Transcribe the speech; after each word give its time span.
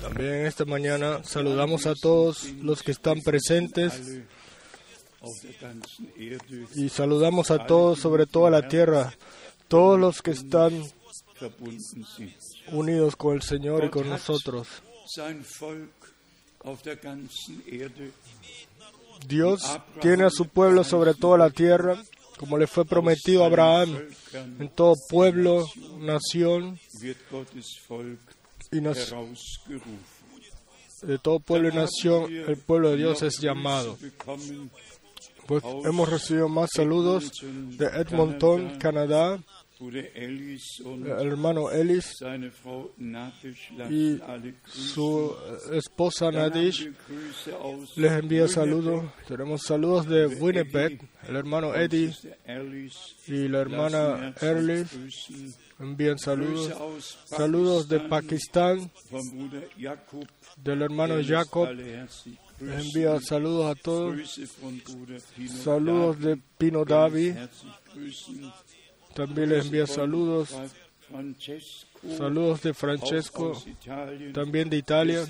También 0.00 0.46
esta 0.46 0.64
mañana 0.64 1.22
saludamos 1.24 1.86
a 1.86 1.94
todos 1.94 2.50
los 2.54 2.82
que 2.82 2.90
están 2.90 3.20
presentes 3.20 4.20
y 6.74 6.88
saludamos 6.88 7.50
a 7.50 7.66
todos 7.66 8.00
sobre 8.00 8.26
toda 8.26 8.50
la 8.50 8.66
tierra, 8.66 9.12
todos 9.68 9.98
los 9.98 10.22
que 10.22 10.32
están 10.32 10.82
unidos 12.72 13.16
con 13.16 13.34
el 13.34 13.42
Señor 13.42 13.84
y 13.84 13.90
con 13.90 14.08
nosotros. 14.08 14.68
Dios 19.26 19.80
tiene 20.00 20.24
a 20.24 20.30
su 20.30 20.48
pueblo 20.48 20.84
sobre 20.84 21.14
toda 21.14 21.38
la 21.38 21.50
tierra, 21.50 21.96
como 22.42 22.58
le 22.58 22.66
fue 22.66 22.84
prometido 22.84 23.44
a 23.44 23.46
Abraham, 23.46 23.96
en 24.58 24.68
todo 24.70 24.94
pueblo, 25.08 25.64
nación 26.00 26.76
y 28.72 28.80
nación. 28.80 29.36
De 31.02 31.18
todo 31.20 31.38
pueblo 31.38 31.68
y 31.68 31.72
nación, 31.72 32.32
el 32.32 32.56
pueblo 32.56 32.90
de 32.90 32.96
Dios 32.96 33.22
es 33.22 33.38
llamado. 33.38 33.96
Pues 35.46 35.62
hemos 35.84 36.08
recibido 36.08 36.48
más 36.48 36.70
saludos 36.74 37.30
de 37.42 37.86
Edmonton, 37.86 38.76
Canadá, 38.80 39.40
el 39.90 41.26
hermano 41.26 41.70
Ellis 41.70 42.14
y 43.90 44.20
su 44.66 45.34
esposa 45.72 46.30
Nadish 46.30 46.90
les 47.96 48.12
envía 48.12 48.48
saludos. 48.48 49.04
Tenemos 49.26 49.62
saludos 49.62 50.06
de 50.06 50.26
Winnipeg, 50.26 51.00
el 51.28 51.36
hermano 51.36 51.74
Eddie 51.74 52.14
y 53.26 53.48
la 53.48 53.60
hermana 53.60 54.34
Erlis 54.40 54.88
envían 55.78 56.18
saludos. 56.18 56.72
Saludos 57.26 57.88
de 57.88 58.00
Pakistán, 58.00 58.90
del 60.56 60.82
hermano 60.82 61.16
Jacob. 61.24 61.68
Les 61.72 62.26
envía 62.60 63.18
saludos 63.20 63.76
a 63.76 63.80
todos. 63.80 64.40
Saludos 65.62 66.20
de 66.20 66.38
Pino 66.58 66.84
Davi. 66.84 67.34
También 69.14 69.50
les 69.50 69.66
envía 69.66 69.86
saludos. 69.86 70.54
Saludos 72.16 72.62
de 72.62 72.74
Francesco, 72.74 73.52
también 74.32 74.70
de 74.70 74.78
Italia. 74.78 75.24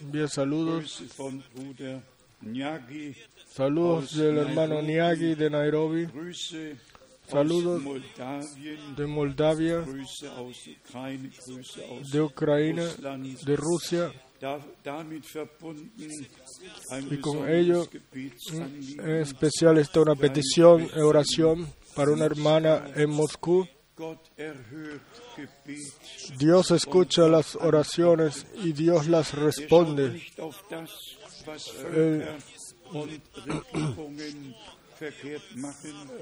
Envía 0.00 0.28
saludos. 0.28 1.02
Saludos 3.48 4.16
del 4.16 4.38
hermano 4.38 4.82
Niagi 4.82 5.34
de 5.34 5.50
Nairobi. 5.50 6.08
Saludos 7.28 7.82
de 8.96 9.06
Moldavia, 9.06 9.84
de 12.12 12.20
Ucrania, 12.22 12.88
de 13.44 13.56
Rusia. 13.56 14.12
Y 17.10 17.16
con 17.18 17.48
ello, 17.48 17.88
en 18.12 19.16
especial 19.16 19.78
está 19.78 20.00
una 20.00 20.14
petición, 20.14 20.88
oración 21.02 21.66
para 21.96 22.12
una 22.12 22.26
hermana 22.26 22.92
en 22.94 23.10
Moscú. 23.10 23.66
Dios 26.38 26.70
escucha 26.70 27.26
las 27.26 27.56
oraciones 27.56 28.46
y 28.62 28.72
Dios 28.72 29.08
las 29.08 29.32
responde. 29.34 30.22
Eh, 31.94 32.28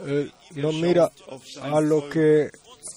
eh, 0.06 0.30
no 0.56 0.72
mira 0.72 1.10
a 1.62 1.80
lo 1.80 2.08
que 2.08 2.50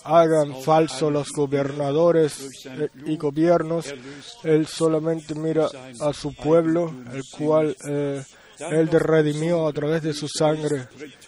hagan 0.03 0.61
falso 0.63 1.11
los 1.11 1.31
gobernadores 1.31 2.65
eh, 2.65 2.89
y 3.05 3.17
gobiernos. 3.17 3.93
Él 4.43 4.65
solamente 4.67 5.35
mira 5.35 5.69
a 5.99 6.13
su 6.13 6.33
pueblo, 6.33 6.93
el 7.13 7.23
cual 7.37 7.75
eh, 7.87 8.23
él 8.59 8.89
redimió 8.89 9.67
a 9.67 9.73
través 9.73 10.01
de 10.03 10.13
su 10.13 10.27
sangre 10.27 10.87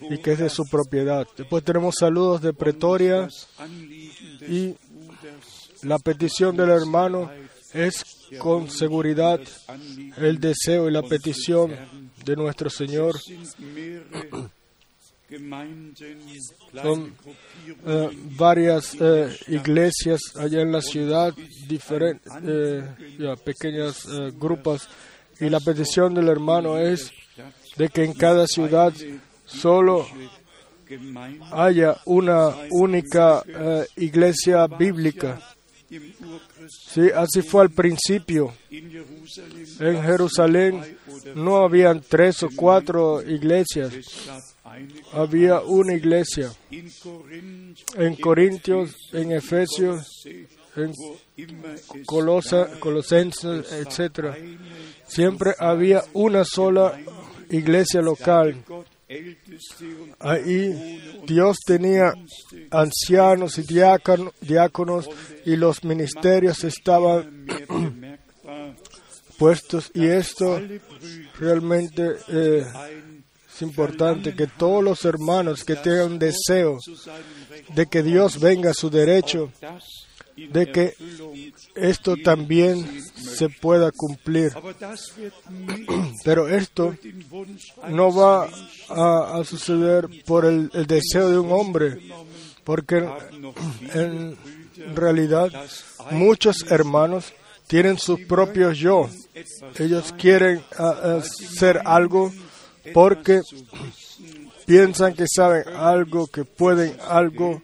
y 0.09 0.17
que 0.17 0.33
es 0.33 0.39
de 0.39 0.49
su 0.49 0.63
propiedad. 0.65 1.27
Después 1.37 1.63
tenemos 1.63 1.95
saludos 1.99 2.41
de 2.41 2.53
Pretoria 2.53 3.27
y 4.47 4.75
la 5.83 5.99
petición 5.99 6.55
del 6.57 6.69
hermano 6.69 7.29
es 7.73 8.03
con 8.39 8.69
seguridad 8.69 9.39
el 10.17 10.39
deseo 10.39 10.89
y 10.89 10.91
la 10.91 11.03
petición 11.03 11.75
de 12.25 12.35
nuestro 12.35 12.69
Señor. 12.69 13.15
Son 16.81 17.15
eh, 17.85 18.09
varias 18.35 18.95
eh, 18.99 19.29
iglesias 19.47 20.19
allá 20.35 20.61
en 20.61 20.71
la 20.71 20.81
ciudad, 20.81 21.33
diferentes, 21.67 22.31
eh, 22.43 22.83
pequeñas 23.45 24.07
grupos, 24.39 24.89
y 25.39 25.49
la 25.49 25.59
petición 25.59 26.13
del 26.13 26.27
hermano 26.27 26.77
es 26.77 27.11
de 27.77 27.89
que 27.89 28.03
en 28.03 28.13
cada 28.13 28.45
ciudad 28.47 28.93
solo 29.45 30.05
haya 31.51 31.97
una 32.05 32.55
única 32.71 33.43
iglesia 33.95 34.67
bíblica. 34.67 35.39
Sí, 36.67 37.09
así 37.15 37.41
fue 37.41 37.63
al 37.63 37.71
principio. 37.71 38.53
En 38.69 40.03
Jerusalén 40.03 40.97
no 41.35 41.57
habían 41.57 42.01
tres 42.01 42.43
o 42.43 42.49
cuatro 42.55 43.21
iglesias, 43.21 43.93
había 45.13 45.61
una 45.61 45.93
iglesia. 45.93 46.51
En 47.95 48.15
Corintios, 48.15 48.95
en 49.13 49.31
Efesios, 49.31 50.05
en 50.75 50.93
Colosenses, 52.05 53.71
etc. 53.71 54.35
Siempre 55.09 55.53
había 55.59 56.03
una 56.13 56.45
sola 56.45 56.97
iglesia 57.49 58.01
local. 58.01 58.63
Ahí 60.19 61.01
Dios 61.25 61.57
tenía 61.65 62.13
ancianos 62.69 63.57
y 63.57 63.63
diáconos 63.63 65.09
y 65.45 65.55
los 65.55 65.83
ministerios 65.83 66.63
estaban 66.63 67.47
puestos 69.39 69.89
y 69.95 70.05
esto 70.05 70.61
realmente 71.39 72.17
eh, 72.27 72.63
es 73.51 73.61
importante 73.63 74.35
que 74.35 74.45
todos 74.45 74.83
los 74.83 75.03
hermanos 75.05 75.63
que 75.63 75.75
tengan 75.75 76.19
deseo 76.19 76.77
de 77.73 77.87
que 77.87 78.03
Dios 78.03 78.39
venga 78.39 78.71
a 78.71 78.73
su 78.75 78.89
derecho, 78.89 79.51
de 80.47 80.71
que 80.71 80.93
esto 81.75 82.15
también 82.17 82.85
se 83.15 83.49
pueda 83.49 83.91
cumplir. 83.91 84.53
Pero 86.23 86.47
esto 86.47 86.95
no 87.89 88.13
va 88.13 88.49
a, 88.89 89.43
suceder 89.43 90.07
por 90.25 90.45
el, 90.45 90.69
deseo 90.87 91.29
de 91.29 91.39
un 91.39 91.51
hombre, 91.51 91.99
porque 92.63 93.07
en 93.93 94.37
realidad 94.95 95.51
muchos 96.11 96.65
hermanos 96.69 97.33
tienen 97.67 97.97
sus 97.97 98.19
propios 98.21 98.77
yo. 98.77 99.09
Ellos 99.77 100.13
quieren 100.17 100.61
hacer 100.77 101.81
algo 101.85 102.31
porque 102.93 103.41
piensan 104.65 105.13
que 105.13 105.25
saben 105.27 105.63
algo, 105.75 106.27
que 106.27 106.45
pueden 106.45 106.95
algo 107.07 107.61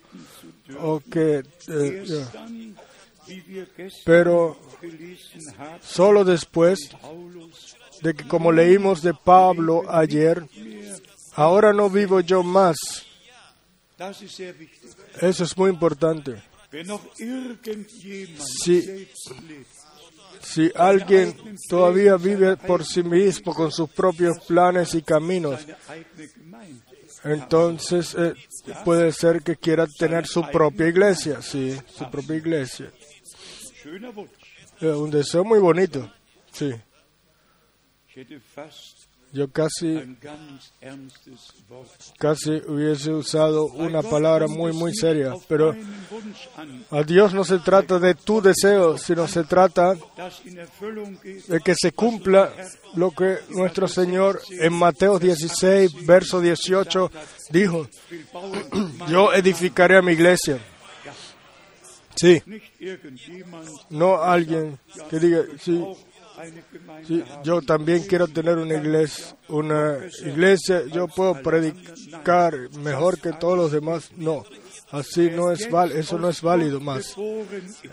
o 0.80 1.00
que... 1.00 1.44
Eh, 1.68 2.06
pero 4.06 4.58
solo 5.82 6.24
después 6.24 6.90
de 8.02 8.14
que, 8.14 8.28
como 8.28 8.52
leímos 8.52 9.02
de 9.02 9.14
Pablo 9.14 9.84
ayer, 9.90 10.48
ahora 11.34 11.74
no 11.74 11.90
vivo 11.90 12.20
yo 12.20 12.44
más. 12.44 12.76
Eso 15.22 15.44
es 15.44 15.58
muy 15.58 15.72
importante. 15.72 16.42
Si, 18.64 19.08
si 20.42 20.72
alguien 20.76 21.58
todavía 21.70 22.18
vive 22.18 22.58
por 22.58 22.86
sí 22.86 23.02
mismo 23.02 23.54
con 23.54 23.72
sus 23.72 23.90
propios 23.90 24.40
planes 24.46 24.94
y 24.94 25.02
caminos, 25.02 25.66
entonces 27.26 28.16
eh, 28.18 28.34
puede 28.84 29.12
ser 29.12 29.42
que 29.42 29.56
quiera 29.56 29.88
tener 29.88 30.28
su 30.28 30.44
propia 30.50 30.88
iglesia, 30.88 31.42
sí, 31.42 31.78
su 31.88 32.10
propia 32.10 32.36
iglesia. 32.36 32.92
un 34.82 35.12
deseo 35.12 35.44
muy 35.44 35.60
bonito, 35.60 36.12
sí. 36.52 36.74
Yo 39.36 39.50
casi, 39.50 40.16
casi 42.18 42.52
hubiese 42.70 43.12
usado 43.12 43.66
una 43.66 44.02
palabra 44.02 44.48
muy, 44.48 44.72
muy 44.72 44.94
seria, 44.96 45.34
pero 45.50 45.76
a 46.90 47.04
Dios 47.04 47.34
no 47.34 47.44
se 47.44 47.60
trata 47.60 48.00
de 48.00 48.16
tu 48.16 48.42
deseo, 48.42 48.98
sino 48.98 49.28
se 49.28 49.44
trata 49.44 49.94
de 49.94 51.60
que 51.60 51.74
se 51.76 51.92
cumpla 51.92 52.54
lo 52.94 53.12
que 53.12 53.40
nuestro 53.50 53.90
Señor 53.90 54.42
en 54.52 54.72
Mateo 54.72 55.20
16, 55.20 56.06
verso 56.06 56.40
18 56.40 57.12
dijo, 57.50 57.90
yo 59.10 59.34
edificaré 59.34 59.98
a 59.98 60.02
mi 60.02 60.14
iglesia. 60.14 60.60
Sí, 62.16 62.42
no 63.90 64.24
alguien 64.24 64.80
que 65.10 65.20
diga, 65.20 65.44
sí, 65.60 65.84
yo 67.44 67.62
también 67.62 68.04
quiero 68.04 68.28
tener 68.28 68.58
una 68.58 68.76
iglesia, 68.76 69.36
una 69.50 69.98
iglesia, 70.26 70.84
yo 70.92 71.08
puedo 71.08 71.42
predicar 71.42 72.56
mejor 72.80 73.20
que 73.20 73.34
todos 73.34 73.58
los 73.58 73.72
demás. 73.72 74.12
No, 74.16 74.46
así 74.92 75.30
no 75.30 75.52
es 75.52 75.68
eso 75.96 76.18
no 76.18 76.30
es 76.30 76.42
válido 76.42 76.80
más. 76.80 77.16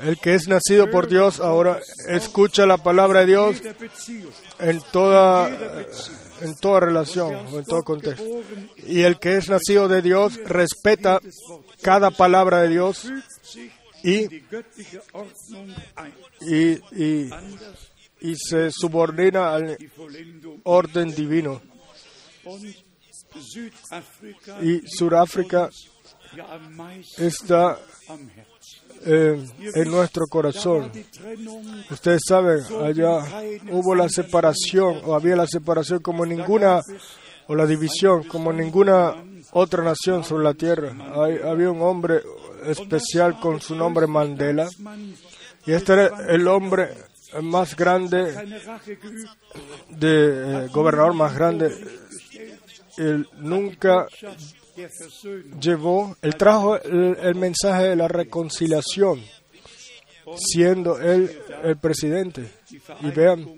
El 0.02 0.18
que 0.18 0.34
es 0.34 0.48
nacido 0.48 0.90
por 0.90 1.08
Dios 1.08 1.40
ahora 1.40 1.80
escucha 2.08 2.66
la 2.66 2.78
palabra 2.78 3.20
de 3.20 3.26
Dios 3.26 3.62
en 4.58 4.80
toda 4.92 5.50
en 6.40 6.56
toda 6.56 6.80
relación 6.80 7.34
en 7.52 7.64
todo 7.64 7.82
contexto. 7.82 8.24
Y 8.86 9.02
el 9.02 9.18
que 9.18 9.36
es 9.36 9.48
nacido 9.48 9.88
de 9.88 10.02
Dios 10.02 10.38
respeta 10.44 11.20
cada 11.80 12.10
palabra 12.10 12.62
de 12.62 12.68
Dios 12.68 13.08
y, 14.04 14.42
y, 16.40 17.30
y 18.22 18.36
se 18.36 18.70
subordina 18.70 19.54
al 19.54 19.76
orden 20.64 21.14
divino. 21.14 21.60
Y 24.62 24.86
Sudáfrica 24.86 25.68
está 27.18 27.78
eh, 29.04 29.44
en 29.74 29.90
nuestro 29.90 30.26
corazón. 30.26 30.92
Ustedes 31.90 32.20
saben, 32.26 32.60
allá 32.82 33.24
hubo 33.70 33.94
la 33.94 34.08
separación, 34.08 35.00
o 35.04 35.14
había 35.14 35.36
la 35.36 35.46
separación 35.46 35.98
como 36.00 36.24
ninguna, 36.24 36.80
o 37.48 37.54
la 37.56 37.66
división 37.66 38.22
como 38.24 38.52
ninguna 38.52 39.16
otra 39.50 39.82
nación 39.82 40.22
sobre 40.24 40.44
la 40.44 40.54
tierra. 40.54 40.94
Hay, 41.20 41.38
había 41.38 41.70
un 41.70 41.82
hombre 41.82 42.22
especial 42.66 43.40
con 43.40 43.60
su 43.60 43.74
nombre 43.74 44.06
Mandela, 44.06 44.68
y 45.66 45.72
este 45.72 45.92
era 45.92 46.26
el 46.28 46.46
hombre 46.46 47.11
más 47.40 47.76
grande, 47.76 48.34
de 49.88 50.64
eh, 50.64 50.68
gobernador 50.72 51.14
más 51.14 51.34
grande. 51.34 51.72
Él 52.98 53.26
nunca 53.38 54.06
llevó, 55.60 56.16
él 56.22 56.36
trajo 56.36 56.80
el, 56.80 57.34
mensaje 57.34 57.84
de 57.84 57.96
la 57.96 58.08
reconciliación, 58.08 59.22
siendo 60.36 61.00
él 61.00 61.30
el 61.62 61.76
presidente. 61.78 62.50
Y 63.00 63.10
vean, 63.10 63.54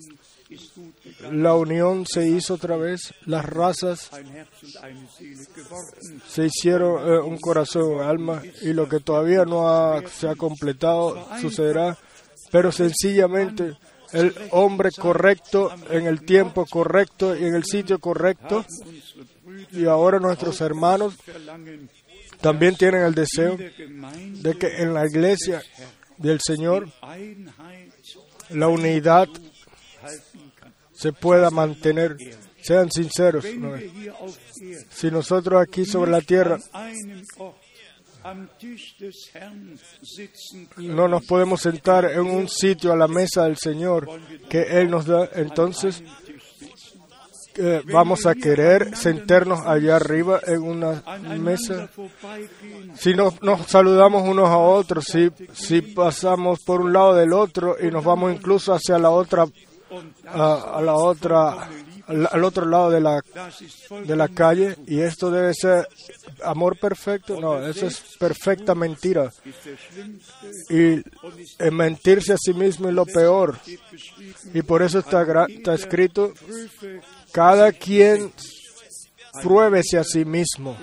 la 1.33 1.55
unión 1.55 2.05
se 2.07 2.29
hizo 2.29 2.55
otra 2.55 2.77
vez, 2.77 3.15
las 3.27 3.45
razas 3.45 4.11
se 6.29 6.47
hicieron 6.47 7.09
eh, 7.09 7.19
un 7.19 7.39
corazón, 7.39 7.95
un 7.95 8.03
alma, 8.03 8.43
y 8.63 8.73
lo 8.73 8.89
que 8.89 9.01
todavía 9.01 9.45
no 9.45 10.01
se 10.09 10.29
ha 10.29 10.35
completado 10.35 11.27
sucederá, 11.41 11.97
pero 12.55 12.71
sencillamente 12.71 13.77
el 14.13 14.33
hombre 14.53 14.91
correcto 14.97 15.73
en 15.91 16.07
el 16.07 16.25
tiempo 16.25 16.65
correcto 16.67 17.35
y 17.35 17.47
en 17.47 17.57
el 17.57 17.65
sitio 17.65 17.99
correcto 17.99 18.65
y 19.73 19.87
ahora 19.87 20.21
nuestros 20.21 20.61
hermanos 20.61 21.17
también 22.41 22.77
tienen 22.77 23.03
el 23.03 23.13
deseo 23.13 23.57
de 23.57 24.55
que 24.57 24.69
en 24.83 24.95
la 24.95 25.05
iglesia 25.05 25.65
del 26.17 26.39
Señor 26.41 26.89
la 28.51 28.69
unidad 28.69 29.27
se 30.93 31.13
pueda 31.13 31.51
mantener. 31.51 32.17
Sean 32.63 32.89
sinceros. 32.91 33.45
Si 34.91 35.11
nosotros 35.11 35.61
aquí 35.61 35.85
sobre 35.85 36.13
la 36.13 36.21
tierra 36.21 36.61
no 40.79 41.09
nos 41.09 41.27
podemos 41.27 41.61
sentar 41.61 42.07
en 42.07 42.21
un 42.21 42.49
sitio 42.49 42.93
a 42.93 42.97
la 42.97 43.09
mesa 43.09 43.45
del 43.45 43.57
Señor 43.57 44.09
que 44.49 44.63
Él 44.81 44.91
nos 44.91 45.07
da, 45.07 45.29
entonces 45.35 46.03
vamos 47.93 48.27
a 48.27 48.35
querer 48.35 48.97
sentarnos 48.97 49.61
allá 49.61 49.97
arriba 49.97 50.41
en 50.47 50.63
una 50.63 51.03
mesa. 51.39 51.89
Si 52.95 53.15
nos, 53.15 53.41
nos 53.43 53.67
saludamos 53.67 54.27
unos 54.29 54.49
a 54.49 54.59
otros, 54.59 55.05
si, 55.05 55.31
si 55.53 55.83
pasamos 55.83 56.61
por 56.61 56.81
un 56.81 56.93
lado 56.93 57.15
del 57.15 57.33
otro 57.33 57.77
y 57.81 57.91
nos 57.91 58.05
vamos 58.05 58.35
incluso 58.35 58.73
hacia 58.73 58.99
la 58.99 59.11
otra, 59.11 59.47
a, 60.27 60.81
la 60.83 60.95
otra, 60.95 61.69
al, 62.07 62.45
otro 62.45 62.67
lado 62.67 62.91
de 62.91 63.01
la, 63.01 63.23
de 64.05 64.17
la 64.17 64.29
calle, 64.29 64.77
y 64.87 65.01
esto 65.01 65.31
debe 65.31 65.53
ser 65.55 65.89
amor 66.43 66.79
perfecto, 66.79 67.41
no, 67.41 67.65
eso 67.67 67.87
es 67.87 68.03
perfecta 68.19 68.75
mentira. 68.75 69.33
Y 70.69 71.03
mentirse 71.71 72.33
a 72.33 72.39
sí 72.39 72.53
mismo 72.53 72.89
es 72.89 72.95
lo 72.95 73.07
peor. 73.07 73.59
Y 74.53 74.63
por 74.63 74.83
eso 74.83 74.99
está, 74.99 75.25
está 75.49 75.75
escrito 75.75 76.33
cada 77.33 77.73
quien 77.73 78.33
pruébese 79.43 79.99
a 79.99 80.05
sí 80.05 80.25
mismo. 80.25 80.77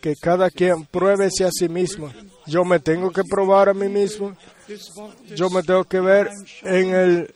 Que 0.00 0.14
cada 0.14 0.50
quien 0.50 0.84
pruébese 0.84 1.44
a 1.44 1.50
sí 1.50 1.68
mismo. 1.68 2.12
Yo 2.46 2.64
me 2.64 2.78
tengo 2.78 3.10
que 3.10 3.24
probar 3.24 3.68
a 3.68 3.74
mí 3.74 3.88
mismo. 3.88 4.36
Yo 5.34 5.50
me 5.50 5.62
tengo 5.62 5.84
que 5.84 6.00
ver 6.00 6.30
en 6.62 6.94
el, 6.94 7.34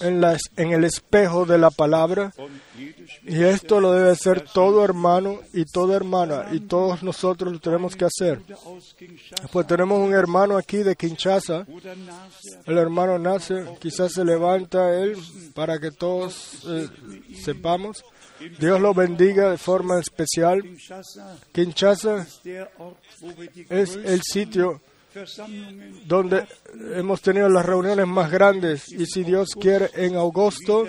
en, 0.00 0.24
en 0.56 0.72
el 0.72 0.84
espejo 0.84 1.46
de 1.46 1.58
la 1.58 1.70
palabra. 1.70 2.32
Y 3.24 3.42
esto 3.42 3.80
lo 3.80 3.92
debe 3.92 4.10
hacer 4.10 4.44
todo 4.52 4.84
hermano 4.84 5.40
y 5.52 5.64
toda 5.64 5.96
hermana. 5.96 6.46
Y 6.52 6.60
todos 6.60 7.02
nosotros 7.02 7.52
lo 7.52 7.60
tenemos 7.60 7.96
que 7.96 8.04
hacer. 8.04 8.40
Pues 9.52 9.66
tenemos 9.66 9.98
un 9.98 10.14
hermano 10.14 10.56
aquí 10.56 10.78
de 10.78 10.96
Kinshasa. 10.96 11.66
El 12.66 12.78
hermano 12.78 13.18
nace. 13.18 13.64
Quizás 13.80 14.12
se 14.12 14.24
levanta 14.24 14.94
él 15.00 15.16
para 15.54 15.78
que 15.78 15.90
todos 15.90 16.64
eh, 16.68 16.88
sepamos. 17.42 18.04
Dios 18.58 18.80
lo 18.80 18.92
bendiga 18.92 19.50
de 19.50 19.58
forma 19.58 19.98
especial. 19.98 20.62
Kinshasa 21.52 22.26
es 23.70 23.96
el 23.96 24.22
sitio 24.22 24.80
donde 26.06 26.46
hemos 26.94 27.20
tenido 27.20 27.48
las 27.48 27.64
reuniones 27.64 28.06
más 28.06 28.30
grandes 28.30 28.90
y 28.92 29.06
si 29.06 29.24
Dios 29.24 29.50
quiere 29.58 29.90
en 29.94 30.16
agosto 30.16 30.86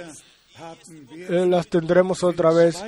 eh, 1.12 1.45
las 1.47 1.68
tendremos 1.68 2.24
otra 2.24 2.51
vez. 2.51 2.83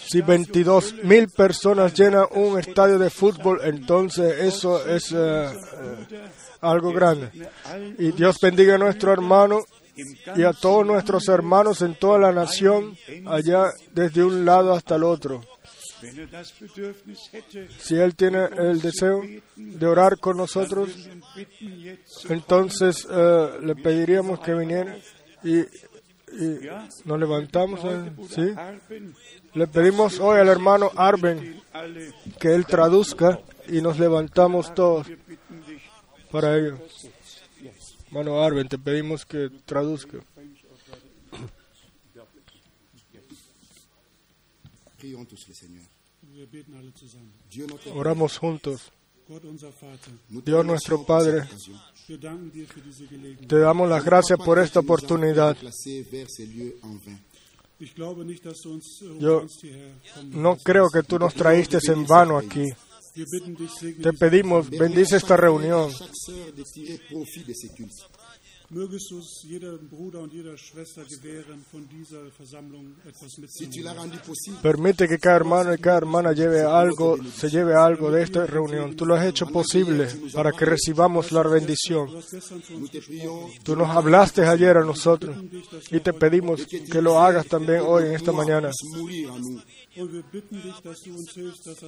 Si 0.00 0.20
22 0.20 1.04
mil 1.04 1.28
personas 1.28 1.94
llenan 1.94 2.26
un 2.32 2.58
estadio 2.58 2.98
de 2.98 3.10
fútbol, 3.10 3.60
entonces 3.62 4.40
eso 4.40 4.84
es 4.86 5.12
eh, 5.12 5.16
eh, 5.16 6.28
algo 6.60 6.92
grande. 6.92 7.30
Y 7.98 8.10
Dios 8.12 8.38
bendiga 8.40 8.74
a 8.74 8.78
nuestro 8.78 9.12
hermano 9.12 9.60
y 10.36 10.42
a 10.42 10.52
todos 10.52 10.84
nuestros 10.84 11.28
hermanos 11.28 11.82
en 11.82 11.94
toda 11.94 12.18
la 12.18 12.32
nación, 12.32 12.96
allá 13.26 13.70
desde 13.92 14.24
un 14.24 14.44
lado 14.44 14.72
hasta 14.72 14.96
el 14.96 15.04
otro. 15.04 15.42
Si 17.78 17.94
Él 17.96 18.14
tiene 18.14 18.44
el 18.56 18.80
deseo 18.80 19.22
de 19.56 19.86
orar 19.86 20.18
con 20.18 20.36
nosotros, 20.36 20.90
entonces 22.28 23.06
eh, 23.10 23.48
le 23.62 23.74
pediríamos 23.76 24.40
que 24.40 24.54
viniera 24.54 24.96
y, 25.42 25.64
nos 27.04 27.18
levantamos. 27.18 27.80
Eh, 27.84 28.12
¿sí? 28.28 28.54
Le 29.54 29.66
pedimos 29.66 30.20
hoy 30.20 30.38
al 30.38 30.48
hermano 30.48 30.90
Arben 30.94 31.60
que 32.38 32.54
él 32.54 32.66
traduzca 32.66 33.40
y 33.66 33.80
nos 33.80 33.98
levantamos 33.98 34.74
todos 34.74 35.06
para 36.30 36.56
ello. 36.56 36.78
Hermano 38.06 38.42
Arben, 38.42 38.68
te 38.68 38.78
pedimos 38.78 39.24
que 39.24 39.50
traduzca. 39.64 40.18
Oramos 47.94 48.38
juntos. 48.38 48.92
Dios 50.44 50.64
nuestro 50.64 51.04
Padre, 51.04 51.42
te 53.46 53.58
damos 53.58 53.88
las 53.88 54.04
gracias 54.04 54.38
por 54.38 54.58
esta 54.58 54.80
oportunidad. 54.80 55.56
Yo 59.18 59.46
no 60.30 60.56
creo 60.56 60.88
que 60.88 61.02
tú 61.02 61.18
nos 61.18 61.34
traíste 61.34 61.78
en 61.88 62.06
vano 62.06 62.38
aquí. 62.38 62.64
Te 64.02 64.12
pedimos, 64.12 64.70
bendice 64.70 65.16
esta 65.16 65.36
reunión 65.36 65.90
Mögest 68.70 69.10
du 69.10 69.18
es 69.18 69.42
jedem 69.48 69.88
Bruder 69.88 70.20
und 70.20 70.30
jeder 70.30 70.54
Schwester 70.58 71.02
gewähren, 71.02 71.64
von 71.72 71.88
dieser 71.88 72.30
Versammlung 72.36 72.94
etwas 73.02 73.30
Si 73.48 73.70
tu 73.70 73.80
l'as 73.80 73.94
mitzunehmen. 73.94 73.98
rendu 74.02 74.18
possible, 74.26 74.60
Permite 74.60 75.08
que 75.08 75.18
cada 75.18 75.36
hermano 75.36 75.72
y 75.72 75.78
cada 75.78 75.96
hermana 75.96 76.32
lleve 76.34 76.62
algo, 76.64 77.16
se 77.34 77.48
lleve 77.48 77.74
algo 77.74 78.10
de 78.10 78.22
esta 78.24 78.44
reunión. 78.44 78.94
Tú 78.94 79.06
lo 79.06 79.14
has 79.14 79.24
hecho 79.24 79.46
posible 79.46 80.06
para 80.34 80.52
que 80.52 80.66
recibamos 80.66 81.32
la 81.32 81.44
bendición. 81.44 82.10
Tú 83.62 83.74
nos 83.74 83.88
hablaste 83.88 84.44
ayer 84.44 84.76
a 84.76 84.84
nosotros 84.84 85.34
y 85.90 86.00
te 86.00 86.12
pedimos 86.12 86.66
que 86.66 87.00
lo 87.00 87.18
hagas 87.18 87.46
también 87.46 87.80
hoy 87.86 88.04
en 88.04 88.14
esta 88.16 88.32
mañana. 88.32 88.70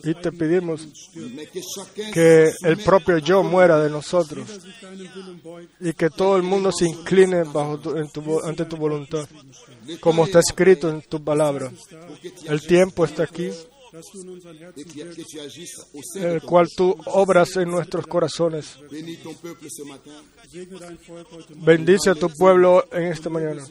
Y 0.04 0.14
te 0.14 0.32
pedimos 0.32 0.86
que 2.12 2.50
el 2.64 2.76
propio 2.78 3.18
yo 3.18 3.42
muera 3.42 3.78
de 3.80 3.90
nosotros 3.90 4.48
y 5.80 5.92
que 5.92 6.10
todo 6.10 6.36
el 6.36 6.42
mundo 6.42 6.72
se 6.72 6.86
incline 6.88 7.44
bajo 7.44 7.78
tu- 7.78 7.96
en 7.96 8.10
tu 8.10 8.22
vo- 8.22 8.42
ante 8.44 8.64
tu 8.64 8.76
voluntad, 8.76 9.28
como 10.00 10.24
está 10.24 10.40
escrito 10.40 10.88
en 10.90 11.02
tu 11.02 11.22
palabra. 11.22 11.70
El 12.46 12.60
tiempo 12.62 13.04
está 13.04 13.24
aquí, 13.24 13.50
en 16.14 16.24
el 16.24 16.42
cual 16.42 16.68
tú 16.76 16.96
obras 17.06 17.56
en 17.56 17.70
nuestros 17.70 18.06
corazones. 18.06 18.78
Bendice 21.56 22.10
a 22.10 22.14
tu 22.14 22.28
pueblo 22.30 22.84
en 22.92 23.04
esta 23.04 23.28
mañana 23.30 23.64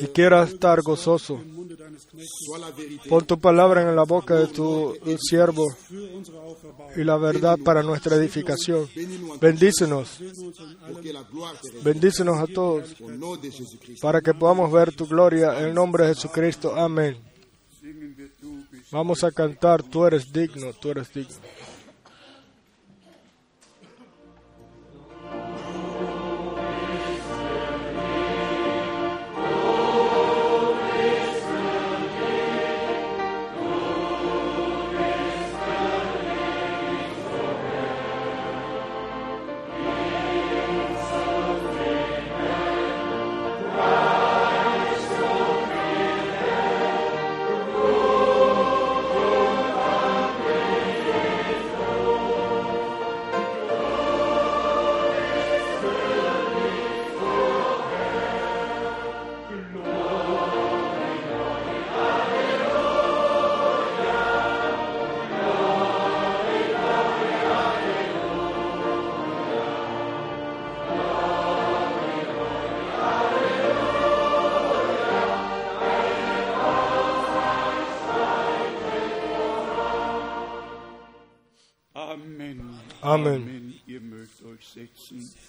y 0.00 0.06
quiera 0.08 0.44
estar 0.44 0.82
gozoso. 0.82 1.40
Pon 3.08 3.26
tu 3.26 3.38
palabra 3.38 3.82
en 3.82 3.94
la 3.94 4.04
boca 4.04 4.34
de 4.36 4.46
tu 4.46 4.96
siervo 5.18 5.66
y 6.96 7.04
la 7.04 7.16
verdad 7.16 7.58
para 7.62 7.82
nuestra 7.82 8.16
edificación. 8.16 8.88
Bendícenos, 9.40 10.18
bendícenos 11.82 12.38
a 12.38 12.46
todos 12.46 12.94
para 14.00 14.20
que 14.20 14.32
podamos 14.32 14.72
ver 14.72 14.94
tu 14.94 15.06
gloria 15.06 15.58
en 15.58 15.66
el 15.66 15.74
nombre 15.74 16.06
de 16.06 16.14
Jesucristo. 16.14 16.74
Amén. 16.74 17.32
singen 17.82 18.14
wir 18.16 18.30
du 18.40 18.64
bist. 18.70 18.81
Vamos 18.92 19.24
a 19.24 19.32
cantar, 19.32 19.82
tú 19.82 20.04
eres 20.04 20.30
digno, 20.30 20.74
tú 20.74 20.90
eres 20.90 21.10
digno. 21.14 21.34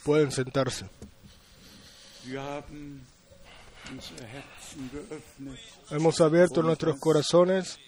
Pueden 0.04 0.32
sentarse. 0.32 0.86
Hemos 5.90 6.22
abierto 6.22 6.64
nuestros 6.64 7.00
corazones 7.00 7.80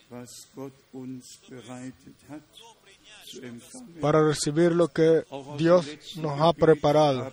para 4.02 4.26
recibir 4.26 4.74
lo 4.74 4.88
que 4.88 5.24
Dios 5.58 5.86
nos 6.18 6.40
ha 6.42 6.54
preparado. 6.54 7.32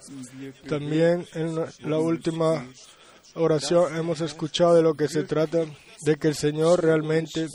También 0.68 1.26
en 1.34 1.56
la 1.80 1.98
última 1.98 2.66
oración 3.34 3.96
hemos 3.96 4.20
escuchado 4.20 4.74
de 4.74 4.82
lo 4.82 4.94
que 4.94 5.08
se 5.08 5.24
trata, 5.24 5.64
de 6.02 6.16
que 6.16 6.28
el 6.28 6.34
Señor 6.34 6.82
realmente 6.82 7.48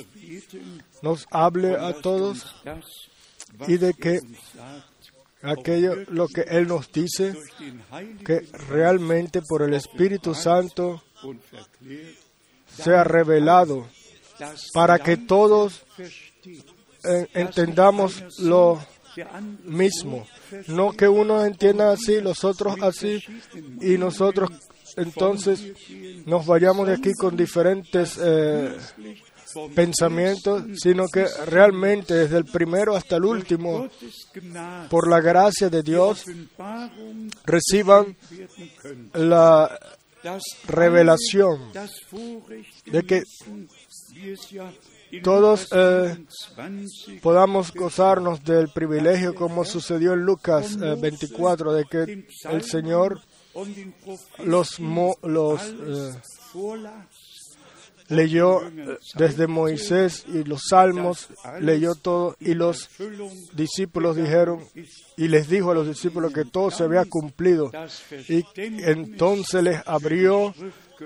nos 1.02 1.26
hable 1.32 1.78
a 1.78 1.94
todos 1.94 2.46
y 3.68 3.78
de 3.78 3.94
que 3.94 4.20
aquello, 5.42 5.96
lo 6.10 6.28
que 6.28 6.42
Él 6.42 6.68
nos 6.68 6.92
dice, 6.92 7.36
que 8.26 8.48
realmente 8.70 9.42
por 9.42 9.62
el 9.62 9.74
Espíritu 9.74 10.34
Santo 10.34 11.04
sea 12.68 13.04
revelado 13.04 13.88
para 14.74 15.00
que 15.00 15.18
todos 15.18 15.84
entendamos 17.34 18.40
lo 18.40 18.80
mismo. 19.64 20.28
No 20.68 20.92
que 20.92 21.08
unos 21.08 21.46
entiendan 21.46 21.90
así, 21.90 22.22
los 22.22 22.44
otros 22.44 22.76
así, 22.82 23.24
y 23.82 23.98
nosotros 23.98 24.50
entonces 24.96 25.74
nos 26.26 26.46
vayamos 26.46 26.88
de 26.88 26.94
aquí 26.94 27.14
con 27.14 27.38
diferentes 27.38 28.18
eh, 28.22 28.76
pensamientos, 29.74 30.64
sino 30.76 31.08
que 31.08 31.26
realmente 31.46 32.14
desde 32.14 32.38
el 32.38 32.46
primero 32.46 32.96
hasta 32.96 33.18
el 33.18 33.26
último, 33.26 33.88
por 34.90 35.10
la 35.10 35.22
gracia 35.22 35.70
de 35.70 35.84
Dios, 35.84 36.24
reciban 37.46 38.16
la 39.14 39.80
revelación 40.68 41.72
de 42.86 43.04
que 43.04 43.24
todos, 45.24 45.70
eh, 45.72 46.18
24 46.58 47.22
podamos 47.22 47.74
gozarnos 47.74 48.44
del 48.44 48.70
privilegio 48.70 49.34
como 49.36 49.64
sucedió 49.64 50.14
en 50.14 50.22
Lucas 50.22 50.78
eh, 50.82 50.96
24, 51.00 51.74
de 51.74 51.86
que 51.86 52.28
el 52.50 52.64
Señor 52.64 53.22
los, 54.44 54.80
eh, 54.80 56.14
leyó 58.10 58.62
eh, 58.62 58.98
desde 59.16 59.48
Moisés 59.48 60.26
y 60.28 60.44
los 60.44 60.62
salmos, 60.70 61.30
leyó 61.60 61.96
todo 61.96 62.36
y 62.40 62.54
los 62.54 62.90
discípulos 63.54 64.16
dijeron 64.16 64.64
y 65.18 65.28
les 65.28 65.50
dijo 65.50 65.72
a 65.72 65.76
los 65.76 65.88
discípulos 65.88 66.34
que 66.34 66.46
todo 66.46 66.72
se 66.72 66.84
había 66.84 67.06
cumplido 67.06 67.72
y 68.28 68.44
entonces 68.58 69.64
les 69.64 69.82
abrió 69.86 70.54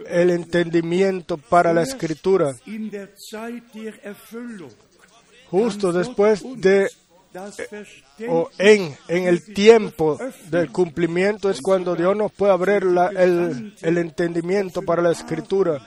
el 0.08 0.30
entendimiento 0.30 1.38
para 1.38 1.74
la 1.74 1.84
escritura. 1.84 2.52
Justo 5.50 5.92
después 5.92 6.44
de 6.58 6.88
das 7.34 7.56
o 8.28 8.50
en, 8.58 8.94
en 9.08 9.24
el 9.26 9.54
tiempo 9.54 10.20
del 10.50 10.70
cumplimiento 10.70 11.50
es 11.50 11.62
cuando 11.62 11.96
Dios 11.96 12.16
nos 12.16 12.32
puede 12.34 12.52
abrir 12.52 12.84
el, 13.16 13.74
el 13.82 13.98
entendimiento 13.98 14.82
para 14.82 15.02
la 15.02 15.12
escritura 15.12 15.80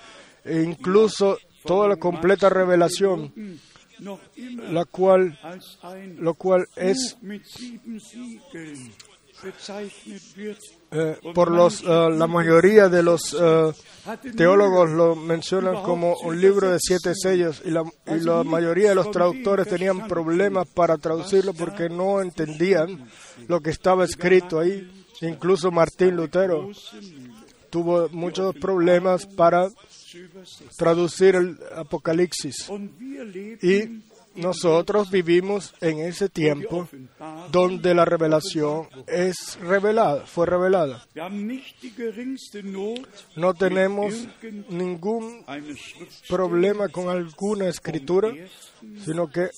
e 0.44 0.62
incluso 0.62 1.38
toda 1.64 1.88
la 1.88 1.96
completa 1.96 2.48
revelación, 2.48 3.32
la 4.70 4.84
cual, 4.84 5.38
lo 6.18 6.34
cual 6.34 6.66
es 6.76 7.16
eh, 10.90 11.16
por 11.34 11.50
los, 11.50 11.82
eh, 11.82 11.86
la 11.86 12.26
mayoría 12.26 12.88
de 12.88 13.02
los 13.02 13.34
hatte 14.06 14.32
teólogos 14.32 14.90
lo 14.90 15.16
mencionan 15.16 15.82
como 15.82 16.14
un 16.18 16.40
libro 16.40 16.70
de 16.70 16.78
siete 16.78 17.14
sellos 17.14 17.62
y 17.64 17.70
la, 17.70 17.82
y 18.06 18.20
la 18.20 18.44
mayoría 18.44 18.90
de 18.90 18.94
los 18.94 19.10
traductores 19.10 19.66
tenían 19.66 20.06
problemas 20.06 20.68
para 20.68 20.98
traducirlo 20.98 21.54
porque 21.54 21.88
no 21.88 22.20
entendían 22.20 23.08
lo 23.48 23.60
que 23.60 23.70
estaba 23.70 24.04
escrito 24.04 24.60
ahí. 24.60 24.90
Incluso 25.22 25.70
Martín 25.70 26.16
Lutero 26.16 26.70
tuvo 27.70 28.08
muchos 28.10 28.54
problemas 28.56 29.26
para. 29.26 29.68
Traducir 30.76 31.34
el 31.36 31.58
Apocalipsis. 31.74 32.68
Y 33.62 34.02
nosotros 34.34 35.10
vivimos 35.10 35.74
en 35.80 36.00
ese 36.00 36.28
tiempo 36.28 36.88
donde 37.52 37.94
la 37.94 38.04
revelación 38.04 38.88
es 39.06 39.58
revelada, 39.60 40.26
fue 40.26 40.46
revelada. 40.46 41.06
No 43.36 43.54
tenemos 43.54 44.14
ningún 44.68 45.44
problema 46.28 46.88
con 46.88 47.08
alguna 47.08 47.68
escritura, 47.68 48.32
sino 49.04 49.28
que 49.28 49.50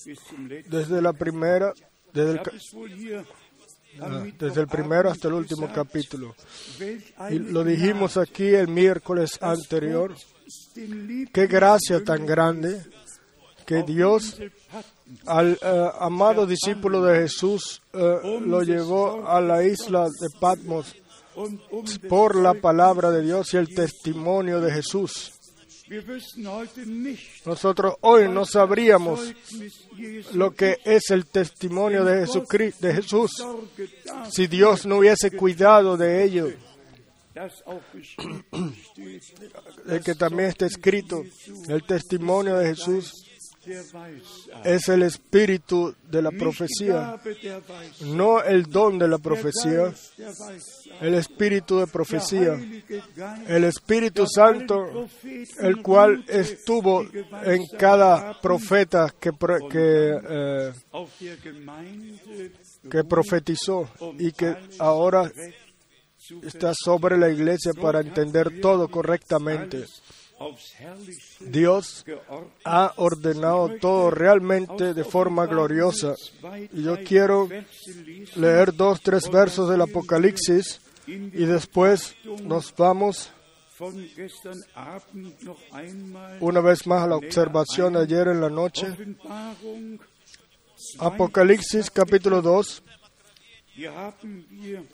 desde 0.68 1.00
la 1.00 1.12
primera, 1.14 1.72
desde 2.12 2.32
el, 2.32 2.40
ah, 4.00 4.24
desde 4.38 4.60
el 4.60 4.66
primero 4.68 5.10
hasta 5.10 5.28
el 5.28 5.34
último 5.34 5.72
capítulo. 5.72 6.34
Y 7.30 7.38
lo 7.38 7.64
dijimos 7.64 8.18
aquí 8.18 8.44
el 8.48 8.68
miércoles 8.68 9.38
anterior. 9.40 10.14
Qué 11.32 11.46
gracia 11.46 12.04
tan 12.04 12.26
grande 12.26 12.82
que 13.64 13.82
Dios 13.82 14.36
al 15.26 15.58
eh, 15.60 15.90
amado 16.00 16.46
discípulo 16.46 17.02
de 17.02 17.22
Jesús 17.22 17.82
eh, 17.92 18.40
lo 18.44 18.62
llevó 18.62 19.26
a 19.28 19.40
la 19.40 19.64
isla 19.64 20.04
de 20.04 20.28
Patmos 20.40 20.94
por 22.08 22.36
la 22.36 22.54
palabra 22.54 23.10
de 23.10 23.22
Dios 23.22 23.52
y 23.54 23.56
el 23.56 23.74
testimonio 23.74 24.60
de 24.60 24.72
Jesús. 24.72 25.32
Nosotros 27.44 27.94
hoy 28.00 28.28
no 28.28 28.44
sabríamos 28.44 29.32
lo 30.32 30.52
que 30.52 30.78
es 30.84 31.10
el 31.10 31.26
testimonio 31.26 32.04
de, 32.04 32.26
de 32.80 32.94
Jesús 32.94 33.30
si 34.30 34.48
Dios 34.48 34.84
no 34.84 34.98
hubiese 34.98 35.30
cuidado 35.30 35.96
de 35.96 36.24
ello. 36.24 36.48
Que 40.04 40.14
también 40.14 40.48
está 40.48 40.66
escrito 40.66 41.22
el 41.68 41.82
testimonio 41.84 42.56
de 42.56 42.74
Jesús 42.74 43.12
es 44.64 44.88
el 44.88 45.02
espíritu 45.02 45.94
de 46.08 46.22
la 46.22 46.30
profecía, 46.30 47.20
no 48.04 48.42
el 48.42 48.64
don 48.64 48.98
de 48.98 49.08
la 49.08 49.18
profecía, 49.18 49.92
el 51.00 51.14
espíritu 51.14 51.80
de 51.80 51.86
profecía, 51.86 52.58
el 53.48 53.64
Espíritu 53.64 54.26
Santo, 54.26 55.08
el 55.60 55.82
cual 55.82 56.24
estuvo 56.28 57.04
en 57.44 57.66
cada 57.78 58.40
profeta 58.40 59.12
que, 59.18 59.30
que, 59.70 60.18
eh, 60.28 60.72
que 62.88 63.04
profetizó 63.04 63.88
y 64.18 64.32
que 64.32 64.54
ahora 64.78 65.30
está 66.42 66.72
sobre 66.74 67.16
la 67.16 67.30
iglesia 67.30 67.72
para 67.74 68.00
entender 68.00 68.60
todo 68.60 68.88
correctamente. 68.88 69.86
Dios 71.40 72.04
ha 72.64 72.92
ordenado 72.96 73.70
todo 73.80 74.10
realmente 74.10 74.92
de 74.92 75.04
forma 75.04 75.46
gloriosa. 75.46 76.14
Y 76.72 76.82
yo 76.82 76.96
quiero 77.04 77.48
leer 78.34 78.74
dos, 78.74 79.00
tres 79.00 79.30
versos 79.30 79.70
del 79.70 79.80
Apocalipsis 79.80 80.80
y 81.06 81.44
después 81.44 82.14
nos 82.42 82.74
vamos 82.76 83.30
una 86.40 86.60
vez 86.60 86.86
más 86.86 87.02
a 87.02 87.06
la 87.06 87.16
observación 87.16 87.94
de 87.94 88.00
ayer 88.00 88.28
en 88.28 88.40
la 88.40 88.50
noche. 88.50 88.86
Apocalipsis 90.98 91.90
capítulo 91.90 92.42
2. 92.42 92.82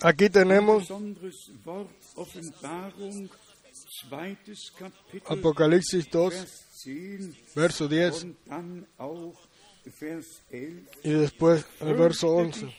Aquí 0.03 0.29
tenemos 0.29 0.89
Apocalipsis 5.27 6.11
2, 6.11 6.35
verso 7.55 7.89
10. 7.89 8.27
Y 11.03 11.11
después 11.11 11.65
el 11.81 11.95
verso 11.95 12.29
11. 12.29 12.75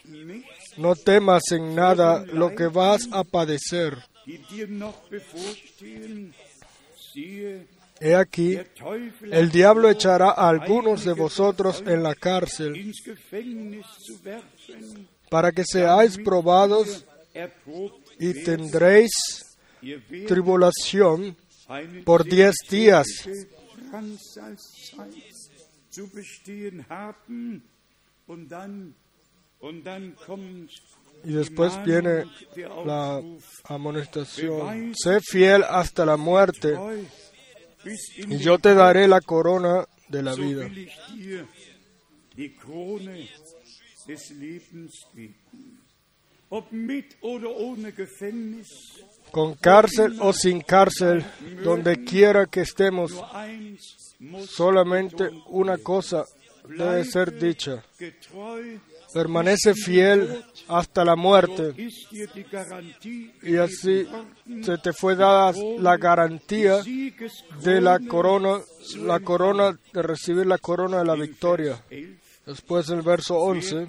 No 0.77 0.95
temas 0.95 1.43
en 1.51 1.75
nada 1.75 2.25
lo 2.25 2.53
que 2.55 2.67
vas 2.67 3.07
a 3.11 3.23
padecer. 3.23 3.97
He 7.99 8.15
aquí, 8.15 8.57
el 9.31 9.51
diablo 9.51 9.89
echará 9.89 10.31
a 10.31 10.49
algunos 10.49 11.05
de 11.05 11.13
vosotros 11.13 11.83
en 11.85 12.03
la 12.03 12.15
cárcel 12.15 12.91
para 15.33 15.51
que 15.51 15.63
seáis 15.65 16.15
probados 16.19 17.03
y 18.19 18.43
tendréis 18.43 19.09
tribulación 20.27 21.35
por 22.05 22.23
diez 22.23 22.53
días. 22.69 23.07
Y 31.23 31.33
después 31.33 31.83
viene 31.83 32.25
la 32.85 33.23
amonestación. 33.63 34.93
Sé 34.95 35.19
fiel 35.19 35.63
hasta 35.67 36.05
la 36.05 36.15
muerte 36.17 36.77
y 38.17 38.37
yo 38.37 38.59
te 38.59 38.75
daré 38.75 39.07
la 39.07 39.19
corona 39.19 39.83
de 40.09 40.21
la 40.21 40.35
vida. 40.35 40.69
Con 49.31 49.55
cárcel 49.55 50.17
o 50.19 50.33
sin 50.33 50.61
cárcel, 50.61 51.25
donde 51.63 52.03
quiera 52.03 52.45
que 52.45 52.61
estemos, 52.61 53.11
solamente 54.47 55.29
una 55.47 55.77
cosa 55.77 56.25
debe 56.67 57.05
ser 57.05 57.37
dicha. 57.39 57.83
Permanece 59.13 59.73
fiel 59.73 60.43
hasta 60.67 61.05
la 61.05 61.15
muerte. 61.15 61.73
Y 63.41 63.55
así 63.57 64.07
se 64.61 64.77
te 64.77 64.93
fue 64.93 65.15
dada 65.15 65.53
la 65.79 65.97
garantía 65.97 66.81
de 67.63 67.81
la 67.81 67.99
corona, 67.99 68.59
la 68.97 69.19
corona 69.19 69.77
de 69.93 70.01
recibir 70.01 70.45
la 70.45 70.57
corona 70.57 70.99
de 70.99 71.05
la 71.05 71.15
victoria. 71.15 71.81
Después 72.45 72.89
el 72.89 73.01
verso 73.01 73.37
11, 73.37 73.87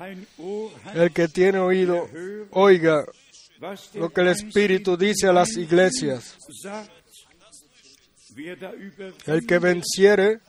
el 0.94 1.12
que 1.12 1.28
tiene 1.28 1.58
oído, 1.58 2.08
oiga 2.50 3.04
lo 3.94 4.10
que 4.10 4.20
el 4.20 4.28
Espíritu 4.28 4.96
dice 4.96 5.26
a 5.26 5.32
las 5.32 5.56
iglesias. 5.56 6.36
El 9.26 9.46
que 9.46 9.58
venciere 9.58 10.40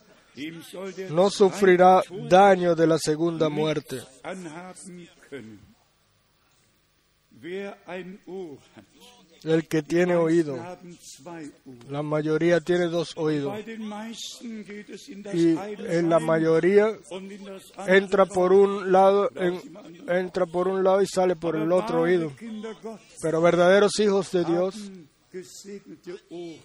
no 1.10 1.30
sufrirá 1.30 2.02
daño 2.30 2.76
de 2.76 2.88
la 2.88 2.98
segunda 3.00 3.50
muerte. 3.50 4.02
El 9.46 9.68
que 9.68 9.84
tiene 9.84 10.16
oído, 10.16 10.58
la 11.90 12.02
mayoría 12.02 12.60
tiene 12.62 12.88
dos 12.88 13.14
oídos. 13.16 13.56
Y 15.34 15.56
en 15.88 16.10
la 16.10 16.20
mayoría 16.20 16.88
entra 17.88 18.26
por 18.26 18.52
un 18.52 18.92
lado, 18.92 19.30
entra 20.08 20.48
por 20.48 20.68
un 20.68 20.84
lado 20.84 21.02
y 21.02 21.08
sale 21.08 21.36
por 21.36 21.56
el 21.56 21.72
otro 21.72 22.02
oído. 22.02 22.32
Pero 23.22 23.40
verdaderos 23.42 24.00
hijos 24.00 24.32
de 24.32 24.46
Dios 24.46 24.76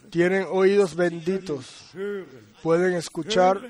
tienen 0.09 0.45
oídos 0.49 0.95
benditos, 0.95 1.91
pueden 2.63 2.93
escuchar, 2.93 3.61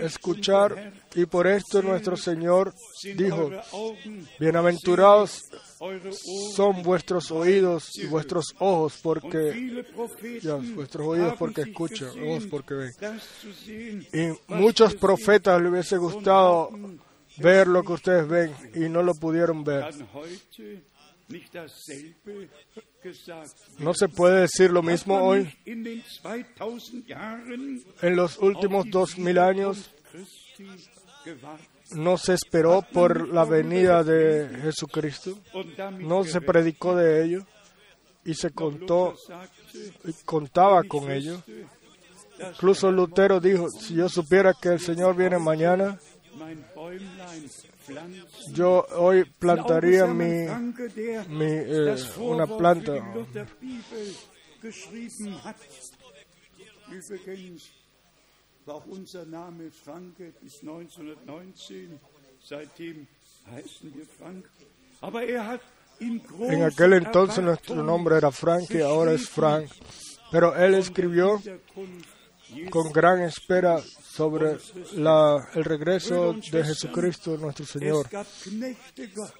escuchar, 0.00 0.92
y 1.14 1.26
por 1.26 1.46
esto 1.46 1.82
nuestro 1.82 2.16
Señor 2.16 2.72
dijo, 3.16 3.50
bienaventurados 4.38 5.42
son 6.54 6.82
vuestros 6.82 7.30
oídos 7.30 7.96
y 7.98 8.06
vuestros 8.06 8.54
ojos 8.58 8.98
porque 9.02 9.84
vuestros 10.74 11.06
oídos 11.06 11.34
porque 11.38 11.62
escuchan, 11.62 12.10
ojos 12.28 12.46
porque 12.50 12.74
ven. 12.74 12.92
Y 14.12 14.52
muchos 14.52 14.94
profetas 14.94 15.60
le 15.60 15.68
hubiese 15.68 15.96
gustado 15.96 16.70
ver 17.38 17.66
lo 17.66 17.82
que 17.82 17.92
ustedes 17.92 18.28
ven 18.28 18.54
y 18.74 18.88
no 18.88 19.02
lo 19.02 19.14
pudieron 19.14 19.64
ver. 19.64 19.84
No 23.78 23.94
se 23.94 24.08
puede 24.08 24.40
decir 24.42 24.70
lo 24.70 24.82
mismo 24.82 25.20
hoy. 25.20 25.52
En 25.64 26.02
los 28.16 28.38
últimos 28.38 28.86
dos 28.90 29.18
mil 29.18 29.38
años 29.38 29.90
no 31.92 32.18
se 32.18 32.34
esperó 32.34 32.82
por 32.82 33.28
la 33.28 33.44
venida 33.44 34.02
de 34.02 34.48
Jesucristo, 34.62 35.38
no 36.00 36.24
se 36.24 36.40
predicó 36.40 36.96
de 36.96 37.24
ello 37.24 37.46
y 38.24 38.34
se 38.34 38.50
contó, 38.50 39.14
y 40.04 40.12
contaba 40.24 40.82
con 40.82 41.10
ello. 41.10 41.42
Incluso 42.40 42.90
Lutero 42.90 43.40
dijo, 43.40 43.68
si 43.70 43.94
yo 43.94 44.08
supiera 44.08 44.54
que 44.54 44.68
el 44.68 44.80
Señor 44.80 45.16
viene 45.16 45.38
mañana, 45.38 45.98
yo 48.52 48.86
hoy 48.96 49.24
plantaría 49.38 50.06
mi, 50.06 50.46
mi 51.28 51.46
eh, 51.46 51.96
una 52.18 52.46
planta. 52.46 52.92
war 58.68 58.82
unser 58.86 59.26
Name 59.26 59.70
Franke 59.70 60.34
bis 60.42 60.62
1919. 60.62 61.98
Seitdem 62.44 63.06
heißen 63.50 63.94
wir 63.94 64.06
Frank. 64.06 64.44
Aber 65.00 65.22
er 65.22 65.46
hat 65.46 65.60
en 66.00 66.62
aquel 66.62 66.92
entonces 66.92 67.42
nuestro 67.42 67.82
nombre 67.82 68.16
era 68.16 68.30
Frank 68.30 68.70
y 68.70 68.82
ahora 68.82 69.12
es 69.12 69.28
Frank. 69.28 69.68
Pero 70.30 70.54
él 70.54 70.74
escribió 70.74 71.40
con 72.70 72.90
gran 72.92 73.22
espera 73.22 73.78
sobre 73.80 74.58
la- 74.96 75.48
el 75.54 75.64
regreso 75.64 76.34
de 76.50 76.64
Jesucristo 76.64 77.36
nuestro 77.36 77.64
Señor. 77.64 78.06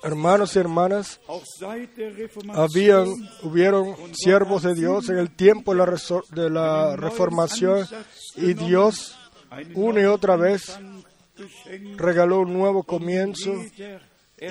Hermanos 0.03 0.55
y 0.55 0.59
hermanas, 0.59 1.21
habían, 2.55 3.07
hubieron 3.43 3.95
siervos 4.15 4.63
de 4.63 4.75
Dios 4.75 5.09
en 5.09 5.19
el 5.19 5.35
tiempo 5.35 5.75
de 5.75 6.51
la, 6.51 6.97
reformación 6.97 7.87
y 8.37 8.55
Dios 8.55 9.17
una 9.75 10.03
y 10.03 10.05
otra 10.05 10.37
vez 10.37 10.79
regaló 11.97 12.41
un 12.41 12.53
nuevo 12.53 12.83
comienzo 12.83 13.55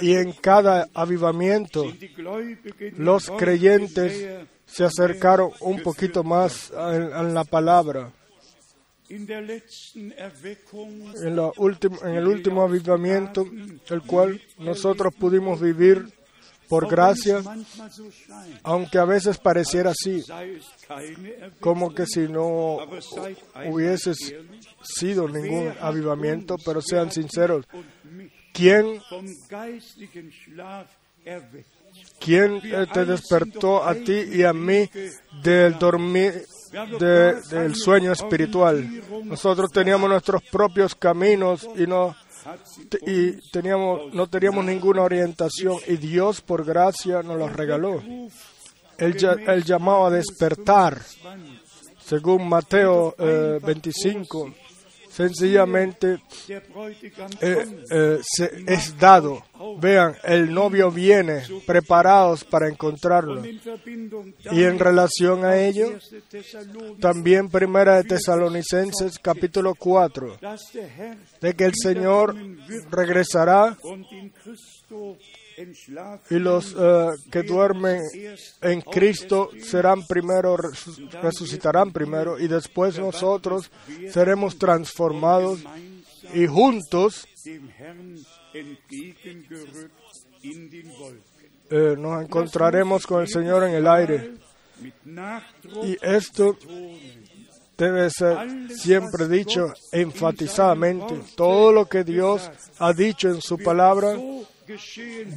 y 0.02 0.14
en 0.16 0.34
cada 0.34 0.88
avivamiento 0.94 1.86
los 2.98 3.30
creyentes 3.32 4.46
se 4.66 4.84
acercaron 4.84 5.52
un 5.62 5.82
poquito 5.82 6.24
más 6.24 6.72
en 6.76 7.34
la 7.34 7.44
palabra. 7.46 8.12
En, 11.24 11.36
la 11.36 11.52
última- 11.58 11.98
en 12.04 12.16
el 12.16 12.28
último 12.28 12.62
avivamiento, 12.64 13.46
el 13.90 14.02
cual 14.02 14.42
nosotros 14.60 15.14
pudimos 15.18 15.60
vivir 15.62 16.06
por 16.68 16.90
gracia, 16.90 17.42
aunque 18.64 18.98
a 18.98 19.06
veces 19.06 19.38
pareciera 19.38 19.92
así, 19.92 20.22
como 21.62 21.94
que 21.96 22.06
si 22.06 22.28
no 22.28 22.78
hubiese 23.68 24.14
sido 24.84 25.30
ningún 25.30 25.72
avivamiento, 25.80 26.58
pero 26.66 26.82
sean 26.82 27.10
sinceros, 27.12 27.66
¿quién, 28.54 29.02
quién 32.20 32.60
te 32.94 33.06
despertó 33.06 33.84
a 33.86 33.96
ti 33.96 34.20
y 34.34 34.44
a 34.44 34.52
mí 34.54 34.90
del 35.44 35.78
dormir, 35.80 36.46
de- 37.00 37.42
del 37.50 37.76
sueño 37.76 38.12
espiritual? 38.12 38.88
Nosotros 39.26 39.70
teníamos 39.72 40.10
nuestros 40.10 40.42
propios 40.44 40.96
caminos 40.96 41.68
y 41.76 41.86
no 41.88 42.16
y 43.06 43.34
teníamos, 43.52 44.14
no 44.14 44.28
teníamos 44.28 44.64
ninguna 44.64 45.02
orientación 45.02 45.78
y 45.86 45.98
Dios 45.98 46.40
por 46.42 46.64
gracia 46.64 47.22
nos 47.22 47.38
los 47.38 47.52
regaló. 47.52 48.02
El, 48.98 49.16
lla- 49.18 49.38
el 49.54 49.64
llamado 49.66 50.06
a 50.06 50.12
despertar, 50.12 51.02
20, 51.24 51.62
según 52.00 52.48
Mateo 52.48 53.16
eh, 53.20 53.60
25, 53.62 54.54
sencillamente 55.18 56.22
eh, 57.42 57.84
eh, 57.90 58.20
se 58.22 58.64
es 58.68 58.98
dado. 59.00 59.44
Vean, 59.80 60.16
el 60.24 60.54
novio 60.54 60.92
viene, 60.92 61.42
preparados 61.66 62.44
para 62.44 62.70
encontrarlo. 62.70 63.44
Y 63.44 64.64
en 64.64 64.78
relación 64.78 65.44
a 65.44 65.58
ello, 65.58 65.88
1. 65.88 66.00
Thessalonicher, 66.30 67.00
también 67.00 67.50
Primera 67.50 67.96
de 67.96 68.04
Tesalonicenses 68.04 69.18
capítulo 69.18 69.74
4, 69.74 70.38
dass 70.40 70.72
der 70.72 70.90
Herr 70.96 71.18
de 71.42 71.56
que 71.56 71.66
el 71.66 71.74
Señor 71.76 72.36
regresará 72.92 73.76
y 76.30 76.36
los 76.40 76.76
eh, 76.80 77.08
que 77.32 77.44
duermen 77.44 78.02
en 78.62 78.82
Cristo 78.82 79.50
serán 79.62 80.06
primero, 80.06 80.56
resu- 80.58 81.10
resucitarán 81.22 81.92
primero 81.92 82.38
y 82.40 82.48
después 82.48 83.00
nosotros 83.00 83.72
seremos 84.12 84.58
transformados 84.58 85.60
y 86.34 86.46
juntos 86.46 87.26
eh, 91.70 91.96
nos 91.98 92.24
encontraremos 92.24 93.06
con 93.08 93.22
el 93.22 93.28
Señor 93.28 93.64
en 93.64 93.76
el 93.76 93.88
aire. 93.88 94.34
Y 95.84 95.98
esto 96.02 96.56
debe 97.78 98.10
ser 98.10 98.70
siempre 98.76 99.28
dicho 99.28 99.74
enfatizadamente. 99.92 101.20
Todo 101.36 101.72
lo 101.72 101.88
que 101.88 102.04
Dios 102.04 102.50
ha 102.80 102.94
dicho 102.94 103.30
en 103.30 103.42
su 103.42 103.58
palabra 103.58 104.16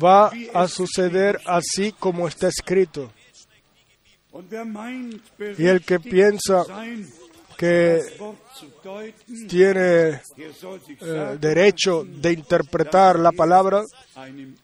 va 0.03 0.31
a 0.55 0.69
suceder 0.69 1.41
así 1.47 1.93
como 1.93 2.29
está 2.29 2.49
escrito. 2.49 3.11
Y 5.59 5.67
el 5.67 5.83
que 5.83 6.01
piensa 6.01 6.65
que 7.57 8.01
tiene 9.49 10.23
eh, 11.01 11.37
derecho 11.39 12.05
de 12.05 12.33
interpretar 12.33 13.19
la 13.19 13.33
palabra, 13.33 13.85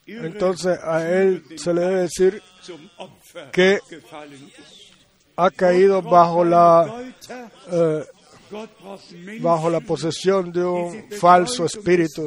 entonces 0.07 0.79
a 0.83 1.07
él 1.07 1.45
se 1.57 1.75
le 1.75 1.81
debe 1.83 2.01
decir 2.03 2.43
que 3.53 3.81
ha 5.37 5.51
caído 5.51 6.01
bajo 6.01 6.43
la, 6.43 7.13
eh, 7.71 8.05
bajo 9.43 9.71
la 9.71 9.81
posesión 9.81 10.53
de 10.53 10.65
un 10.65 11.11
falso 11.19 11.65
espíritu. 11.65 12.23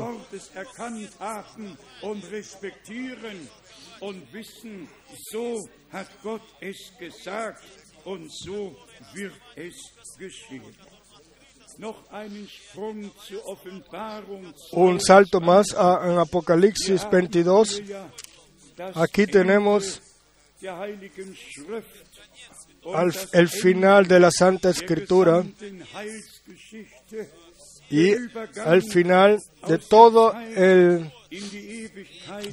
Un 14.74 15.00
salto 15.00 15.40
más 15.40 15.68
a- 15.78 16.02
en 16.12 16.18
Apocalipsis 16.18 17.08
22. 17.10 17.82
Aquí 18.96 19.26
tenemos 19.28 20.02
al- 22.96 23.14
el 23.34 23.48
final 23.50 24.08
de 24.08 24.20
la 24.20 24.32
Santa 24.32 24.70
Escritura 24.70 25.44
y 27.90 28.14
al 28.64 28.84
final 28.84 29.40
de 29.68 29.78
todo 29.80 30.34
el 30.40 31.12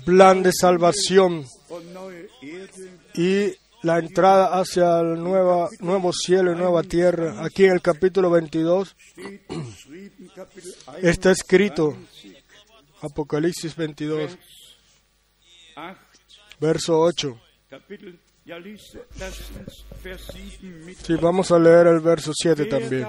plan 0.05 0.43
de 0.43 0.51
salvación 0.53 1.45
y 3.15 3.53
la 3.83 3.99
entrada 3.99 4.59
hacia 4.59 5.01
el 5.01 5.23
nueva, 5.23 5.69
nuevo 5.81 6.13
cielo 6.13 6.53
y 6.53 6.57
nueva 6.57 6.83
tierra. 6.83 7.45
Aquí 7.45 7.65
en 7.67 7.73
el 7.73 7.83
capítulo 7.83 8.31
22 8.31 8.97
steht 9.13 9.43
geschrieben, 9.49 10.31
Kapitel 10.35 10.73
1, 10.89 10.99
está 11.09 11.31
escrito, 11.31 11.97
Apocalipsis 13.03 13.77
22, 13.77 14.37
8, 15.77 15.99
verso 16.59 16.99
8. 17.01 17.41
Kapitel, 18.47 18.49
ja, 18.49 18.57
lies 18.59 18.97
das 19.19 19.41
ins 19.51 19.85
Vers 20.03 20.27
7 20.33 20.85
mit. 20.85 20.99
Sí, 20.99 21.17
vamos 21.17 21.51
a 21.51 21.59
leer 21.59 21.87
el 21.89 22.01
verso 22.01 22.33
7 22.35 22.63
Wer 22.63 22.69
también. 22.69 23.07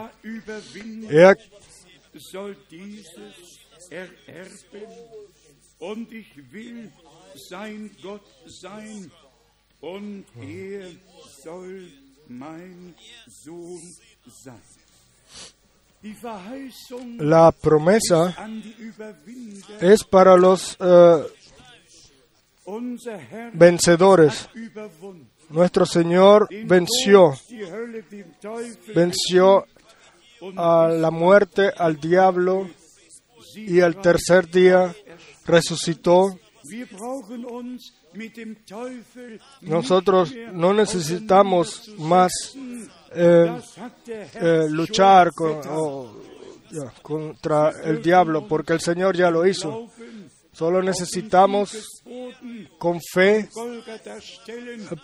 er 1.10 1.38
la 17.20 17.52
promesa 17.52 18.36
es 19.82 20.04
para 20.04 20.36
los 20.36 20.78
Herr 20.80 21.37
vencedores. 23.54 24.50
Nuestro 25.50 25.86
Señor 25.86 26.48
venció, 26.66 27.34
venció 28.94 29.66
a 30.58 30.88
la 30.90 31.10
muerte, 31.10 31.72
al 31.76 31.98
diablo 32.00 32.70
y 33.56 33.80
al 33.80 33.96
tercer 34.02 34.50
día 34.52 34.94
resucitó. 35.46 36.38
Nosotros 39.62 40.34
no 40.54 40.74
necesitamos 40.74 41.90
más 42.00 42.32
eh, 43.14 43.58
eh, 44.36 44.66
luchar 44.70 45.30
schon 45.32 45.34
con- 45.36 45.56
getan. 45.62 45.74
o, 45.78 46.12
ya, 46.70 46.94
contra 47.02 47.72
el 47.84 48.02
diablo 48.02 48.46
porque 48.48 48.74
el 48.74 48.82
Señor 48.82 49.16
ya 49.16 49.30
lo 49.32 49.46
hizo. 49.48 49.88
Solo 50.58 50.82
necesitamos 50.82 52.02
con 52.80 53.00
fe 53.00 53.48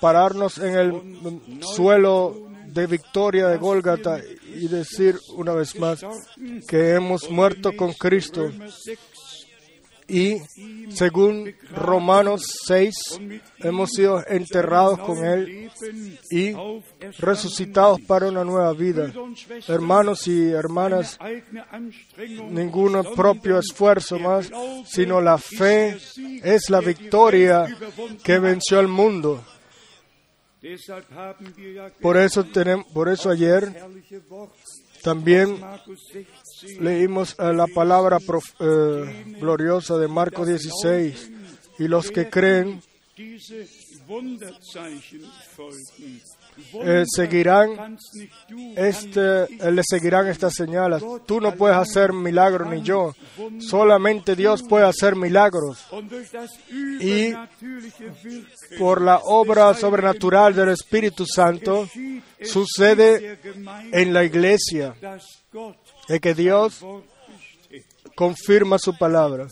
pararnos 0.01 0.57
en 0.57 0.75
el 0.75 1.61
suelo 1.61 2.49
de 2.65 2.87
victoria 2.87 3.49
de 3.49 3.57
Gólgata 3.57 4.19
y 4.47 4.67
decir 4.67 5.19
una 5.35 5.53
vez 5.53 5.77
más 5.77 6.03
que 6.67 6.95
hemos 6.95 7.29
muerto 7.29 7.75
con 7.77 7.93
Cristo. 7.93 8.49
Römer 8.49 8.71
6, 8.71 8.99
y 10.07 10.37
según 10.89 11.55
Romanos 11.71 12.43
6 12.65 12.93
hemos 13.59 13.89
sido 13.91 14.23
enterrados 14.27 14.99
con 14.99 15.25
Él 15.25 15.71
y 16.29 16.53
resucitados 17.19 18.01
para 18.01 18.27
una 18.29 18.43
nueva 18.43 18.73
vida. 18.73 19.11
Hermanos 19.67 20.27
y 20.27 20.49
hermanas, 20.49 21.17
ningún 22.49 23.01
propio 23.15 23.59
esfuerzo 23.59 24.19
más, 24.19 24.51
sino 24.85 25.21
la 25.21 25.37
fe 25.37 25.97
es 26.43 26.69
la 26.69 26.81
victoria 26.81 27.65
que 28.23 28.39
venció 28.39 28.79
al 28.79 28.87
mundo. 28.87 29.43
Por 32.01 32.17
eso, 32.17 32.45
tenemos, 32.45 32.85
por 32.93 33.09
eso 33.09 33.29
ayer 33.29 33.69
También 35.03 35.59
Markus 35.59 35.99
16, 36.13 36.27
leímos 36.79 37.35
eh, 37.39 37.53
la 37.53 37.67
palabra 37.67 38.17
eh, 38.59 39.35
gloriosa 39.39 39.97
de 39.97 40.07
Marcos 40.07 40.47
16. 40.47 41.31
Y 41.79 41.87
los 41.87 42.11
que 42.11 42.29
creen 42.29 42.81
eh, 46.85 47.03
seguirán 47.07 47.97
este, 48.75 49.43
eh, 49.43 49.71
le 49.71 49.81
seguirán 49.83 50.27
estas 50.27 50.53
señales. 50.53 51.03
Tú 51.25 51.39
no 51.39 51.53
puedes 51.55 51.77
hacer 51.77 52.13
milagros 52.13 52.69
ni 52.69 52.81
yo. 52.81 53.13
Solamente 53.59 54.35
Dios 54.35 54.63
puede 54.63 54.85
hacer 54.85 55.15
milagros. 55.15 55.85
Y 56.99 57.33
por 58.77 59.01
la 59.01 59.19
obra 59.23 59.73
sobrenatural 59.73 60.53
del 60.53 60.69
Espíritu 60.69 61.25
Santo 61.25 61.87
sucede 62.41 63.39
en 63.91 64.13
la 64.13 64.23
iglesia 64.23 64.95
es 66.07 66.19
que 66.19 66.33
Dios 66.33 66.83
confirma 68.15 68.77
su 68.77 68.97
palabra. 68.97 69.47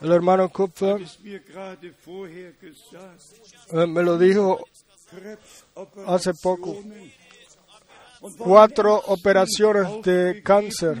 El 0.00 0.12
hermano 0.12 0.48
Kupfer 0.48 1.02
eh, 3.72 3.86
me 3.86 4.02
lo 4.02 4.18
dijo 4.18 4.64
hace 6.06 6.32
poco. 6.42 6.76
Cuatro 8.38 8.96
operaciones 9.06 10.02
de 10.02 10.42
cáncer 10.42 10.96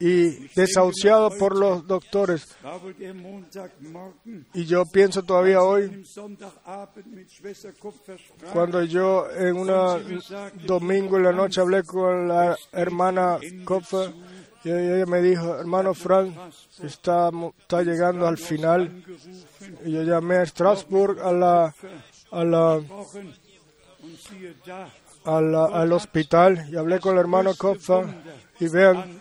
y 0.00 0.48
desahuciado 0.54 1.30
por 1.38 1.56
los 1.58 1.86
doctores. 1.86 2.46
Y 4.54 4.64
yo 4.64 4.84
pienso 4.86 5.22
todavía 5.22 5.62
hoy, 5.62 6.04
cuando 8.52 8.82
yo 8.82 9.30
en 9.30 9.56
un 9.56 9.66
domingo 10.66 11.16
en 11.16 11.22
la 11.22 11.32
noche 11.32 11.60
hablé 11.60 11.82
con 11.84 12.28
la 12.28 12.56
hermana 12.72 13.38
Kopfer, 13.64 14.12
y 14.64 14.70
ella 14.70 15.04
me 15.06 15.20
dijo, 15.20 15.56
hermano 15.58 15.92
Frank, 15.94 16.34
está, 16.82 17.30
está 17.58 17.82
llegando 17.82 18.26
al 18.26 18.38
final. 18.38 19.04
Y 19.84 19.92
yo 19.92 20.02
llamé 20.02 20.36
a 20.36 20.46
Strasbourg 20.46 21.20
a 21.20 21.32
la, 21.32 21.74
a 22.30 22.44
la, 22.44 22.80
a 25.26 25.40
la- 25.40 25.64
al 25.66 25.92
hospital 25.92 26.66
y 26.70 26.76
hablé 26.76 26.98
con 27.00 27.14
el 27.14 27.20
hermano 27.20 27.54
Kopfer 27.56 28.06
y 28.60 28.68
vean. 28.68 29.20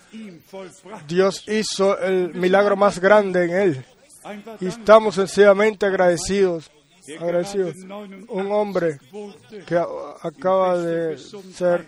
Dios 1.08 1.43
hizo 1.48 1.98
el 2.00 2.34
milagro 2.34 2.76
más 2.76 3.00
grande 3.00 3.46
en 3.46 3.50
él. 3.52 3.86
Y 4.62 4.67
estamos 4.67 5.15
sencillamente 5.15 5.86
agradecidos, 5.86 6.72
agradecidos. 7.19 7.76
gerade 7.76 8.15
89 8.15 8.26
Un 8.30 8.52
hombre 8.52 9.00
que 9.65 9.78
acaba 10.22 10.78
de 10.78 11.17
ser, 11.17 11.86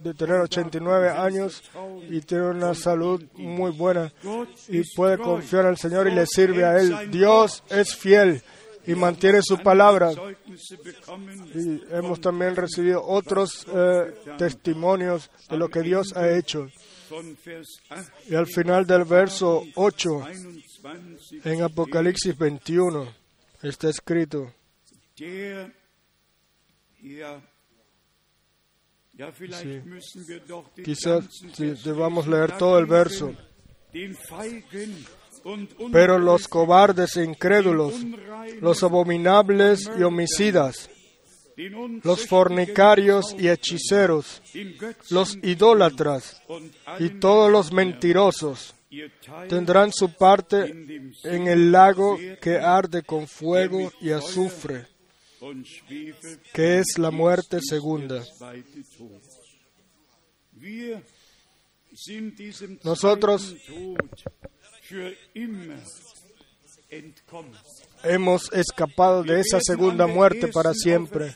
de 0.00 0.12
tener 0.12 0.40
89 0.40 1.08
años 1.08 1.62
y 2.08 2.20
tiene 2.20 2.48
una 2.48 2.74
salud 2.74 3.22
muy 3.34 3.70
buena 3.70 4.12
y 4.68 4.82
puede 4.94 5.16
confiar 5.16 5.66
al 5.66 5.78
Señor 5.78 6.08
y 6.08 6.10
le 6.10 6.26
sirve 6.26 6.64
a 6.64 6.78
Él. 6.78 7.10
Dios 7.10 7.62
es 7.70 7.96
fiel 7.96 8.42
y 8.86 8.94
mantiene 8.94 9.40
su 9.42 9.58
palabra. 9.58 10.12
Y 11.54 11.82
hemos 11.90 12.20
también 12.20 12.56
recibido 12.56 13.02
otros 13.04 13.66
eh, 13.72 14.14
testimonios 14.38 15.30
de 15.48 15.56
lo 15.56 15.68
que 15.68 15.82
Dios 15.82 16.16
ha 16.16 16.30
hecho. 16.36 16.68
von 17.10 17.36
Vers 17.44 17.80
8, 17.90 18.10
Y 18.28 18.34
al 18.34 18.46
final 18.46 18.86
del 18.86 19.04
verso 19.04 19.64
8 19.74 20.18
21, 20.82 21.44
en 21.44 21.62
Apocalipsis 21.62 22.36
21 22.38 23.12
está 23.62 23.88
escrito, 23.90 24.52
Sí. 29.60 29.82
quizás 30.84 31.24
debamos 31.84 32.26
leer 32.26 32.56
todo 32.56 32.78
el 32.78 32.86
verso. 32.86 33.34
Pero 35.92 36.18
los 36.18 36.48
cobardes 36.48 37.16
e 37.16 37.24
incrédulos, 37.24 37.94
los 38.60 38.82
abominables 38.82 39.90
y 39.98 40.02
homicidas, 40.02 40.90
los 42.02 42.26
fornicarios 42.26 43.34
y 43.38 43.48
hechiceros, 43.48 44.42
los 45.10 45.36
idólatras 45.42 46.42
y 46.98 47.10
todos 47.20 47.50
los 47.50 47.72
mentirosos 47.72 48.74
tendrán 49.48 49.92
su 49.92 50.12
parte 50.14 50.74
en 51.24 51.46
el 51.46 51.70
lago 51.70 52.18
que 52.40 52.58
arde 52.58 53.02
con 53.02 53.26
fuego 53.28 53.92
y 54.00 54.10
azufre, 54.10 54.86
que 56.52 56.78
es 56.78 56.98
la 56.98 57.10
muerte 57.10 57.60
segunda. 57.60 58.24
Nosotros 62.84 63.54
hemos 68.02 68.52
escapado 68.52 69.22
de 69.22 69.40
esa 69.40 69.60
segunda 69.60 70.06
muerte 70.06 70.48
para 70.48 70.72
siempre. 70.74 71.34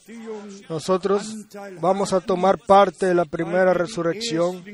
Nosotros 0.68 1.34
vamos 1.80 2.12
a 2.12 2.20
tomar 2.20 2.58
parte 2.58 3.06
de 3.06 3.14
la 3.14 3.24
primera 3.24 3.74
resurrección 3.74 4.64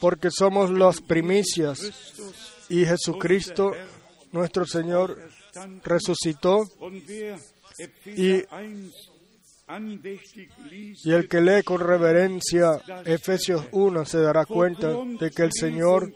porque 0.00 0.30
somos 0.30 0.70
las 0.70 1.00
primicias. 1.00 1.80
Y 2.68 2.84
Jesucristo, 2.84 3.72
nuestro 4.32 4.66
Señor, 4.66 5.18
resucitó. 5.84 6.64
Y, 8.06 8.42
y 11.04 11.12
el 11.12 11.28
que 11.28 11.40
lee 11.40 11.62
con 11.62 11.80
reverencia 11.80 12.80
Efesios 13.04 13.66
1 13.72 14.04
se 14.04 14.20
dará 14.20 14.44
cuenta 14.44 14.88
de 15.18 15.30
que 15.30 15.42
el 15.42 15.52
Señor, 15.52 16.12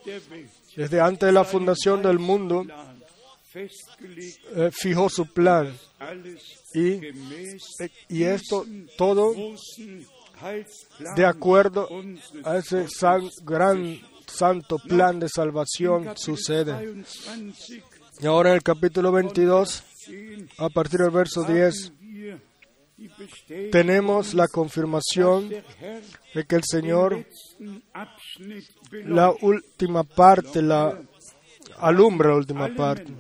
desde 0.77 1.01
antes 1.01 1.27
de 1.27 1.33
la 1.33 1.45
fundación 1.45 2.03
del 2.03 2.19
mundo, 2.19 2.65
eh, 3.55 4.71
fijó 4.71 5.09
su 5.09 5.33
plan 5.33 5.75
y, 6.75 7.01
y 8.09 8.23
esto 8.23 8.67
todo 8.99 9.35
de 11.17 11.25
acuerdo 11.25 11.89
a 12.45 12.59
ese 12.59 12.87
gran 13.43 13.99
santo 14.27 14.77
plan 14.79 15.19
de 15.19 15.29
salvación 15.29 16.13
sucede. 16.17 17.05
Y 18.21 18.27
ahora 18.27 18.51
en 18.51 18.57
el 18.57 18.63
capítulo 18.63 19.13
22, 19.13 19.83
a 20.59 20.69
partir 20.69 21.01
del 21.01 21.11
verso 21.11 21.45
10, 21.45 21.93
tenemos 23.71 24.35
la 24.35 24.49
confirmación 24.49 25.49
de 25.49 26.45
que 26.47 26.57
el 26.57 26.65
Señor, 26.65 27.27
la 28.91 29.33
última 29.41 30.05
parte, 30.05 30.63
la 30.63 30.99
alumbra 31.79 32.31
la 32.31 32.37
última 32.37 32.69
parte. 32.75 33.13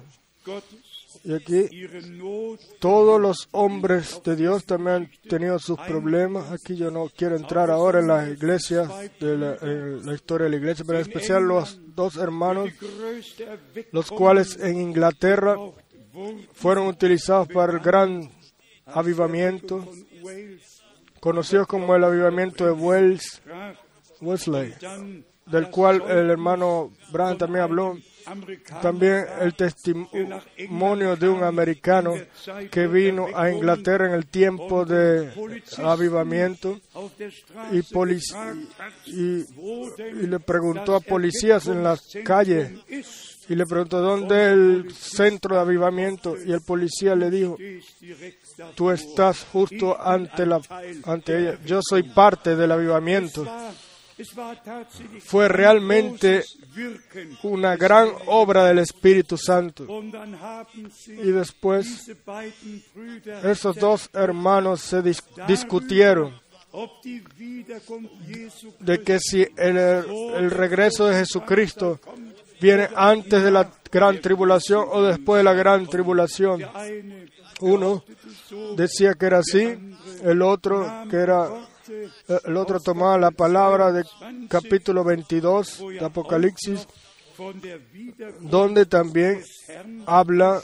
Y 1.25 1.35
aquí 1.35 1.69
todos 2.79 3.21
los 3.21 3.49
hombres 3.51 4.21
de 4.25 4.37
Dios 4.37 4.65
también 4.65 4.97
han 4.97 5.11
tenido 5.29 5.59
sus 5.59 5.77
problemas. 5.81 6.53
Aquí 6.53 6.77
yo 6.77 6.93
no 6.93 7.11
quiero 7.17 7.35
entrar 7.35 7.69
ahora 7.69 7.99
en 7.99 8.07
las 8.07 8.29
iglesias, 8.29 8.89
de 9.19 9.37
la, 9.37 9.57
la 9.61 10.15
historia 10.15 10.45
de 10.45 10.51
la 10.51 10.57
iglesia, 10.57 10.85
pero 10.87 11.01
en 11.01 11.03
especial 11.03 11.43
los 11.43 11.81
dos 11.97 12.17
hermanos, 12.17 12.71
los 13.91 14.09
cuales 14.11 14.57
en 14.61 14.81
Inglaterra 14.81 15.57
fueron 16.53 16.87
utilizados 16.87 17.49
para 17.49 17.73
el 17.73 17.81
gran 17.81 18.31
avivamiento, 18.87 19.85
conocidos 21.19 21.67
como 21.67 21.97
el 21.97 22.05
avivamiento 22.05 22.65
de 22.67 22.71
Wells, 22.71 23.43
Wesley, 24.21 24.75
del 25.47 25.71
cual 25.71 26.03
el 26.09 26.31
hermano 26.31 26.93
Branham 27.13 27.39
también 27.39 27.65
habló. 27.65 27.97
También 28.83 29.25
el 29.41 29.55
testimonio 29.55 31.15
de 31.15 31.29
un 31.29 31.45
americano 31.45 32.15
que 32.73 32.89
vino 32.89 33.29
a 33.33 33.53
Inglaterra 33.53 34.09
en 34.09 34.15
el 34.15 34.27
tiempo 34.27 34.85
de 34.85 35.31
avivamiento 35.79 36.81
y, 37.71 37.79
y, 39.07 39.47
y 40.01 40.27
le 40.27 40.41
preguntó 40.41 40.97
a 40.97 41.01
policías 41.01 41.69
en 41.69 41.85
las 41.85 42.03
calles 42.25 42.73
y 43.49 43.55
le 43.55 43.65
preguntó 43.65 44.01
dónde 44.01 44.47
el 44.47 44.93
centro 44.93 45.55
de 45.55 45.61
avivamiento 45.61 46.37
y 46.37 46.53
el 46.53 46.63
policía 46.63 47.15
le 47.15 47.31
dijo 47.31 47.57
tú 48.75 48.91
estás 48.91 49.47
justo 49.53 49.97
ante 50.01 50.47
la 50.47 50.61
ante 51.05 51.39
ella 51.39 51.59
yo 51.65 51.81
soy 51.81 52.03
parte 52.03 52.57
del 52.57 52.73
avivamiento 52.73 53.47
fue 55.25 55.49
realmente 55.49 56.45
una 57.43 57.77
gran 57.77 58.09
obra 58.27 58.65
del 58.67 58.79
Espíritu 58.79 59.37
Santo. 59.37 59.87
Y 61.09 61.31
después 61.33 62.09
esos 63.45 63.77
dos 63.77 64.09
hermanos 64.13 64.81
se 64.81 65.03
dis- 65.03 65.23
discutieron 65.47 66.39
de 68.81 69.03
que 69.03 69.19
si 69.19 69.47
el, 69.57 69.77
el 69.79 70.51
regreso 70.51 71.07
de 71.07 71.17
Jesucristo 71.17 71.99
viene 72.61 72.89
antes 72.95 73.43
de 73.43 73.51
la 73.51 73.71
gran 73.91 74.21
tribulación 74.21 74.87
o 74.91 75.03
después 75.03 75.41
de 75.41 75.45
la 75.45 75.55
gran 75.55 75.87
tribulación. 75.87 76.63
Uno 77.61 78.05
decía 78.77 79.15
que 79.15 79.27
era 79.27 79.39
así, 79.39 79.75
el 80.23 80.43
otro 80.43 81.05
que 81.11 81.17
era 81.17 81.49
el 82.44 82.57
otro 82.57 82.81
tomaba 82.81 83.18
la 83.18 83.31
palabra 83.31 83.92
de 83.92 84.05
capítulo 84.49 85.05
22 85.05 85.83
de 85.99 86.05
Apocalipsis, 86.05 86.87
donde 88.40 88.87
también 88.87 89.42
habla 90.07 90.62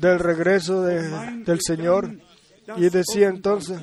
del 0.00 0.18
regreso 0.18 0.82
de- 0.82 1.42
del 1.44 1.58
Señor. 1.60 2.10
Y 2.76 2.88
decía 2.90 3.28
entonces 3.28 3.80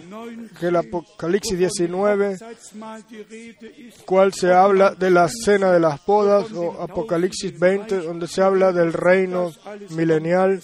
que 0.60 0.68
el 0.68 0.78
Apocalipsis 0.78 1.58
19, 1.58 2.36
Hochzeitsmahl 2.40 3.04
die 3.10 3.24
Rede 3.24 3.74
ist, 3.78 4.02
cual 4.06 4.34
se 4.34 4.54
habla 4.54 4.96
de 4.96 5.10
la 5.12 5.28
cena 5.28 5.72
de 5.72 5.82
las 5.82 6.04
bodas, 6.06 6.52
o 6.54 6.82
Apocalipsis 6.82 7.60
20, 7.60 8.00
donde 8.00 8.28
se 8.28 8.42
habla 8.42 8.72
del 8.72 8.94
reino 8.94 9.52
milenial. 9.92 10.62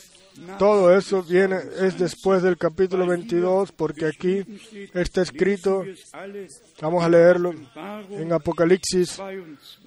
Todo 0.60 0.96
eso 0.96 1.24
viene, 1.24 1.58
es 1.80 1.98
después 1.98 2.44
del 2.44 2.58
capítulo 2.58 3.06
22, 3.08 3.72
porque 3.72 4.06
aquí 4.06 4.44
está 4.94 5.22
escrito, 5.22 5.86
vamos 6.82 7.04
a 7.04 7.10
leerlo, 7.10 7.54
en 8.10 8.34
Apocalipsis 8.34 9.18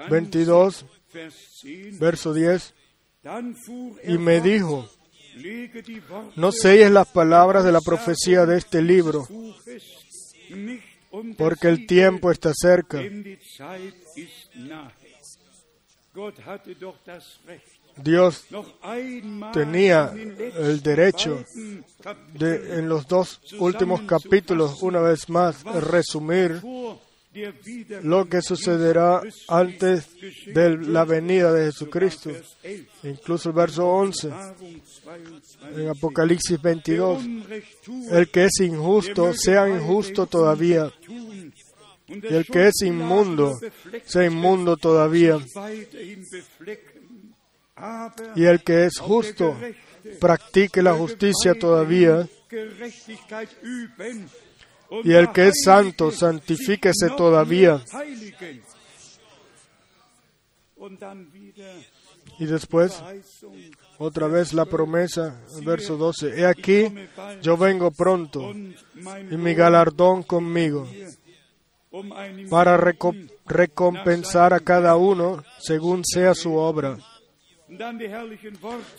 22, 0.09 0.11
22, 0.11 0.87
Vers 1.13 1.61
10. 1.63 1.99
verso 1.99 2.35
10, 2.35 2.75
Dann 3.23 3.55
fuhr 3.57 3.99
er 4.03 4.11
y 4.11 4.19
me 4.19 4.41
dijo, 4.41 4.89
no 6.37 6.53
selles 6.53 6.91
las 6.91 7.09
palabras 7.09 7.65
de 7.65 7.73
la 7.73 7.81
profecía 7.81 8.47
de 8.47 8.59
este 8.59 8.81
libro, 8.81 9.27
porque 11.37 11.69
el 11.69 11.87
tiempo 11.87 12.31
está 12.31 12.53
cerca. 12.55 13.03
Dios 18.03 18.45
tenía 19.53 20.13
el 20.15 20.83
derecho 20.83 21.45
de, 22.35 22.79
en 22.79 22.89
los 22.89 23.07
dos 23.07 23.41
últimos 23.59 24.03
capítulos, 24.03 24.83
una 24.83 25.01
vez 25.01 25.29
más, 25.29 25.63
resumir 25.65 26.63
lo 28.03 28.29
que 28.29 28.43
sucederá 28.43 29.23
antes 29.49 30.09
de 30.47 30.77
la 30.77 31.05
venida 31.05 31.53
de 31.53 31.67
Jesucristo. 31.67 32.31
Vers 32.31 32.57
11, 32.65 33.09
Incluso 33.09 33.49
el 33.51 33.55
verso 33.55 33.87
11 33.87 34.29
Wahrung 34.29 34.81
22. 35.05 35.79
en 35.79 35.89
Apocalipsis 35.89 36.51
Der 36.51 36.61
22. 36.61 37.25
Unrecht 37.25 37.85
tut, 37.85 38.13
El 38.13 38.31
que 38.31 38.45
es 38.47 38.61
injusto, 38.61 39.33
sea 39.35 39.69
injusto 39.69 40.27
todavía. 40.27 40.93
Y 42.09 42.35
el 42.35 42.47
que 42.47 42.69
es 42.69 42.83
inmundo, 42.83 43.59
sea 44.07 44.25
inmundo 44.25 44.77
todavía. 44.77 45.39
Y 48.37 48.45
el 48.45 48.63
que 48.63 48.87
es 48.87 48.99
justo, 48.99 49.57
practique 50.21 50.83
la 50.83 50.95
justicia 50.95 51.55
todavía. 51.59 52.27
Y 55.05 55.13
el 55.13 55.33
que 55.33 55.49
es 55.49 55.63
santo, 55.65 56.11
santifíquese 56.11 57.11
todavía. 57.17 57.83
Y 62.39 62.47
después, 62.47 63.03
otra 63.99 64.29
vez 64.29 64.53
la 64.55 64.65
promesa, 64.65 65.41
verso 65.65 65.97
12. 65.97 66.41
He 66.41 66.47
aquí, 66.47 66.87
yo 67.43 67.57
vengo 67.57 67.91
pronto 67.91 68.53
y 69.31 69.37
mi 69.37 69.55
galardón 69.55 70.23
conmigo 70.23 70.87
para 72.49 72.77
reco- 72.79 73.29
recompensar 73.47 74.53
a 74.55 74.61
cada 74.61 74.97
uno 74.97 75.43
según 75.59 76.05
sea 76.05 76.35
su 76.35 76.55
obra. 76.55 76.97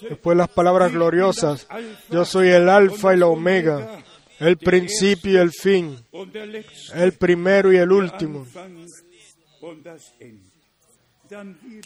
Después 0.02 0.38
las 0.38 0.50
palabras 0.50 0.92
gloriosas. 0.92 1.68
Yo 2.10 2.26
soy 2.26 2.50
el 2.50 2.70
alfa 2.70 3.14
y 3.14 3.18
la 3.18 3.28
omega, 3.28 4.04
el 4.40 4.58
principio 4.58 5.34
y 5.34 5.38
el 5.38 5.52
fin, 5.52 5.98
el 6.94 7.14
primero 7.14 7.72
y 7.74 7.78
el 7.78 7.92
último. 7.92 8.46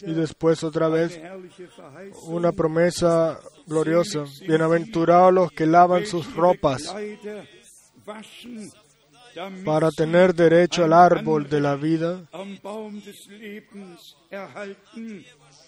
Y 0.02 0.14
después 0.14 0.64
otra 0.64 0.88
vez 0.88 1.20
una 2.24 2.52
promesa 2.52 3.40
gloriosa. 3.66 4.26
Bienaventurados 4.48 5.34
los 5.34 5.52
que 5.52 5.66
lavan 5.66 6.06
sus 6.06 6.34
ropas 6.34 6.94
para 9.66 9.90
tener 9.92 10.34
derecho 10.34 10.84
al 10.84 10.94
árbol 10.94 11.50
de 11.50 11.60
la 11.60 11.76
vida 11.76 12.22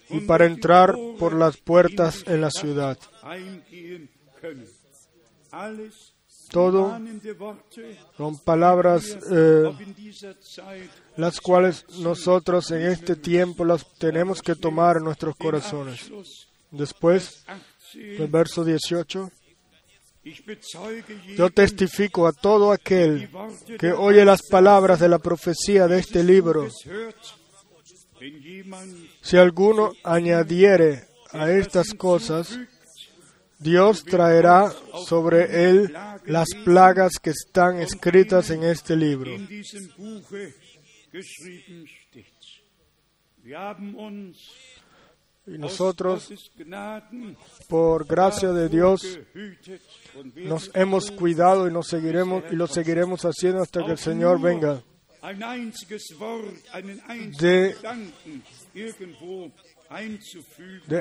y 0.08 0.20
para 0.20 0.46
entrar 0.46 0.94
por 1.18 1.34
las 1.34 1.56
puertas 1.56 2.24
en 2.26 2.40
la 2.40 2.50
ciudad. 2.50 2.98
Todo 6.50 7.00
son 8.16 8.38
palabras 8.38 9.18
eh, 9.30 9.64
las 11.16 11.40
cuales 11.40 11.84
nosotros 11.98 12.70
en 12.70 12.82
este 12.82 13.16
tiempo 13.16 13.64
las 13.64 13.84
tenemos 13.98 14.42
que 14.42 14.54
tomar 14.54 14.98
en 14.98 15.04
nuestros 15.04 15.34
corazones. 15.36 16.10
Después, 16.70 17.44
18. 17.94 18.22
el 18.22 18.28
verso 18.28 18.64
18, 18.64 19.30
Ich 20.26 20.44
bezeuge 20.44 21.36
yo 21.36 21.50
testifico 21.50 22.26
a 22.26 22.32
todo 22.32 22.72
aquel 22.72 23.28
que 23.78 23.92
oye 23.92 24.24
las 24.24 24.42
palabras 24.42 24.98
de 24.98 25.08
la 25.08 25.20
profecía 25.20 25.86
de 25.86 26.00
este 26.00 26.24
libro. 26.24 26.68
Si 29.20 29.36
alguno 29.36 29.92
añadiere 30.04 31.04
a 31.32 31.50
estas 31.50 31.94
cosas, 31.94 32.58
Dios 33.58 34.04
traerá 34.04 34.72
sobre 35.06 35.70
él 35.70 35.94
las 36.26 36.48
plagas 36.64 37.18
que 37.22 37.30
están 37.30 37.80
escritas 37.80 38.50
en 38.50 38.64
este 38.64 38.96
libro. 38.96 39.30
Y 45.48 45.58
nosotros, 45.58 46.28
por 47.68 48.06
gracia 48.06 48.52
de 48.52 48.68
Dios, 48.68 49.18
nos 50.34 50.70
hemos 50.74 51.12
cuidado 51.12 51.68
y 51.68 51.72
nos 51.72 51.86
seguiremos 51.86 52.42
y 52.50 52.56
lo 52.56 52.66
seguiremos 52.66 53.24
haciendo 53.24 53.62
hasta 53.62 53.84
que 53.84 53.92
el 53.92 53.98
Señor 53.98 54.40
venga. 54.40 54.82
De- 57.38 57.74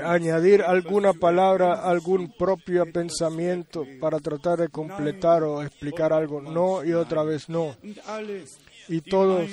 añadir 0.04 0.62
alguna 0.62 1.14
palabra, 1.14 1.74
algún 1.90 2.32
propio 2.32 2.86
pensamiento 2.92 3.86
para 4.00 4.20
tratar 4.20 4.60
de 4.60 4.70
completar 4.70 5.44
o 5.44 5.62
explicar 5.64 6.14
algo. 6.14 6.42
No 6.42 6.84
y 6.84 6.94
otra 6.94 7.24
vez 7.24 7.50
no. 7.50 7.76
Y 8.88 9.02
todos 9.02 9.50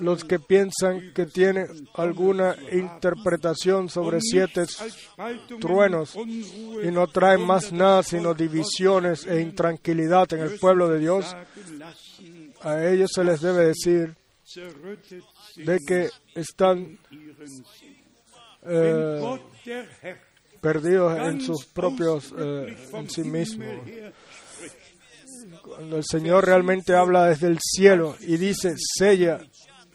los 0.00 0.24
que 0.24 0.38
piensan 0.38 1.12
que 1.12 1.26
tienen 1.26 1.66
alguna 1.94 2.54
interpretación 2.70 3.88
sobre 3.88 4.20
siete 4.20 4.64
truenos 5.60 6.14
y 6.16 6.90
no 6.92 7.08
traen 7.08 7.40
más 7.44 7.72
nada 7.72 8.04
sino 8.04 8.32
divisiones 8.34 9.26
e 9.26 9.40
intranquilidad 9.40 10.32
en 10.34 10.40
el 10.40 10.58
pueblo 10.60 10.88
de 10.88 11.00
Dios, 11.00 11.34
a 12.62 12.86
ellos 12.86 13.10
se 13.14 13.24
les 13.24 13.40
debe 13.40 13.66
decir 13.66 14.16
de 15.56 15.78
que 15.86 16.08
están 16.34 16.98
eh, 18.62 19.40
perdidos 20.60 21.18
en 21.18 21.40
sus 21.40 21.66
propios, 21.66 22.32
eh, 22.36 22.76
en 22.92 23.10
sí 23.10 23.22
mismos. 23.22 23.76
Cuando 25.62 25.96
el 25.96 26.04
Señor 26.04 26.44
realmente 26.46 26.94
habla 26.94 27.26
desde 27.26 27.46
el 27.46 27.58
cielo 27.60 28.16
y 28.20 28.36
dice, 28.36 28.74
sella 28.76 29.40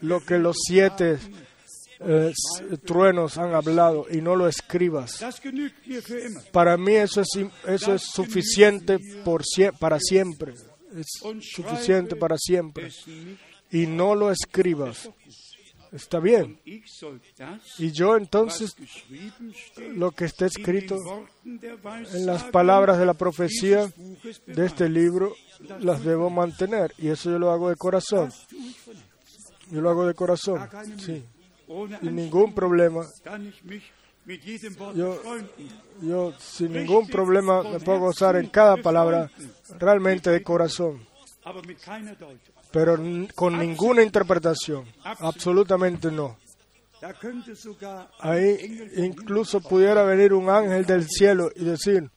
lo 0.02 0.22
que 0.22 0.38
los 0.38 0.56
siete 0.68 1.18
eh, 2.00 2.34
truenos 2.86 3.38
han 3.38 3.54
hablado 3.54 4.06
y 4.10 4.22
no 4.22 4.36
lo 4.36 4.48
escribas. 4.48 5.24
Para 6.52 6.78
mí 6.78 6.96
eso 6.96 7.22
es, 7.22 7.30
eso 7.68 7.94
es 7.94 8.02
suficiente 8.02 8.98
por 9.24 9.44
para 9.80 10.00
siempre. 10.00 10.54
Es 10.96 11.08
suficiente 11.42 12.16
para 12.16 12.38
siempre. 12.38 12.90
Y 13.72 13.88
no 13.88 14.16
lo 14.16 14.32
escribas. 14.32 15.10
Está 15.92 16.20
bien. 16.20 16.60
Y 16.66 17.92
yo 17.92 18.18
entonces 18.18 18.76
lo 19.78 20.12
que 20.12 20.26
está 20.26 20.46
escrito 20.46 20.98
en 21.46 22.26
las 22.26 22.44
palabras 22.46 22.98
de 23.00 23.06
la 23.06 23.14
profecía 23.14 23.90
de 24.46 24.66
este 24.66 24.90
libro 24.90 25.34
las 25.80 26.04
debo 26.04 26.30
mantener. 26.30 26.94
Y 26.98 27.08
eso 27.08 27.32
yo 27.32 27.40
lo 27.40 27.52
hago 27.52 27.70
de 27.70 27.78
corazón. 27.78 28.32
Yo 29.72 29.82
lo 29.82 29.90
hago 29.90 30.06
de 30.06 30.14
corazón. 30.14 30.68
Sí. 30.98 31.24
Sin 32.02 32.16
ningún 32.16 32.54
problema. 32.54 33.06
Yo-. 34.96 35.22
Yo 36.02 36.34
sin 36.40 36.74
ningún 36.74 37.08
problema 37.08 37.64
me 37.64 37.80
puedo 37.80 38.00
gozar 38.00 38.36
en 38.36 38.48
cada 38.48 38.78
palabra 38.78 39.30
realmente 39.80 40.30
de 40.30 40.44
corazón. 40.44 41.06
Pero 42.72 42.98
con 43.36 43.58
ninguna 43.58 44.04
interpretación. 44.04 44.86
Absolutamente 45.04 46.12
no. 46.12 46.38
Ahí 48.20 48.90
incluso 48.98 49.62
pudiera 49.62 50.04
venir 50.04 50.34
un 50.34 50.50
ángel 50.50 50.86
del 50.86 51.08
cielo 51.08 51.52
y 51.56 51.64
decir, 51.64 52.10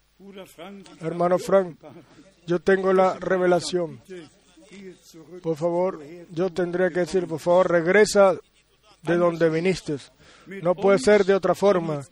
hermano 1.00 1.38
Frank, 1.38 1.78
yo 2.46 2.60
tengo 2.60 2.92
la 2.92 3.14
revelación 3.14 4.00
por 5.42 5.56
favor, 5.56 6.00
yo 6.30 6.50
tendría 6.50 6.90
que 6.90 7.00
decir, 7.00 7.26
por 7.26 7.40
favor, 7.40 7.70
regresa 7.70 8.34
de 9.02 9.16
donde 9.16 9.48
viniste. 9.48 9.96
No 10.62 10.74
puede 10.74 10.98
ser 10.98 11.24
de 11.24 11.34
otra 11.34 11.54
forma. 11.54 12.06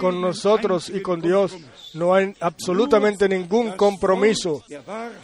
Con 0.00 0.20
nosotros 0.20 0.90
y 0.90 1.00
con 1.00 1.20
Dios 1.20 1.56
no 1.94 2.12
hay 2.12 2.34
absolutamente 2.40 3.28
ningún 3.28 3.72
compromiso, 3.72 4.64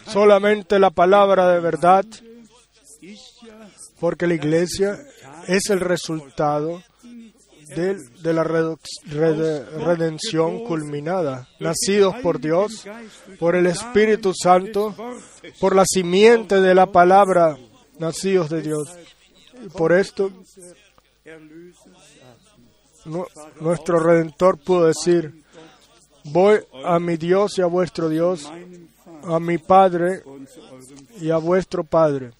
solamente 0.06 0.78
la 0.78 0.90
palabra 0.90 1.52
de 1.52 1.58
verdad, 1.58 2.04
porque 3.98 4.28
la 4.28 4.34
iglesia 4.34 5.00
es 5.48 5.68
el 5.70 5.80
resultado 5.80 6.80
de, 7.74 7.96
de 8.22 8.32
la 8.32 8.44
redención 8.44 10.64
culminada, 10.64 11.48
nacidos 11.58 12.14
por 12.22 12.40
Dios, 12.40 12.86
por 13.40 13.56
el 13.56 13.66
Espíritu 13.66 14.32
Santo, 14.34 14.94
por 15.58 15.74
la 15.74 15.84
simiente 15.86 16.60
de 16.60 16.74
la 16.74 16.86
palabra, 16.86 17.56
nacidos 17.98 18.50
de 18.50 18.62
Dios. 18.62 18.88
Y 19.64 19.68
por 19.68 19.92
esto 19.92 20.30
nu- 23.04 23.26
nuestro 23.60 23.98
Redentor 24.00 24.58
pudo 24.58 24.86
decir, 24.86 25.42
voy 26.24 26.60
a 26.84 26.98
mi 26.98 27.16
Dios 27.16 27.58
y 27.58 27.62
a 27.62 27.66
vuestro 27.66 28.08
Dios, 28.08 28.50
a 29.24 29.38
mi 29.40 29.58
Padre 29.58 30.22
y 31.20 31.30
a 31.30 31.36
vuestro 31.36 31.84
Padre. 31.84 32.32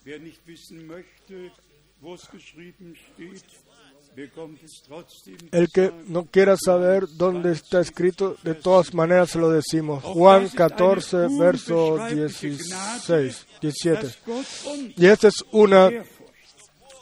El 5.53 5.69
que 5.71 5.91
no 6.09 6.27
quiera 6.27 6.57
saber 6.63 7.07
dónde 7.17 7.53
está 7.53 7.81
escrito, 7.81 8.37
de 8.43 8.55
todas 8.55 8.93
maneras 8.93 9.31
se 9.31 9.39
lo 9.39 9.49
decimos. 9.51 10.05
Juan 10.05 10.49
14, 10.49 11.29
verso 11.39 11.97
16, 12.09 13.47
17. 13.61 14.03
dass 14.03 14.19
Gott 14.27 14.47
uns 14.67 14.99
Y 14.99 15.07
esta 15.07 15.29
es 15.29 15.43
una 15.53 15.91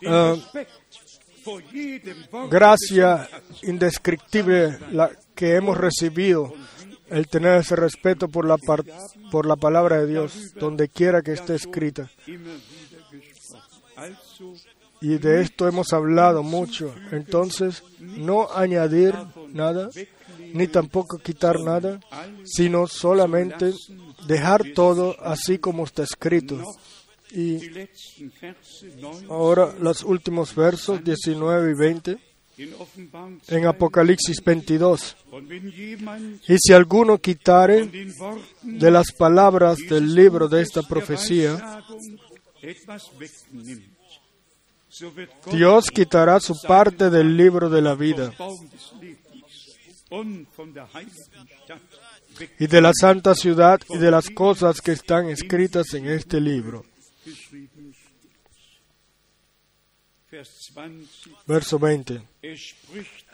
Wort 0.03 0.43
gracia 2.51 3.29
indescriptible 3.63 4.79
que 5.35 5.55
hemos 5.55 5.77
recibido, 5.79 6.53
el 7.09 7.29
tener 7.29 7.59
ese 7.59 7.77
respeto 7.77 8.29
por 8.29 8.47
la, 8.47 8.57
por 9.31 9.47
la 9.47 9.57
palabra 9.57 10.01
de 10.01 10.07
Dios, 10.07 10.55
donde 10.55 10.89
quiera 10.89 11.23
que 11.23 11.33
esté 11.33 11.55
escrita. 11.55 12.11
Y 15.01 15.19
de 15.19 15.41
esto 15.41 15.67
hemos 15.67 15.93
hablado 15.93 16.43
mucho. 16.43 16.95
Entonces, 17.11 17.83
no 17.99 18.49
añadir 18.55 19.15
nada, 19.49 19.89
ni 20.53 20.67
tampoco 20.67 21.19
quitar 21.19 21.59
nada, 21.61 22.01
sino 22.45 22.87
solamente 22.87 23.73
dejar 24.27 24.63
todo 24.75 25.17
así 25.21 25.59
como 25.59 25.85
está 25.85 26.03
escrito. 26.03 26.63
Y 27.33 27.59
die 27.59 27.71
letzten 27.71 28.33
Verse 28.41 28.87
9 28.99 29.27
ahora 29.29 29.73
los 29.79 30.03
últimos 30.03 30.55
versos 30.55 31.03
19 31.05 31.71
y 31.71 31.75
20 31.75 32.19
in 32.61 32.75
Offenbarung 32.79 33.41
en 33.49 33.67
Apocalipsis 33.67 34.41
22. 34.45 35.17
Und 35.31 35.49
wenn 35.49 35.73
jemand 35.73 36.43
Y 36.49 36.57
si 36.59 36.73
alguno 36.73 37.19
quitare 37.19 37.89
de 38.63 38.91
las 38.91 39.13
palabras 39.13 39.79
del 39.79 40.15
libro 40.15 40.49
de 40.49 40.61
esta 40.61 40.83
profecía, 40.83 41.83
Dios 45.53 45.91
quitará 45.91 46.41
su 46.41 46.55
parte 46.61 47.09
del 47.09 47.37
libro 47.37 47.71
de 47.71 47.81
la 47.81 47.95
vida 47.95 48.33
y 52.59 52.67
de 52.67 52.81
la 52.81 52.93
santa 52.93 53.35
ciudad 53.35 53.81
y 53.89 53.99
de 53.99 54.11
las 54.11 54.29
cosas 54.31 54.81
que 54.81 54.93
están 54.93 55.31
escritas 55.31 55.95
en 55.95 56.07
este 56.07 56.41
libro. 56.41 56.85
Weggeschrieben 57.25 57.95
steht. 57.95 58.31
Vers 60.31 60.71
20. 60.75 61.09
Verso 61.47 61.79
20. 61.79 62.23
Er 62.43 62.57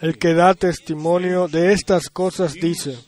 El 0.01 0.18
que 0.18 0.34
da 0.34 0.55
testimonio 0.55 1.47
de 1.47 1.72
estas 1.72 2.09
cosas 2.09 2.55
dice, 2.55 2.99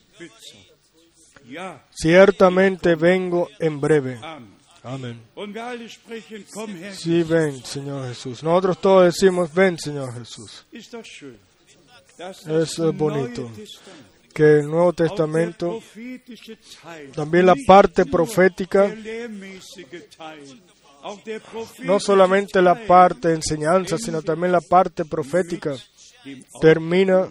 ciertamente 1.91 2.95
vengo 2.97 3.49
en 3.59 3.81
breve. 3.81 4.21
Amén. 4.83 5.21
Sí, 6.93 7.23
ven, 7.23 7.65
Señor 7.65 8.09
Jesús. 8.09 8.43
Nosotros 8.43 8.81
todos 8.81 9.05
decimos, 9.07 9.53
ven, 9.53 9.79
Señor 9.79 10.13
Jesús. 10.15 10.67
Es 10.71 10.91
bonito. 12.95 13.51
Que 14.39 14.61
el 14.61 14.69
Nuevo 14.69 14.93
Testamento, 14.93 15.81
también 17.13 17.45
la 17.45 17.57
parte 17.67 18.07
profética, 18.07 18.95
no 21.81 21.99
solamente 21.99 22.63
la 22.63 22.87
parte 22.87 23.27
de 23.27 23.35
enseñanza, 23.35 23.99
sino 23.99 24.23
también 24.23 24.53
la 24.53 24.61
parte 24.61 25.05
profética, 25.05 25.75
termina 26.61 27.29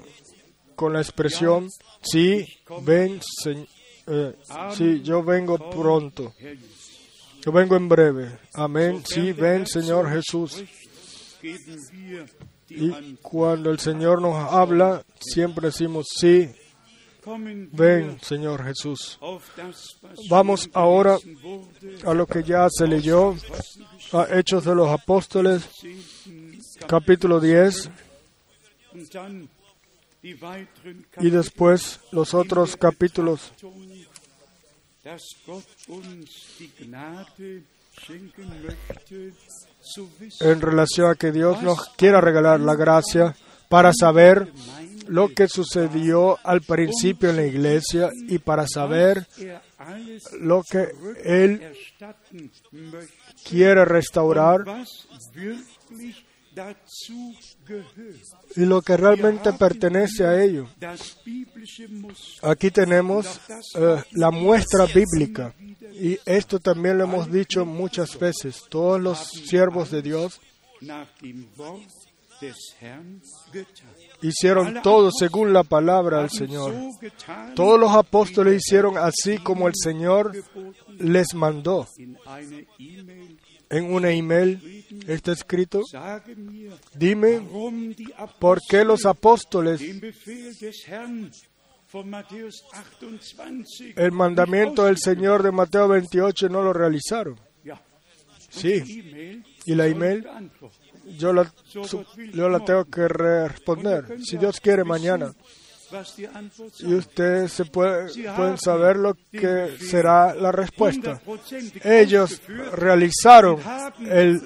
con 0.76 0.92
la 0.92 1.00
expresión, 1.00 1.70
sí, 2.02 2.46
ven, 2.82 3.22
eh, 4.08 4.36
sí, 4.76 5.02
yo 5.02 5.24
vengo 5.24 5.58
pronto. 5.70 6.34
Yo 7.40 7.54
vengo 7.54 7.78
en 7.78 7.88
breve. 7.88 8.38
Amén. 8.54 9.02
Sí, 9.06 9.32
ven, 9.32 9.66
Señor 9.66 10.10
Jesús. 10.10 10.62
Y 12.70 13.16
cuando 13.22 13.72
el 13.72 13.80
Señor 13.80 14.22
nos 14.22 14.52
habla, 14.52 15.06
siempre 15.22 15.68
decimos, 15.68 16.08
sí, 16.14 16.50
ven, 17.72 18.20
Señor 18.22 18.64
Jesús. 18.64 19.20
Vamos 20.30 20.70
ahora 20.74 21.18
A 22.06 22.14
lo 22.14 22.26
que 22.26 22.44
ya 22.44 22.68
se 22.70 22.88
leyó, 22.88 23.36
a 24.14 24.28
Hechos 24.38 24.66
de 24.66 24.76
los 24.76 24.90
Apóstoles, 24.90 25.64
capítulo 26.88 27.40
10, 27.40 27.90
und 28.98 29.14
dann 29.14 29.50
die 30.24 30.34
weiteren 30.34 31.06
y 31.20 31.30
después 31.30 32.00
los 32.12 32.34
otros 32.34 32.76
capítulos 32.78 33.52
en 40.40 40.62
relación 40.62 41.12
a 41.12 41.16
que 41.16 41.32
Dios 41.32 41.62
nos 41.62 41.90
quiera 41.90 42.22
regalar 42.22 42.60
la 42.60 42.76
gracia 42.76 43.36
para 43.70 43.92
saber 43.94 44.52
lo 45.08 45.30
que 45.30 45.48
sucedió 45.48 46.38
al 46.44 46.62
principio 46.62 47.30
en 47.30 47.36
la 47.38 47.46
iglesia 47.46 48.10
y 48.28 48.40
para 48.40 48.68
saber 48.68 49.26
er 49.38 49.62
lo 50.40 50.64
que 50.64 50.88
Él 51.24 51.74
quiere 53.44 53.86
restaurar 53.86 54.64
y 58.56 58.66
lo 58.66 58.82
que 58.82 58.98
realmente 58.98 59.54
pertenece 59.54 60.26
a 60.26 60.44
ello. 60.44 60.68
Aquí 62.42 62.72
tenemos 62.72 63.40
eh, 63.76 64.04
la 64.12 64.32
muestra 64.32 64.86
bíblica 64.86 65.54
y 65.94 66.18
esto 66.26 66.60
también 66.60 66.98
lo 66.98 67.04
hemos 67.04 67.32
dicho 67.32 67.66
muchas 67.66 68.18
veces. 68.18 68.64
Todos 68.70 69.00
los 69.00 69.20
siervos 69.28 69.92
de 69.92 70.02
Dios 70.02 70.40
hicieron 74.22 74.82
todo 74.82 75.12
según 75.12 75.54
la 75.54 75.64
palabra 75.64 76.20
del 76.20 76.30
Señor. 76.30 76.74
Todos 77.56 77.80
los 77.80 77.92
apóstoles 77.92 78.64
hicieron 78.64 78.98
así 78.98 79.38
como 79.38 79.68
el 79.68 79.74
Señor 79.76 80.34
les 81.00 81.34
mandó. 81.34 81.88
En 83.70 83.94
una 83.94 84.12
email 84.12 84.86
está 85.08 85.34
escrito, 85.34 85.82
dime 86.96 87.42
por 88.40 88.62
qué 88.68 88.86
los 88.86 89.06
apóstoles 89.06 89.82
den 89.82 90.00
Befehl 90.00 90.58
des 90.58 90.88
Herrn 90.88 91.30
von 91.92 92.10
Matthäus 92.10 92.64
28 93.02 93.94
el 93.98 94.12
mandamiento 94.14 94.86
del 94.86 94.98
Señor 94.98 95.44
de 95.44 95.52
Mateo 95.52 95.90
28 95.90 96.48
no 96.48 96.62
lo 96.62 96.72
realizaron. 96.72 97.38
Sí, 98.50 99.44
y 99.66 99.76
la 99.76 99.88
email. 99.88 100.26
Yo 101.18 101.34
la, 101.34 101.52
yo 102.34 102.50
la 102.50 102.60
tengo 102.66 102.86
que 102.86 103.08
responder. 103.08 104.18
Si 104.24 104.38
Dios 104.38 104.60
quiere 104.60 104.84
mañana. 104.84 105.34
Y 106.80 106.94
ustedes 106.96 107.54
se 107.54 107.64
puede- 107.64 108.12
pueden 108.36 108.58
saber 108.58 108.98
lo 108.98 109.16
que 109.32 109.78
será 109.80 110.36
la 110.36 110.52
respuesta. 110.52 111.22
Ellos 111.84 112.42
realizaron 112.74 113.60
el 114.06 114.42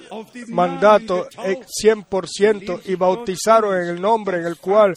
mandato 0.49 1.27
eh, 1.43 1.59
100% 1.83 2.81
y 2.85 2.93
bautizaron 2.95 3.75
en 3.81 3.87
el 3.87 3.99
nombre 4.01 4.37
en 4.37 4.45
el 4.45 4.57
cual 4.57 4.93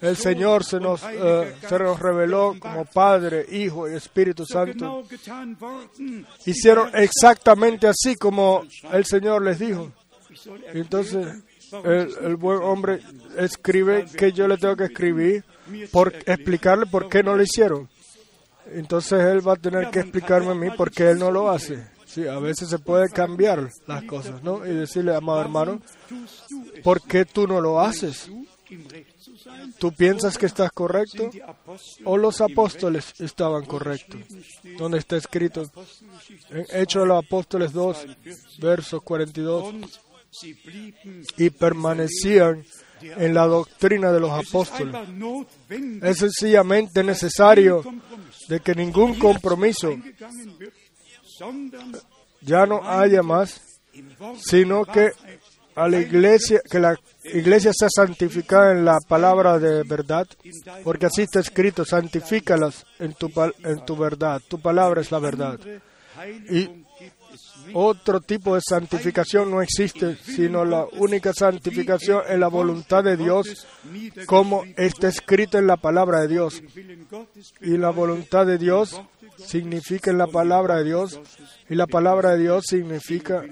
el 0.00 0.16
Señor 0.16 0.64
se 0.64 0.80
nos, 0.80 1.00
eh, 1.04 1.54
se 1.68 1.78
nos 1.78 2.00
reveló 2.00 2.56
como 2.58 2.84
Padre, 2.86 3.46
Hijo 3.52 3.88
y 3.88 3.94
Espíritu 3.94 4.44
Santo. 4.44 5.04
Hicieron 6.44 6.90
exactamente 6.94 7.86
así 7.86 8.16
como 8.16 8.64
el 8.92 9.04
Señor 9.04 9.42
les 9.42 9.60
dijo. 9.60 9.92
Entonces 10.72 11.26
el, 11.84 12.36
buen 12.36 12.58
hombre 12.62 13.00
escribe 13.38 14.06
que 14.16 14.32
yo 14.32 14.46
le 14.46 14.58
tengo 14.58 14.76
que 14.76 14.84
escribir 14.84 15.44
por 15.90 16.14
explicarle 16.26 16.86
por 16.86 17.08
qué 17.08 17.22
no 17.22 17.36
lo 17.36 17.42
hicieron. 17.42 17.88
entonces 18.72 19.20
él 19.20 19.46
va 19.46 19.54
a 19.54 19.56
tener 19.56 19.90
que 19.90 20.00
explicarme 20.00 20.50
a 20.50 20.54
mí 20.54 20.70
por 20.76 20.90
qué 20.90 21.10
él 21.10 21.18
no 21.18 21.30
lo 21.30 21.50
hace. 21.50 21.94
Sí, 22.06 22.28
a 22.28 22.38
veces 22.38 22.68
se 22.68 22.78
puede 22.78 23.08
cambiar 23.08 23.70
las 23.86 24.04
cosas, 24.04 24.42
¿no? 24.42 24.64
Y 24.64 24.70
decirle, 24.70 25.16
amado 25.16 25.40
hermano, 25.40 25.80
¿por 26.84 27.02
qué 27.02 27.24
tú 27.24 27.46
no 27.48 27.60
lo 27.60 27.80
haces? 27.80 28.30
¿Tú 29.78 29.92
piensas 29.92 30.38
que 30.38 30.46
estás 30.46 30.70
correcto? 30.72 31.30
¿O 32.04 32.16
los 32.16 32.40
apóstoles 32.40 33.12
estaban 33.20 33.64
correctos? 33.64 34.20
¿Dónde 34.78 34.98
está 34.98 35.16
escrito? 35.16 35.70
En 36.50 36.66
Hechos 36.70 37.02
de 37.02 37.08
los 37.08 37.24
Apóstoles 37.24 37.72
2, 37.72 38.06
versos 38.58 39.02
42. 39.02 39.74
Y 41.36 41.50
permanecían 41.50 42.64
en 43.00 43.34
la 43.34 43.46
doctrina 43.46 44.12
de 44.12 44.20
los 44.20 44.30
apóstoles. 44.30 44.94
Es 46.02 46.18
sencillamente 46.18 47.02
necesario 47.02 47.82
de 48.48 48.60
que 48.60 48.74
ningún 48.74 49.18
compromiso 49.18 49.94
ya 52.40 52.66
no 52.66 52.88
haya 52.88 53.22
más, 53.22 53.60
sino 54.38 54.84
que 54.84 55.12
a 55.74 55.88
la 55.88 55.98
iglesia, 56.00 56.60
que 56.70 56.78
la 56.78 56.96
iglesia 57.24 57.72
sea 57.74 57.88
santificada 57.90 58.72
en 58.72 58.84
la 58.84 58.98
palabra 59.08 59.58
de 59.58 59.82
verdad, 59.82 60.26
porque 60.84 61.06
así 61.06 61.22
está 61.22 61.40
escrito, 61.40 61.84
santifícalas 61.84 62.86
en 62.98 63.14
tu, 63.14 63.30
en 63.64 63.84
tu 63.84 63.96
verdad, 63.96 64.40
tu 64.46 64.60
palabra 64.60 65.00
es 65.00 65.10
la 65.10 65.18
verdad. 65.18 65.58
Y 66.48 66.83
otro 67.72 68.20
tipo 68.20 68.54
de 68.54 68.60
santificación 68.66 69.50
no 69.50 69.62
existe, 69.62 70.16
sino 70.16 70.64
la 70.64 70.86
única 70.98 71.32
santificación 71.32 72.22
en 72.28 72.40
la 72.40 72.48
voluntad 72.48 73.02
de 73.02 73.16
Dios, 73.16 73.66
como 74.26 74.64
está 74.76 75.08
escrito 75.08 75.58
en 75.58 75.66
la 75.66 75.76
palabra 75.76 76.20
de 76.20 76.28
Dios. 76.28 76.62
Y 77.60 77.76
la 77.76 77.90
voluntad 77.90 78.46
de 78.46 78.58
Dios 78.58 79.00
significa 79.38 80.10
en 80.10 80.18
la 80.18 80.26
palabra 80.26 80.76
de 80.76 80.84
Dios, 80.84 81.20
y 81.68 81.74
la 81.74 81.86
palabra 81.86 82.32
de 82.32 82.42
Dios 82.42 82.64
significa 82.66 83.44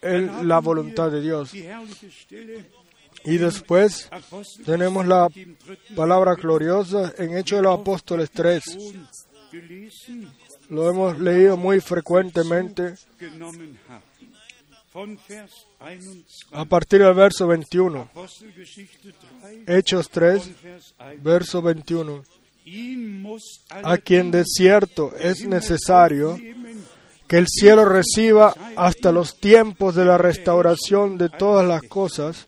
en 0.00 0.48
la 0.48 0.60
voluntad 0.60 1.10
de 1.10 1.20
Dios. 1.20 1.52
Y 3.24 3.36
después 3.36 4.08
tenemos 4.64 5.06
la 5.06 5.28
palabra 5.96 6.34
gloriosa 6.34 7.12
en 7.18 7.36
Hechos 7.36 7.58
de 7.58 7.62
los 7.62 7.80
Apóstoles 7.80 8.30
3. 8.30 8.62
Lo 10.68 10.90
hemos 10.90 11.18
leído 11.18 11.56
muy 11.56 11.80
frecuentemente 11.80 12.94
a 16.52 16.64
partir 16.66 17.02
del 17.02 17.14
verso 17.14 17.46
21. 17.46 18.08
Hechos 19.66 20.10
3, 20.10 20.50
verso 21.22 21.62
21. 21.62 22.22
A 23.82 23.96
quien 23.96 24.30
de 24.30 24.44
cierto 24.44 25.14
es 25.18 25.46
necesario 25.46 26.38
que 27.26 27.38
el 27.38 27.46
cielo 27.48 27.84
reciba 27.84 28.54
hasta 28.76 29.12
los 29.12 29.38
tiempos 29.38 29.94
de 29.94 30.04
la 30.04 30.18
restauración 30.18 31.16
de 31.16 31.30
todas 31.30 31.66
las 31.66 31.82
cosas, 31.82 32.46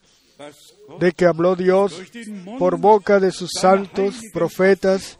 de 0.98 1.12
que 1.12 1.24
habló 1.24 1.56
Dios 1.56 2.02
por 2.58 2.78
boca 2.78 3.18
de 3.18 3.30
sus 3.30 3.50
santos 3.52 4.16
profetas 4.32 5.19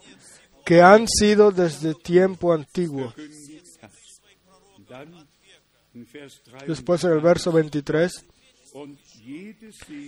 que 0.65 0.81
han 0.81 1.07
sido 1.07 1.51
desde 1.51 1.93
tiempo 1.93 2.53
antiguo. 2.53 3.13
Después 6.67 7.03
en 7.03 7.11
el 7.11 7.21
verso 7.21 7.51
23, 7.51 8.25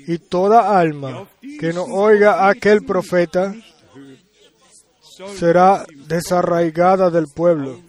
y 0.08 0.18
toda 0.18 0.80
alma 0.80 1.28
que 1.60 1.74
no 1.74 1.84
oiga 1.84 2.46
a 2.46 2.50
aquel 2.50 2.84
profeta 2.84 3.54
será 5.36 5.86
desarraigada 6.08 7.10
del 7.10 7.28
pueblo. 7.28 7.82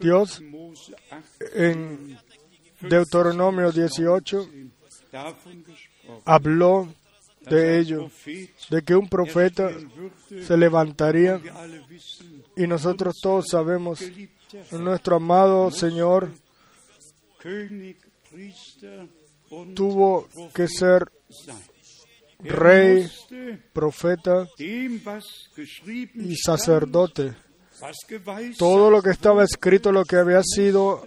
Dios 0.00 0.42
en 1.54 2.18
Deuteronomio 2.80 3.70
18 3.70 4.48
habló 6.24 6.88
de 7.50 7.78
ello, 7.80 8.10
de 8.70 8.82
que 8.82 8.94
un 8.94 9.08
profeta 9.08 9.70
se 10.46 10.56
levantaría 10.56 11.40
y 12.56 12.66
nosotros 12.66 13.18
todos 13.20 13.48
sabemos, 13.48 14.00
nuestro 14.72 15.16
amado 15.16 15.70
Señor 15.70 16.30
tuvo 19.74 20.28
que 20.54 20.68
ser 20.68 21.10
rey, 22.38 23.10
profeta 23.72 24.48
y 24.58 26.36
sacerdote. 26.36 27.34
Todo 28.58 28.90
lo 28.90 29.02
que 29.02 29.10
estaba 29.10 29.42
escrito, 29.42 29.90
lo 29.90 30.04
que 30.04 30.16
había 30.16 30.42
sido 30.42 31.02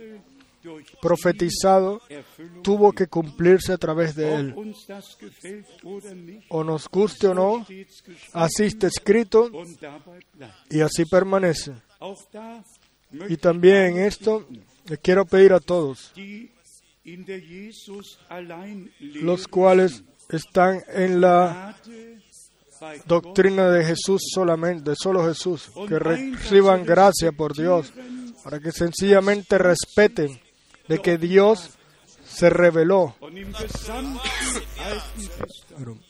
profetizado 1.02 2.02
tuvo 2.62 2.92
que 2.92 3.08
cumplirse 3.08 3.74
a 3.74 3.78
través 3.78 4.16
de 4.16 4.36
él. 4.36 4.56
O 6.50 6.64
nos 6.64 6.88
guste 6.88 7.28
o 7.28 7.34
no, 7.34 7.66
así 8.34 8.64
está 8.64 8.88
escrito 8.88 9.52
y 10.70 10.82
así 10.82 11.06
permanece. 11.06 11.74
Y 13.30 13.38
también 13.38 13.98
esto 13.98 14.48
le 14.86 14.98
quiero 14.98 15.26
pedir 15.26 15.54
a 15.54 15.60
todos, 15.60 16.12
los 19.00 19.48
cuales 19.48 20.04
están 20.30 20.82
en 20.90 21.22
la 21.22 21.78
doctrina 23.06 23.70
de 23.70 23.86
Jesús 23.86 24.22
solamente, 24.34 24.92
de 24.92 24.96
solo 24.96 25.26
Jesús, 25.26 25.72
que 25.88 26.00
reciban 26.00 26.86
gracia 26.86 27.32
por 27.32 27.56
Dios, 27.56 27.94
para 28.44 28.60
que 28.60 28.72
sencillamente 28.72 29.58
respeten 29.58 30.43
de 30.88 31.00
que 31.00 31.18
Dios 31.18 31.72
se 32.26 32.50
reveló. 32.50 33.16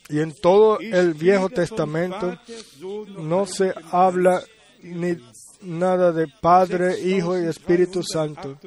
Y 0.09 0.19
en 0.19 0.33
todo 0.33 0.79
el 0.79 1.13
Viejo 1.13 1.49
Testamento 1.49 2.35
no 3.19 3.45
se 3.45 3.71
habla 3.91 4.41
ni 4.81 5.15
nada 5.61 6.11
de 6.11 6.25
Padre, 6.41 6.99
Hijo 6.99 7.39
y 7.39 7.45
Espíritu 7.45 8.01
Santo. 8.03 8.57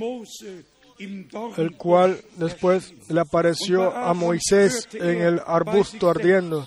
el 1.57 1.77
cual 1.77 2.21
después 2.37 2.93
le 3.09 3.21
apareció 3.21 3.95
a 3.95 4.13
Moisés 4.15 4.89
en 4.93 5.21
el 5.21 5.41
arbusto 5.47 6.11
ardiendo. 6.11 6.67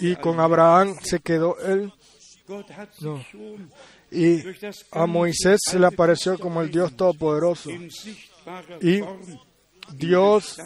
y 0.00 0.16
con 0.16 0.40
Abraham 0.40 0.96
se 1.02 1.20
quedó 1.20 1.58
él. 1.60 1.92
Y 4.10 4.42
a 4.92 5.06
Moisés 5.06 5.60
se 5.64 5.78
le 5.78 5.86
apareció 5.86 6.38
como 6.38 6.62
el 6.62 6.70
Dios 6.70 6.96
Todopoderoso. 6.96 7.70
Y 8.80 9.00
Dios 9.92 10.58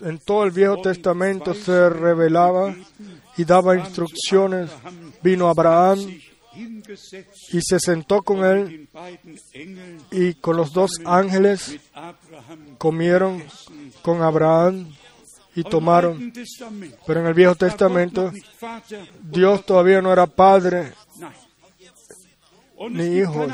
en 0.00 0.18
todo 0.18 0.44
el 0.44 0.50
Viejo 0.50 0.80
Testamento 0.80 1.54
se 1.54 1.88
revelaba 1.88 2.74
y 3.36 3.44
daba 3.44 3.76
instrucciones. 3.76 4.70
Vino 5.22 5.48
Abraham 5.48 5.98
y 7.52 7.60
se 7.60 7.78
sentó 7.78 8.22
con 8.22 8.44
él 8.44 8.88
y 10.10 10.34
con 10.34 10.56
los 10.56 10.72
dos 10.72 10.92
ángeles 11.04 11.78
comieron 12.78 13.42
con 14.02 14.22
Abraham 14.22 14.92
y 15.54 15.62
tomaron. 15.62 16.32
Pero 17.06 17.20
en 17.20 17.26
el 17.26 17.34
Viejo 17.34 17.54
Testamento 17.54 18.32
Dios 19.22 19.64
todavía 19.64 20.00
no 20.00 20.12
era 20.12 20.26
padre 20.26 20.92
ni 22.90 23.18
hijo. 23.18 23.46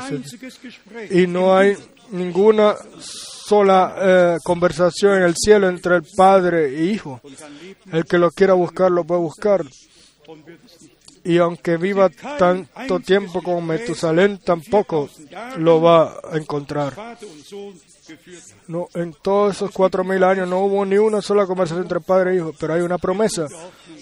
Y 1.09 1.27
no 1.27 1.55
hay 1.55 1.75
ninguna 2.11 2.75
sola 2.99 3.95
eh, 3.99 4.37
conversación 4.43 5.17
en 5.17 5.23
el 5.23 5.35
cielo 5.35 5.69
entre 5.69 5.97
el 5.97 6.03
padre 6.15 6.67
e 6.67 6.85
hijo. 6.85 7.21
El 7.91 8.05
que 8.05 8.17
lo 8.17 8.31
quiera 8.31 8.53
buscar 8.53 8.91
lo 8.91 9.03
puede 9.03 9.21
buscar 9.21 9.63
y 11.23 11.37
aunque 11.37 11.77
viva 11.77 12.09
tanto 12.09 12.99
tiempo 12.99 13.41
como 13.41 13.61
Metusalén, 13.61 14.39
tampoco 14.39 15.09
lo 15.57 15.81
va 15.81 16.19
a 16.31 16.37
encontrar. 16.37 16.93
No, 18.67 18.87
en 18.93 19.13
todos 19.21 19.55
esos 19.55 19.71
cuatro 19.71 20.03
mil 20.03 20.23
años 20.23 20.47
no 20.47 20.59
hubo 20.59 20.85
ni 20.85 20.97
una 20.97 21.21
sola 21.21 21.45
conversación 21.45 21.83
entre 21.83 22.01
padre 22.01 22.31
e 22.31 22.35
hijo, 22.35 22.53
pero 22.59 22.73
hay 22.73 22.81
una 22.81 22.97
promesa. 22.97 23.47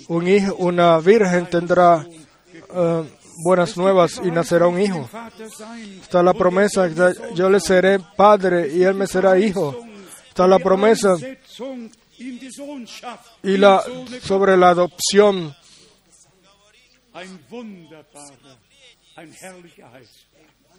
Un 0.07 0.27
hijo, 0.27 0.55
una 0.55 0.97
virgen 0.99 1.47
tendrá 1.47 2.05
eh, 2.73 3.03
buenas 3.43 3.77
nuevas 3.77 4.19
y 4.23 4.31
nacerá 4.31 4.67
un 4.67 4.81
hijo. 4.81 5.07
Está 6.01 6.23
la 6.23 6.33
promesa, 6.33 6.89
yo 7.35 7.49
le 7.49 7.59
seré 7.59 7.99
padre 8.15 8.73
y 8.73 8.83
él 8.83 8.95
me 8.95 9.07
será 9.07 9.37
hijo. 9.37 9.77
Está 10.27 10.47
la 10.47 10.59
promesa 10.59 11.15
y 13.43 13.57
la, 13.57 13.83
sobre 14.23 14.57
la 14.57 14.69
adopción. 14.69 15.55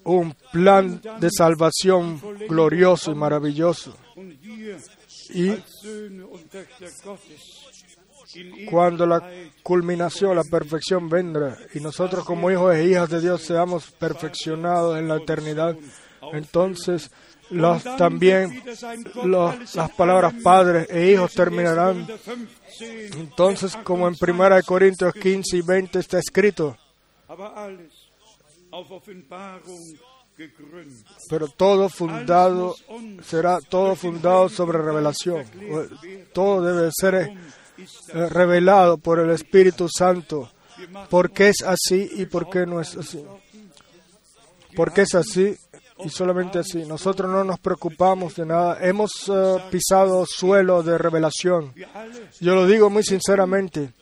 Un 0.05 0.35
plan 0.51 0.99
de 1.19 1.29
salvación 1.29 2.19
glorioso 2.49 3.11
y 3.11 3.15
maravilloso. 3.15 3.95
Y 5.33 5.49
cuando 8.65 9.05
la 9.05 9.21
culminación, 9.61 10.35
la 10.35 10.43
perfección 10.43 11.07
vendrá 11.09 11.57
y 11.73 11.79
nosotros 11.79 12.25
como 12.25 12.49
hijos 12.51 12.75
e 12.75 12.85
hijas 12.85 13.09
de 13.09 13.21
Dios 13.21 13.41
seamos 13.43 13.91
perfeccionados 13.91 14.97
en 14.97 15.07
la 15.07 15.17
eternidad, 15.17 15.75
entonces 16.33 17.11
los, 17.49 17.83
también 17.97 18.63
los- 19.23 19.75
las 19.75 19.91
palabras 19.91 20.33
padres 20.43 20.87
e 20.89 21.11
hijos 21.11 21.33
terminarán. 21.33 22.07
15, 22.83 23.19
Entonces, 23.19 23.75
como 23.83 24.07
en 24.07 24.15
1 24.19 24.63
Corintios 24.65 25.13
15 25.13 25.57
y 25.57 25.61
20 25.61 25.99
está 25.99 26.19
escrito, 26.19 26.77
pero 31.29 31.47
todo 31.47 31.89
fundado 31.89 32.75
será 33.23 33.59
todo 33.61 33.95
fundado 33.95 34.49
sobre 34.49 34.79
revelación. 34.79 35.45
Todo 36.33 36.61
debe 36.61 36.89
ser 36.91 37.15
eh, 37.15 38.29
revelado 38.29 38.97
por 38.97 39.19
el 39.19 39.29
Espíritu 39.29 39.87
Santo. 39.89 40.51
¿Por 41.09 41.31
qué 41.31 41.49
es 41.49 41.61
así 41.61 42.09
y 42.13 42.25
por 42.25 42.49
qué 42.49 42.65
no 42.65 42.81
es 42.81 42.95
así? 42.97 43.23
¿Por 44.75 44.91
qué 44.91 45.01
es 45.03 45.13
así 45.13 45.55
y 45.99 46.09
solamente 46.09 46.59
así? 46.59 46.85
Nosotros 46.85 47.29
no 47.29 47.43
nos 47.43 47.59
preocupamos 47.59 48.35
de 48.35 48.45
nada. 48.45 48.77
Hemos 48.81 49.11
eh, 49.27 49.57
pisado 49.69 50.25
suelo 50.25 50.83
de 50.83 50.97
revelación. 50.97 51.73
Yo 52.39 52.55
lo 52.55 52.65
digo 52.65 52.89
muy 52.89 53.03
sinceramente. 53.03 53.93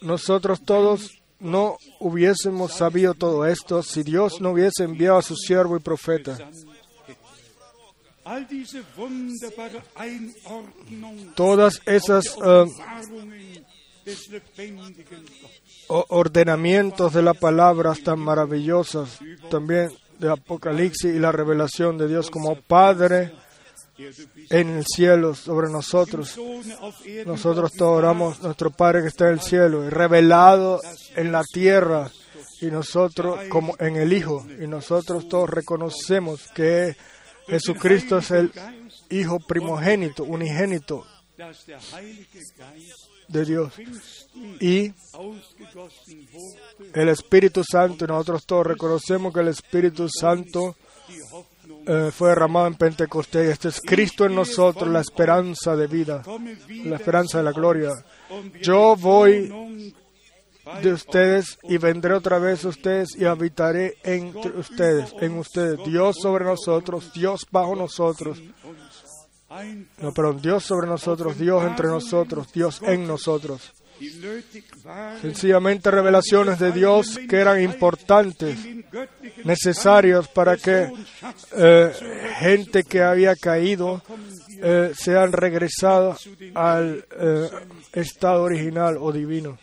Nosotros 0.00 0.62
todos 0.64 1.10
no 1.38 1.76
hubiésemos 2.00 2.72
sabido 2.72 3.14
todo 3.14 3.46
esto 3.46 3.82
si 3.82 4.02
Dios 4.02 4.40
no 4.40 4.50
hubiese 4.50 4.84
enviado 4.84 5.18
a 5.18 5.22
su 5.22 5.36
siervo 5.36 5.76
y 5.76 5.80
profeta. 5.80 6.38
Todas 11.34 11.80
esas 11.86 12.36
eh, 12.44 12.66
Ordenamientos 15.88 17.12
de 17.12 17.22
las 17.22 17.36
palabras 17.36 18.02
tan 18.02 18.18
maravillosas, 18.20 19.18
también 19.50 19.90
de 20.18 20.30
Apocalipsis 20.30 21.14
y 21.14 21.18
la 21.18 21.32
revelación 21.32 21.98
de 21.98 22.08
Dios 22.08 22.30
como 22.30 22.60
Padre 22.60 23.32
en 24.50 24.70
el 24.70 24.84
cielo 24.84 25.34
sobre 25.34 25.70
nosotros. 25.70 26.38
Nosotros 27.24 27.72
todos 27.72 27.98
oramos 27.98 28.42
nuestro 28.42 28.70
Padre 28.70 29.02
que 29.02 29.08
está 29.08 29.26
en 29.26 29.34
el 29.34 29.40
cielo, 29.40 29.84
y 29.84 29.90
revelado 29.90 30.80
en 31.14 31.32
la 31.32 31.42
tierra, 31.42 32.10
y 32.60 32.66
nosotros 32.66 33.40
como 33.48 33.74
en 33.78 33.96
el 33.96 34.12
Hijo, 34.12 34.46
y 34.60 34.66
nosotros 34.66 35.28
todos 35.28 35.50
reconocemos 35.50 36.46
que 36.54 36.96
Jesucristo 37.46 38.18
es 38.18 38.30
el 38.30 38.52
Hijo 39.10 39.38
primogénito, 39.40 40.24
unigénito 40.24 41.06
de 43.28 43.44
Dios, 43.44 43.72
y 44.60 44.92
el 46.94 47.08
Espíritu 47.08 47.62
Santo, 47.64 48.06
nosotros 48.06 48.44
todos 48.46 48.66
reconocemos 48.66 49.32
que 49.32 49.40
el 49.40 49.48
Espíritu 49.48 50.08
Santo 50.08 50.76
eh, 51.86 52.10
fue 52.12 52.30
derramado 52.30 52.66
en 52.66 52.74
Pentecostés, 52.74 53.50
este 53.50 53.68
es 53.68 53.80
Cristo 53.80 54.26
en 54.26 54.34
nosotros, 54.34 54.90
la 54.90 55.00
esperanza 55.00 55.76
de 55.76 55.86
vida, 55.86 56.22
la 56.84 56.96
esperanza 56.96 57.38
de 57.38 57.44
la 57.44 57.52
gloria. 57.52 57.92
Yo 58.62 58.96
voy 58.96 59.94
de 60.82 60.92
ustedes 60.92 61.58
y 61.62 61.78
vendré 61.78 62.12
otra 62.12 62.38
vez 62.38 62.64
a 62.64 62.68
ustedes 62.68 63.16
y 63.16 63.24
habitaré 63.24 63.94
entre 64.02 64.50
ustedes, 64.58 65.14
en 65.20 65.38
ustedes. 65.38 65.78
Dios 65.86 66.16
sobre 66.20 66.44
nosotros, 66.44 67.12
Dios 67.14 67.46
bajo 67.50 67.76
nosotros. 67.76 68.42
No, 69.98 70.12
perdón, 70.12 70.40
Dios 70.42 70.64
sobre 70.64 70.88
nosotros, 70.88 71.38
Dios 71.38 71.64
entre 71.64 71.86
nosotros, 71.86 72.52
Dios 72.52 72.80
en 72.82 73.06
nosotros. 73.06 73.72
Sencillamente 75.22 75.90
revelaciones 75.90 76.58
de 76.58 76.72
Dios 76.72 77.18
que 77.28 77.36
eran 77.36 77.62
importantes, 77.62 78.58
necesarios 79.44 80.28
para 80.28 80.56
que 80.56 80.92
eh, 81.56 81.92
gente 82.38 82.84
que 82.84 83.02
había 83.02 83.34
caído 83.36 84.02
eh, 84.62 84.92
sean 84.94 85.32
regresados 85.32 86.28
al 86.54 87.06
eh, 87.18 87.48
estado 87.92 88.42
original 88.42 88.98
o 89.00 89.12
divino. 89.12 89.58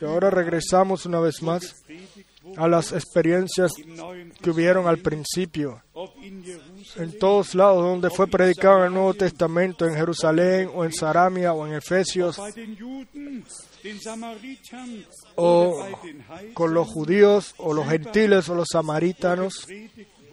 Y 0.00 0.04
ahora 0.04 0.30
regresamos 0.30 1.06
una 1.06 1.20
vez 1.20 1.42
más 1.42 1.76
a 2.56 2.68
las 2.68 2.92
experiencias 2.92 3.72
que 4.40 4.50
hubieron 4.50 4.86
al 4.86 4.98
principio, 4.98 5.82
en 6.96 7.18
todos 7.18 7.54
lados 7.54 7.82
donde 7.82 8.10
fue 8.10 8.26
predicado 8.26 8.78
en 8.78 8.84
el 8.86 8.94
Nuevo 8.94 9.14
Testamento, 9.14 9.86
en 9.86 9.94
Jerusalén 9.94 10.70
o 10.74 10.84
en 10.84 10.92
Saramia 10.92 11.52
o 11.52 11.66
en 11.66 11.74
Efesios, 11.74 12.40
o 15.36 15.86
con 16.54 16.74
los 16.74 16.88
judíos 16.88 17.54
o 17.58 17.72
los 17.72 17.88
gentiles 17.88 18.48
o 18.48 18.54
los 18.54 18.68
samaritanos, 18.70 19.66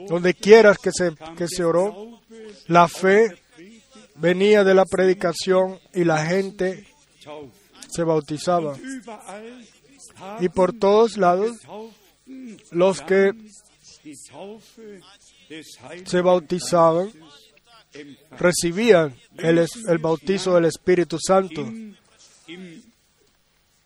donde 0.07 0.33
quieras 0.33 0.77
que 0.77 0.91
se, 0.91 1.13
que 1.37 1.47
se 1.47 1.63
oró, 1.63 2.19
la 2.67 2.87
fe 2.87 3.35
venía 4.15 4.63
de 4.63 4.73
la 4.73 4.85
predicación 4.85 5.79
y 5.93 6.03
la 6.03 6.25
gente 6.25 6.87
se 7.89 8.03
bautizaba. 8.03 8.75
Y 10.39 10.49
por 10.49 10.73
todos 10.73 11.17
lados, 11.17 11.57
los 12.71 13.01
que 13.01 13.31
se 16.05 16.21
bautizaban 16.21 17.11
recibían 18.37 19.15
el, 19.37 19.57
el 19.59 19.97
bautizo 19.97 20.55
del 20.55 20.65
Espíritu 20.65 21.17
Santo. 21.19 21.61
Im, 21.61 21.95
im 22.47 22.81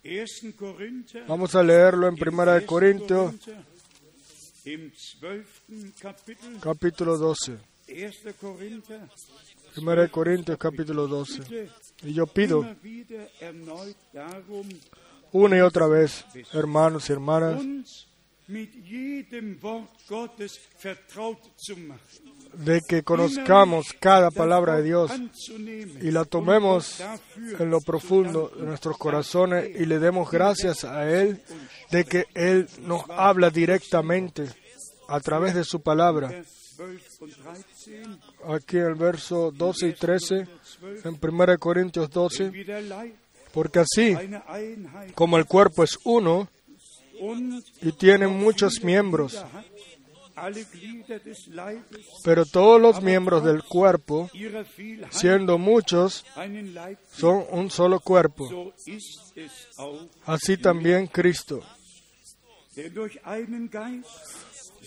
1. 0.04 0.56
Korinther, 0.58 1.26
Vamos 1.28 1.54
a 1.56 1.64
leerlo 1.64 2.08
en 2.08 2.14
im 2.14 2.20
Primera 2.20 2.54
de 2.54 2.62
1. 2.62 2.68
Corintios, 2.68 3.36
Korinther, 3.36 3.66
im 4.66 4.92
12. 5.20 5.94
Kapitel, 6.00 6.60
capítulo 6.60 7.18
12. 7.18 7.58
1. 7.88 8.34
Korinther, 8.40 9.02
Primera 9.74 10.02
de 10.04 10.10
Corintios, 10.10 10.58
capítulo 10.58 11.08
12. 11.08 11.44
bitte 11.44 11.70
Y 12.04 12.14
yo 12.14 12.28
pido 12.28 12.66
una 15.32 15.58
y 15.58 15.62
otra 15.62 15.88
vez, 15.88 16.26
hermanos 16.54 17.10
y 17.10 17.14
hermanas, 17.14 17.62
de 22.54 22.82
que 22.88 23.04
conozcamos 23.04 23.94
cada 24.00 24.32
palabra 24.32 24.78
de 24.78 24.84
Dios 24.84 25.12
y 26.02 26.10
la 26.12 26.26
tomemos 26.26 27.00
en 27.60 27.70
lo 27.70 27.80
profundo 27.82 28.52
de 28.56 28.66
nuestros 28.66 28.98
corazones 28.98 29.70
y 29.80 29.86
le 29.86 30.00
demos 30.00 30.32
gracias 30.32 30.84
a 30.84 31.08
Él 31.10 31.42
de 31.92 32.06
que 32.06 32.26
Él 32.34 32.68
nos 32.82 33.04
habla 33.10 33.52
directamente 33.52 34.48
a 35.08 35.20
través 35.20 35.54
de 35.54 35.64
su 35.64 35.82
palabra. 35.82 36.30
Vers 36.30 36.70
12 36.78 37.24
und 37.24 37.34
13, 37.36 38.56
Aquí 38.56 38.78
en 38.78 38.86
el 38.86 38.96
verso 38.96 39.52
12 39.52 39.88
y 39.90 39.94
13, 39.94 40.48
en 41.04 41.20
1 41.22 41.58
Corintios 41.60 42.10
12, 42.10 42.50
wie 42.52 42.64
der 42.64 42.84
Leib 42.84 43.14
porque 43.54 43.80
así 43.80 44.16
como 45.16 45.38
el 45.38 45.46
cuerpo 45.46 45.84
es 45.84 45.98
uno 46.04 46.48
y 47.82 47.92
tiene 47.92 48.28
muchos 48.28 48.84
miembros, 48.84 49.44
pero 52.24 52.46
todos 52.46 52.82
los 52.82 53.02
miembros 53.02 53.44
del 53.44 53.64
cuerpo, 53.64 54.30
siendo 55.10 55.58
muchos, 55.58 56.26
son 57.12 57.46
un 57.52 57.70
solo 57.70 58.00
cuerpo. 58.00 58.74
Así 60.26 60.58
también 60.58 61.08
Cristo, 61.08 61.62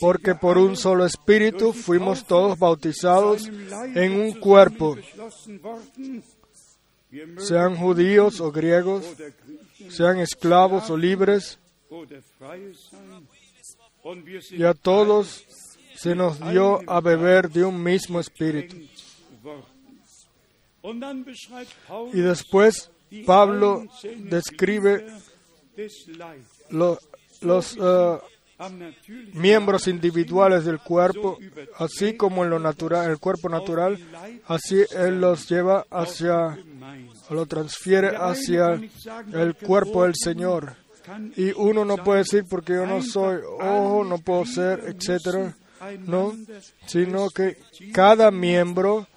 porque 0.00 0.34
por 0.34 0.58
un 0.58 0.76
solo 0.76 1.04
espíritu 1.04 1.72
fuimos 1.72 2.24
todos 2.26 2.58
bautizados 2.58 3.46
en 3.46 4.20
un 4.20 4.32
cuerpo, 4.32 4.96
sean 7.38 7.76
judíos 7.76 8.40
o 8.40 8.50
griegos, 8.50 9.04
sean 9.90 10.18
esclavos 10.18 10.88
o 10.88 10.96
libres, 10.96 11.58
y 14.50 14.62
a 14.64 14.74
todos 14.74 15.44
se 15.94 16.14
nos 16.14 16.40
dio 16.50 16.80
a 16.90 17.00
beber 17.00 17.50
de 17.50 17.64
un 17.64 17.82
mismo 17.82 18.18
espíritu. 18.18 18.76
Y 22.12 22.20
después 22.20 22.90
Pablo 23.26 23.84
describe 24.18 25.06
los, 26.70 27.76
eh, 27.80 28.18
miembros 29.34 29.88
individuales 29.88 30.64
del 30.64 30.78
cuerpo, 30.78 31.38
así 31.76 32.16
como 32.16 32.44
en 32.44 32.50
lo 32.50 32.58
natural, 32.58 33.10
el 33.10 33.18
cuerpo 33.18 33.48
natural, 33.48 33.98
así 34.46 34.82
Él 34.96 35.20
los 35.20 35.48
lleva 35.48 35.84
hacia, 35.90 36.58
lo 37.30 37.46
transfiere 37.46 38.16
hacia 38.16 38.80
el 39.32 39.54
cuerpo 39.56 40.04
del 40.04 40.14
Señor. 40.14 40.81
Y 41.36 41.52
uno 41.52 41.84
no 41.84 41.96
puede 41.98 42.20
decir 42.20 42.44
porque 42.48 42.74
yo 42.74 42.86
no 42.86 43.02
soy 43.02 43.40
ojo, 43.60 44.04
no 44.04 44.18
puedo 44.18 44.44
ser, 44.44 44.84
etcétera. 44.86 45.54
No, 46.06 46.32
sino 46.86 47.28
que 47.30 47.58
cada 47.92 48.30
miembro 48.30 49.08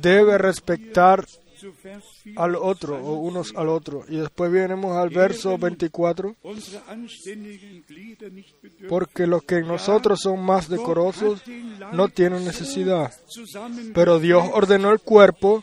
debe 0.00 0.38
respetar 0.38 1.26
Zu 1.62 1.72
Vers 1.84 2.04
4. 2.24 2.42
al 2.42 2.56
otro 2.56 2.96
o 2.96 3.14
unos 3.20 3.54
al 3.54 3.68
otro. 3.68 4.04
Y 4.08 4.16
después 4.16 4.50
venimos 4.50 4.96
al 4.96 5.10
verso 5.10 5.56
24. 5.56 6.34
Unsere 6.42 6.80
anständigen 6.88 7.84
Glieder 7.86 8.32
nicht 8.32 8.60
bedürfen. 8.60 8.88
Porque 8.88 9.28
los 9.28 9.44
que 9.44 9.58
en 9.58 9.68
nosotros 9.68 10.18
son 10.20 10.44
más 10.44 10.68
decorosos 10.68 11.40
no 11.92 12.08
tienen 12.08 12.44
necesidad. 12.44 13.12
Pero 13.94 14.18
Dios 14.18 14.44
ordenó 14.52 14.90
el 14.90 14.98
cuerpo, 14.98 15.62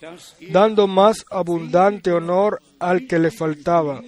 dando 0.51 0.87
más 0.87 1.25
abundante 1.29 2.13
honor 2.13 2.61
al 2.79 3.05
que 3.05 3.19
le 3.19 3.31
faltaba. 3.31 4.01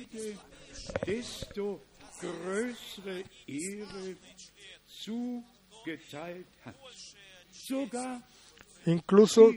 Incluso 8.86 9.52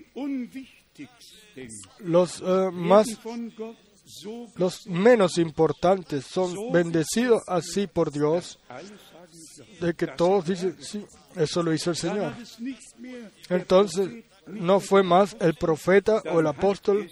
los 2.00 2.40
eh, 2.40 2.70
más 2.72 3.06
los 4.56 4.86
menos 4.86 5.38
importantes 5.38 6.26
son 6.26 6.72
bendecidos 6.72 7.42
así 7.46 7.86
por 7.86 8.12
Dios, 8.12 8.58
de 9.80 9.94
que 9.94 10.06
todos 10.08 10.46
dicen, 10.46 10.76
sí, 10.80 11.04
eso 11.34 11.62
lo 11.62 11.72
hizo 11.72 11.90
el 11.90 11.96
Señor. 11.96 12.34
Entonces, 13.48 14.24
no 14.46 14.80
fue 14.80 15.02
más 15.02 15.36
el 15.40 15.54
profeta 15.54 16.22
o 16.30 16.40
el 16.40 16.46
apóstol, 16.46 17.10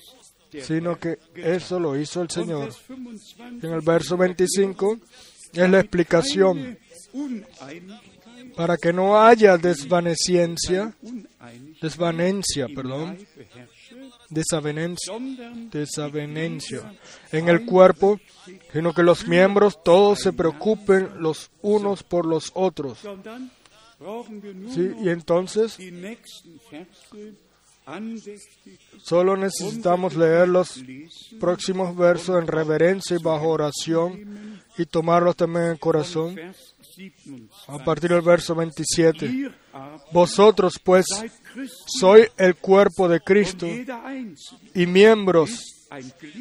sino 0.61 0.99
que 0.99 1.19
eso 1.35 1.81
lo 1.81 1.99
hizo 1.99 2.23
el 2.23 2.31
Señor. 2.31 2.69
Vers 2.69 2.89
25 2.89 3.67
En 3.67 3.73
el 3.73 3.81
verso 3.81 4.17
25 4.17 4.99
es 5.53 5.71
la 5.71 5.81
explicación 5.81 6.79
para 8.57 8.77
que 8.77 8.93
no 8.93 9.21
haya 9.23 9.57
desvaneciencia, 9.57 10.95
Uneinigkeit 11.03 11.33
desvanencia, 11.83 12.69
perdón, 12.69 13.19
desavenencia, 14.31 15.15
desavenencia 15.71 16.95
en 17.33 17.49
el 17.49 17.67
cuerpo, 17.67 18.21
sino 18.73 18.95
que 18.95 19.03
los 19.03 19.27
miembros 19.27 19.83
todos 19.83 20.21
se 20.21 20.33
preocupen 20.33 21.11
los 21.19 21.51
unos 21.61 22.03
por 22.03 22.25
los 22.27 22.53
otros. 22.55 22.99
¿Sí? 24.75 24.91
Y 25.01 25.09
entonces 25.09 25.79
solo 29.03 29.37
necesitamos 29.37 30.15
leer 30.17 30.49
los 30.49 30.83
próximos 31.41 31.97
versos 31.97 32.41
en 32.41 32.47
reverencia 32.47 33.17
y 33.17 33.23
bajo 33.23 33.49
oración 33.49 34.63
y 34.79 34.87
tomarlos 34.87 35.37
también 35.37 35.67
en 35.67 35.77
corazón. 35.77 36.35
Vers 36.35 36.75
27. 36.97 37.49
A 37.69 37.79
partir 37.85 38.11
del 38.11 38.23
verso 38.23 38.55
27. 38.55 39.27
Ihr 39.27 39.55
aber 39.73 40.01
Vosotros 40.13 40.79
pues 40.83 41.07
sois 41.87 42.31
el 42.37 42.57
cuerpo 42.57 43.09
de 43.09 43.21
Cristo 43.21 43.67
y 44.75 44.87
miembros, 44.87 45.51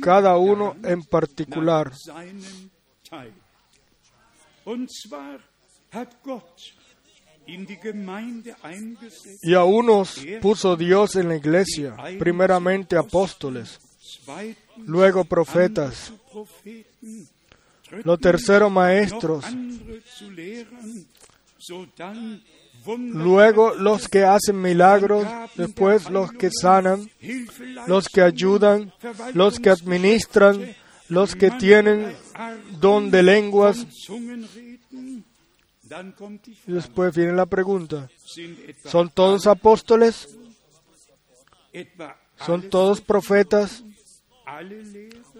cada 0.01 0.37
uno 0.37 0.75
en 0.83 1.03
particular. 1.03 1.91
Y 9.43 9.53
a 9.53 9.63
unos 9.63 10.25
puso 10.41 10.75
Dios 10.75 11.15
en 11.15 11.29
la 11.29 11.35
iglesia, 11.35 11.95
primeramente 12.19 12.97
apóstoles, 12.97 13.79
luego 14.77 15.25
profetas, 15.25 15.95
zu 15.95 16.15
Propheten, 16.31 17.27
lo 18.03 18.15
drittens 18.15 18.21
tercero 18.21 18.65
noch 18.65 18.73
maestros, 18.73 19.45
luego 22.87 23.75
los 23.75 24.07
que 24.07 24.23
hacen 24.23 24.61
milagros, 24.61 25.27
después 25.55 26.09
los 26.09 26.31
que 26.31 26.49
sanan, 26.49 27.09
los 27.87 28.07
que 28.07 28.21
ayudan, 28.21 28.93
los 29.33 29.59
que 29.59 29.69
administran, 29.69 30.75
los 31.09 31.35
que 31.35 31.51
tienen 31.51 32.15
don 32.79 33.11
de 33.11 33.23
lenguas. 33.23 33.85
Y 36.67 36.71
después 36.71 37.15
viene 37.15 37.33
la 37.33 37.45
pregunta, 37.45 38.09
¿son 38.85 39.09
todos 39.09 39.47
apóstoles? 39.47 40.37
¿Son 42.45 42.69
todos 42.69 43.01
profetas? 43.01 43.83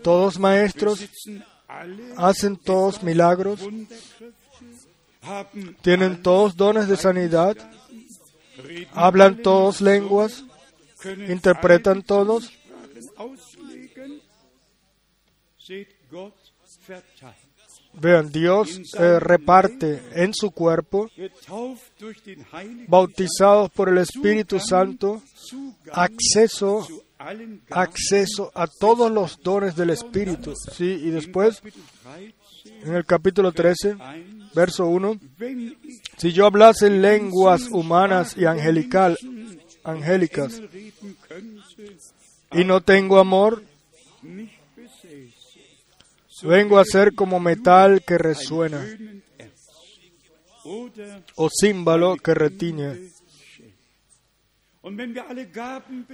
¿Todos 0.03 0.39
maestros? 0.39 1.07
¿Hacen 2.17 2.57
todos 2.57 3.01
milagros? 3.01 3.61
¿Tienen 5.81 6.21
todos 6.21 6.55
dones 6.55 6.87
de 6.87 6.97
sanidad? 6.97 7.55
¿Hablan 8.93 9.41
todos 9.41 9.81
lenguas? 9.81 10.43
¿Interpretan 11.29 12.03
todos? 12.03 12.51
Vean, 17.93 18.31
Dios 18.31 18.79
eh, 18.97 19.19
reparte 19.19 20.01
en 20.13 20.33
su 20.33 20.51
cuerpo, 20.51 21.09
bautizados 22.87 23.69
por 23.71 23.89
el 23.89 23.97
Espíritu 23.99 24.59
Santo, 24.59 25.21
acceso, 25.91 26.87
acceso 27.69 28.51
a 28.55 28.67
todos 28.67 29.11
los 29.11 29.39
dones 29.41 29.75
del 29.75 29.91
Espíritu. 29.91 30.53
Sí, 30.71 30.85
y 30.85 31.09
después, 31.09 31.61
Kapitel 31.61 31.83
13, 31.93 32.89
en 32.89 32.95
el 32.95 33.05
capítulo 33.05 33.51
13, 33.51 33.93
1, 33.93 34.49
verso 34.53 34.87
1, 34.87 35.19
wenn 35.37 35.59
ich 35.83 36.01
si 36.21 36.31
yo 36.33 36.45
hablase 36.45 36.85
en 36.85 37.01
lenguas 37.01 37.67
humanas 37.71 38.37
y 38.37 38.45
angelical, 38.45 39.17
angélicas 39.83 40.61
y 42.51 42.63
no 42.63 42.81
tengo 42.81 43.17
amor, 43.17 43.63
vengo 46.43 46.79
a 46.79 46.85
ser 46.85 47.13
como 47.13 47.39
metal 47.39 48.03
que 48.05 48.17
resuena 48.17 48.85
o 51.35 51.49
címbalo 51.49 52.15
que 52.17 52.33
retiñe. 52.33 53.11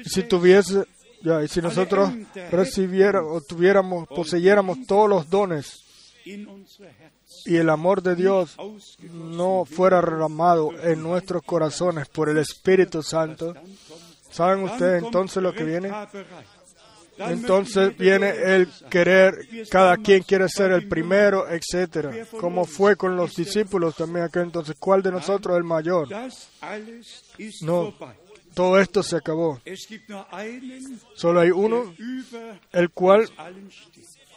Si 0.05 0.23
tuviese, 0.23 0.83
ya, 1.21 1.43
y 1.43 1.47
si 1.47 1.61
nosotros 1.61 2.11
recibiéramos 2.51 3.47
tuviéramos, 3.47 4.07
poseyéramos 4.07 4.85
todos 4.85 5.09
los 5.09 5.29
dones 5.29 5.83
y 7.45 7.55
el 7.55 7.69
amor 7.69 8.01
de 8.01 8.15
Dios 8.15 8.57
no 9.11 9.63
fuera 9.65 10.01
derramado 10.01 10.71
en 10.83 11.01
nuestros 11.01 11.43
corazones 11.43 12.07
por 12.09 12.29
el 12.29 12.37
Espíritu 12.37 13.01
Santo, 13.01 13.53
¿saben 14.29 14.65
ustedes 14.65 15.03
entonces 15.03 15.41
lo 15.41 15.53
que 15.53 15.63
viene? 15.63 15.89
Entonces 17.17 17.97
viene 17.97 18.29
el 18.29 18.69
querer, 18.89 19.47
cada 19.69 19.97
quien 19.97 20.23
quiere 20.23 20.47
ser 20.49 20.71
el 20.71 20.87
primero, 20.87 21.47
etcétera, 21.49 22.11
como 22.39 22.65
fue 22.65 22.95
con 22.95 23.15
los 23.15 23.35
discípulos 23.35 23.95
también 23.95 24.25
aquel 24.25 24.43
entonces. 24.43 24.75
¿Cuál 24.79 25.01
de 25.01 25.11
nosotros 25.11 25.55
es 25.55 25.57
el 25.57 25.63
mayor? 25.63 26.07
No. 27.61 27.93
Todo 28.53 28.79
esto 28.79 29.03
se 29.03 29.17
acabó. 29.17 29.61
Solo 31.15 31.39
hay 31.39 31.51
uno, 31.51 31.93
el 32.71 32.89
cual 32.91 33.29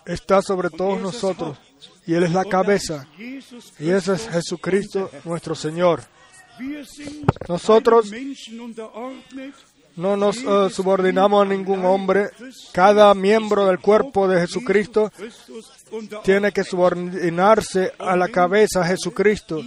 está 0.05 0.43
sobre 0.43 0.71
todos 0.71 1.01
nosotros, 1.01 1.59
y 2.07 2.15
Él 2.15 2.25
es 2.25 2.33
la 2.33 2.45
cabeza, 2.45 3.07
y 3.19 3.91
ese 3.91 4.15
es 4.15 4.29
Jesucristo 4.29 5.11
nuestro 5.25 5.55
Señor. 5.55 6.03
Nosotros 7.49 8.11
no 10.01 10.17
nos 10.17 10.39
eh, 10.39 10.71
subordinamos 10.71 11.43
a 11.43 11.49
ningún 11.49 11.85
hombre. 11.85 12.31
Cada 12.73 13.13
miembro 13.15 13.67
del 13.67 13.79
cuerpo 13.79 14.27
de 14.27 14.41
Jesucristo 14.41 15.13
tiene 16.25 16.53
que 16.53 16.65
subordinarse 16.65 17.93
a 17.99 18.17
la 18.17 18.29
cabeza 18.29 18.85
Jesucristo. 18.85 19.61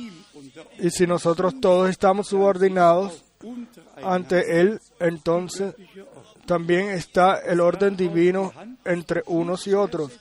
Y 0.80 0.90
si 0.90 1.06
nosotros 1.06 1.54
todos 1.62 1.90
estamos 1.90 2.28
subordinados 2.28 3.24
ante 4.04 4.60
Él, 4.60 4.80
entonces 5.00 5.76
también 6.48 6.90
está 6.90 7.38
el 7.38 7.60
orden 7.60 7.96
divino 7.96 8.52
entre 8.86 9.22
unos 9.28 9.68
y 9.68 9.74
otros. 9.74 10.12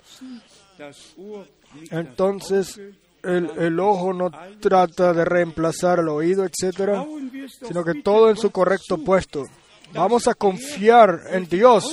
Entonces 1.90 2.78
el, 3.22 3.50
el 3.56 3.80
ojo 3.80 4.12
no 4.12 4.30
trata 4.60 5.14
de 5.14 5.24
reemplazar 5.24 6.00
el 6.00 6.08
oído, 6.08 6.44
etcétera, 6.44 7.06
sino 7.66 7.82
que 7.82 8.02
todo 8.02 8.28
en 8.28 8.36
su 8.36 8.50
correcto 8.50 8.98
puesto. 8.98 9.44
Vamos 9.94 10.26
a 10.26 10.34
confiar 10.34 11.24
en 11.30 11.48
Dios 11.48 11.84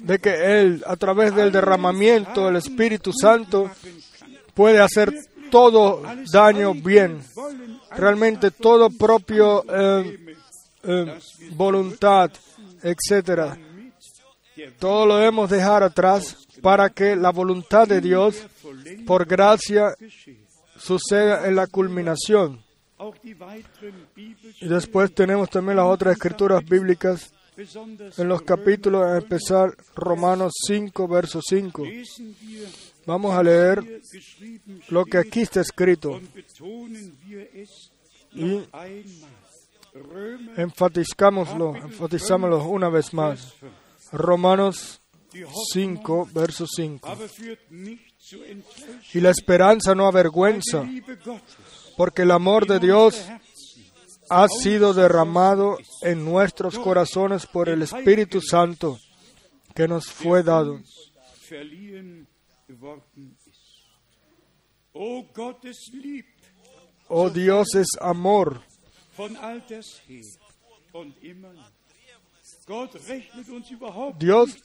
de 0.00 0.18
que 0.18 0.60
Él, 0.60 0.82
a 0.86 0.96
través 0.96 1.34
del 1.34 1.52
derramamiento 1.52 2.46
del 2.46 2.56
Espíritu 2.56 3.12
Santo, 3.12 3.70
puede 4.54 4.80
hacer 4.80 5.12
todo 5.50 6.02
daño 6.32 6.74
bien. 6.74 7.22
Realmente 7.90 8.50
todo 8.50 8.90
propio 8.90 9.64
eh, 9.68 10.36
eh, 10.84 11.18
voluntad, 11.52 12.30
etcétera. 12.82 13.58
Todo 14.78 15.06
lo 15.06 15.16
debemos 15.16 15.50
dejar 15.50 15.82
atrás 15.82 16.36
para 16.60 16.90
que 16.90 17.16
la 17.16 17.30
voluntad 17.30 17.86
de 17.86 18.00
Dios, 18.00 18.46
por 19.06 19.26
gracia, 19.26 19.94
suceda 20.78 21.46
en 21.46 21.56
la 21.56 21.66
culminación. 21.66 22.61
Y 24.60 24.68
después 24.68 25.14
tenemos 25.14 25.50
también 25.50 25.76
las 25.76 25.86
otras 25.86 26.14
escrituras 26.14 26.64
bíblicas 26.64 27.32
en 27.56 28.28
los 28.28 28.42
capítulos, 28.42 29.04
a 29.04 29.18
empezar 29.18 29.76
Romanos 29.94 30.52
5, 30.66 31.08
verso 31.08 31.40
5. 31.42 31.82
Vamos 33.06 33.34
a 33.34 33.42
leer 33.42 34.02
lo 34.88 35.04
que 35.04 35.18
aquí 35.18 35.40
está 35.40 35.60
escrito 35.60 36.20
y 38.32 38.62
enfatizcámoslo, 40.56 41.76
enfatizámoslo 41.76 42.64
una 42.64 42.88
vez 42.88 43.12
más. 43.12 43.54
Romanos 44.12 45.02
5, 45.72 46.28
verso 46.32 46.66
5. 46.66 47.18
Y 49.12 49.20
la 49.20 49.30
esperanza 49.30 49.94
no 49.94 50.06
avergüenza, 50.06 50.88
porque 52.02 52.22
el 52.22 52.32
amor 52.32 52.66
de 52.66 52.80
Dios 52.80 53.30
ha 54.28 54.48
sido 54.48 54.92
derramado 54.92 55.78
en 56.00 56.24
nuestros 56.24 56.76
corazones 56.76 57.46
por 57.46 57.68
el 57.68 57.82
Espíritu 57.82 58.40
Santo 58.40 58.98
que 59.72 59.86
nos 59.86 60.06
fue 60.06 60.42
dado. 60.42 60.80
Oh 67.06 67.30
Dios 67.30 67.72
es 67.76 67.86
amor. 68.00 68.62
Dios 74.18 74.56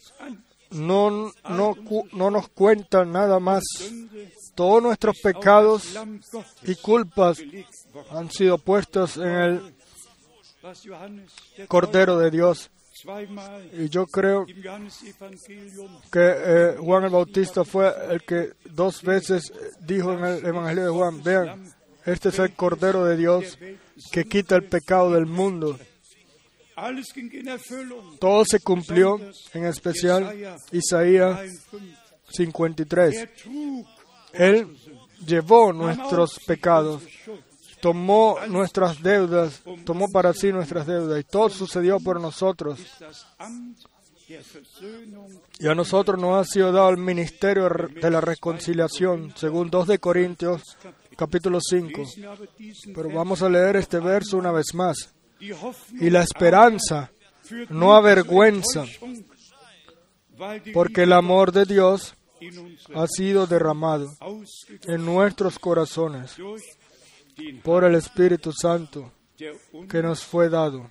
no, 0.70 1.32
no, 1.48 1.74
no 2.12 2.30
nos 2.30 2.48
cuenta 2.48 3.04
nada 3.04 3.38
más. 3.40 3.62
Todos 4.54 4.82
nuestros 4.82 5.18
pecados 5.22 5.96
y 6.64 6.74
culpas 6.76 7.38
han 8.10 8.30
sido 8.30 8.58
puestos 8.58 9.16
en 9.16 9.26
el 9.26 9.74
Cordero 11.68 12.18
de 12.18 12.30
Dios. 12.30 12.70
Y 13.72 13.88
yo 13.88 14.06
creo 14.06 14.44
que 14.44 16.18
eh, 16.20 16.76
Juan 16.78 17.04
el 17.04 17.10
Bautista 17.10 17.64
fue 17.64 17.92
el 18.10 18.22
que 18.22 18.50
dos 18.64 19.02
veces 19.02 19.52
dijo 19.80 20.12
en 20.12 20.24
el 20.24 20.44
Evangelio 20.44 20.84
de 20.84 20.90
Juan, 20.90 21.22
vean, 21.22 21.72
este 22.04 22.30
es 22.30 22.38
el 22.40 22.54
Cordero 22.54 23.04
de 23.04 23.16
Dios 23.16 23.56
que 24.10 24.24
quita 24.24 24.56
el 24.56 24.64
pecado 24.64 25.12
del 25.12 25.26
mundo. 25.26 25.78
Todo 28.20 28.44
se 28.44 28.60
cumplió, 28.60 29.20
en 29.52 29.64
especial 29.66 30.58
Isaías 30.72 31.40
53. 32.30 33.28
Él 34.32 34.76
llevó 35.26 35.72
nuestros 35.72 36.38
pecados, 36.46 37.02
tomó 37.80 38.38
nuestras 38.48 39.02
deudas, 39.02 39.62
tomó 39.84 40.08
para 40.12 40.32
sí 40.32 40.52
nuestras 40.52 40.86
deudas 40.86 41.20
y 41.20 41.24
todo 41.24 41.48
sucedió 41.48 41.98
por 41.98 42.20
nosotros. 42.20 42.78
Y 45.58 45.66
a 45.66 45.74
nosotros 45.74 46.20
nos 46.20 46.38
ha 46.38 46.44
sido 46.44 46.70
dado 46.70 46.90
el 46.90 46.98
ministerio 46.98 47.68
de 47.68 48.10
la 48.10 48.20
reconciliación, 48.20 49.32
según 49.34 49.70
2 49.70 49.88
de 49.88 49.98
Corintios, 49.98 50.62
capítulo 51.16 51.58
5. 51.60 52.02
Pero 52.94 53.10
vamos 53.10 53.42
a 53.42 53.48
leer 53.48 53.76
este 53.76 53.98
verso 53.98 54.36
una 54.36 54.52
vez 54.52 54.74
más. 54.74 55.14
Y 55.40 56.10
la 56.10 56.22
esperanza 56.22 57.10
no 57.70 57.94
avergüenza, 57.94 58.84
porque 60.72 61.02
el 61.04 61.12
amor 61.12 61.52
de 61.52 61.64
Dios 61.64 62.14
ha 62.94 63.06
sido 63.06 63.46
derramado 63.46 64.08
en 64.86 65.04
nuestros 65.04 65.58
corazones 65.58 66.36
por 67.62 67.84
el 67.84 67.94
Espíritu 67.94 68.52
Santo 68.52 69.12
que 69.88 70.02
nos 70.02 70.24
fue 70.24 70.48
dado. 70.48 70.90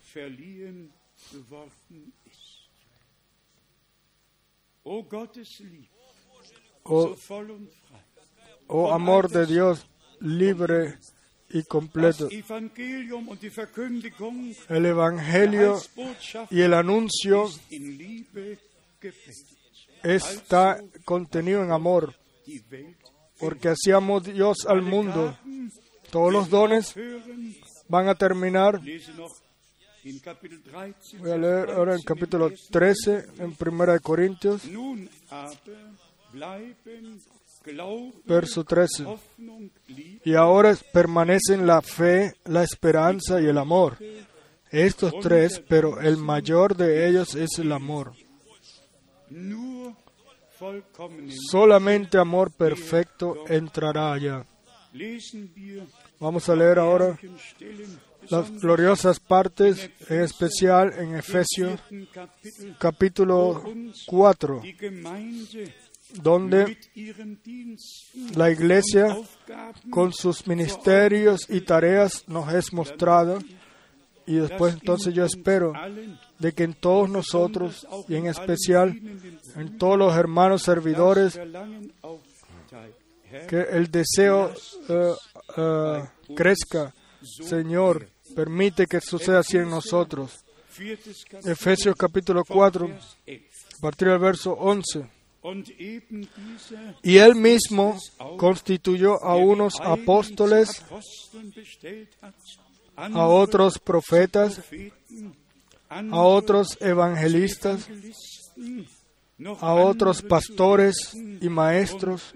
Oh, 6.84 7.16
oh 8.68 8.93
amor 8.93 9.30
de 9.30 9.45
Dios 9.45 9.86
libre 10.22 10.98
y 11.50 11.64
completo. 11.64 12.30
El 14.70 14.86
Evangelio 14.86 15.78
y 16.50 16.62
el 16.62 16.74
anuncio 16.74 17.50
está 20.04 20.82
contenido 21.06 21.64
en 21.64 21.72
amor, 21.72 22.16
porque 23.39 23.70
así 23.70 23.91
amó 23.91 24.20
Dios 24.20 24.66
al 24.68 24.82
mundo. 24.82 25.38
Todos 26.12 26.32
los 26.32 26.50
dones 26.50 26.93
van 27.88 28.08
a 28.10 28.16
terminar. 28.16 28.82
Voy 31.20 31.32
a 31.32 31.38
leer 31.38 31.70
ahora 31.72 31.95
en 31.95 32.02
capítulo 32.02 32.52
13, 32.72 33.26
en 33.39 33.56
Primera 33.56 33.93
de 33.93 34.00
Corintios, 34.00 34.62
verso 38.26 38.63
13. 38.63 39.05
Y 40.24 40.36
ahora 40.36 40.76
permanecen 40.93 41.65
la 41.65 41.82
fe, 41.82 42.34
la 42.45 42.63
esperanza 42.63 43.41
y 43.41 43.45
el 43.45 43.57
amor. 43.57 43.97
Estos 44.70 45.13
tres, 45.22 45.61
pero 45.68 46.01
el 46.01 46.18
mayor 46.18 46.76
de 46.76 47.07
ellos 47.07 47.36
es 47.36 47.57
el 47.59 47.72
amor. 47.72 48.13
Solamente 51.51 52.18
amor 52.18 52.51
perfecto 52.51 53.45
entrará 53.47 54.13
allá. 54.13 54.45
Vamos 56.20 56.49
a 56.49 56.55
leer 56.55 56.80
ahora 56.80 57.18
las 58.30 58.51
gloriosas 58.59 59.20
partes, 59.20 59.89
en 60.09 60.22
especial 60.22 60.93
en 60.97 61.15
Efesios 61.15 61.80
capítulo 62.80 63.63
4, 64.07 64.61
donde 66.16 66.78
la 68.36 68.49
iglesia 68.51 69.18
con 69.89 70.14
sus 70.14 70.47
ministerios 70.47 71.49
y 71.49 71.62
tareas 71.62 72.24
nos 72.28 72.53
es 72.53 72.74
mostrada 72.74 73.39
y 74.26 74.36
después 74.36 74.74
entonces 74.74 75.14
yo 75.14 75.26
espero 75.26 75.74
de 76.39 76.53
que 76.53 76.64
en 76.64 76.74
todos 76.74 77.10
nosotros 77.10 77.88
y 78.08 78.16
en 78.16 78.28
especial 78.28 78.99
en 79.55 79.78
todos 79.78 79.97
los 79.97 80.16
hermanos 80.16 80.64
servidores 80.64 81.39
que 83.47 83.62
el 83.72 83.91
deseo 83.91 84.53
eh, 84.89 85.14
eh, 85.58 86.03
crezca. 86.36 86.93
Señor, 87.22 88.10
permite 88.36 88.86
que 88.86 89.01
suceda 89.01 89.39
así 89.39 89.58
en 89.58 89.70
nosotros. 89.70 90.45
Efesios 91.43 91.95
capítulo 91.95 92.43
4, 92.47 92.86
a 92.88 93.82
partir 93.82 94.10
del 94.10 94.20
verso 94.20 94.53
11. 94.53 95.16
Y 97.04 97.18
él 97.18 97.36
mismo 97.36 97.98
constituyó 98.38 99.24
a 99.24 99.36
unos 99.36 99.76
apóstoles, 99.80 100.84
a 102.96 103.28
otros 103.28 103.80
profetas, 103.80 104.62
a 105.90 106.22
otros 106.22 106.78
evangelistas, 106.82 107.88
a 109.60 109.74
otros 109.74 110.22
pastores 110.22 111.14
y 111.16 111.48
maestros. 111.50 112.34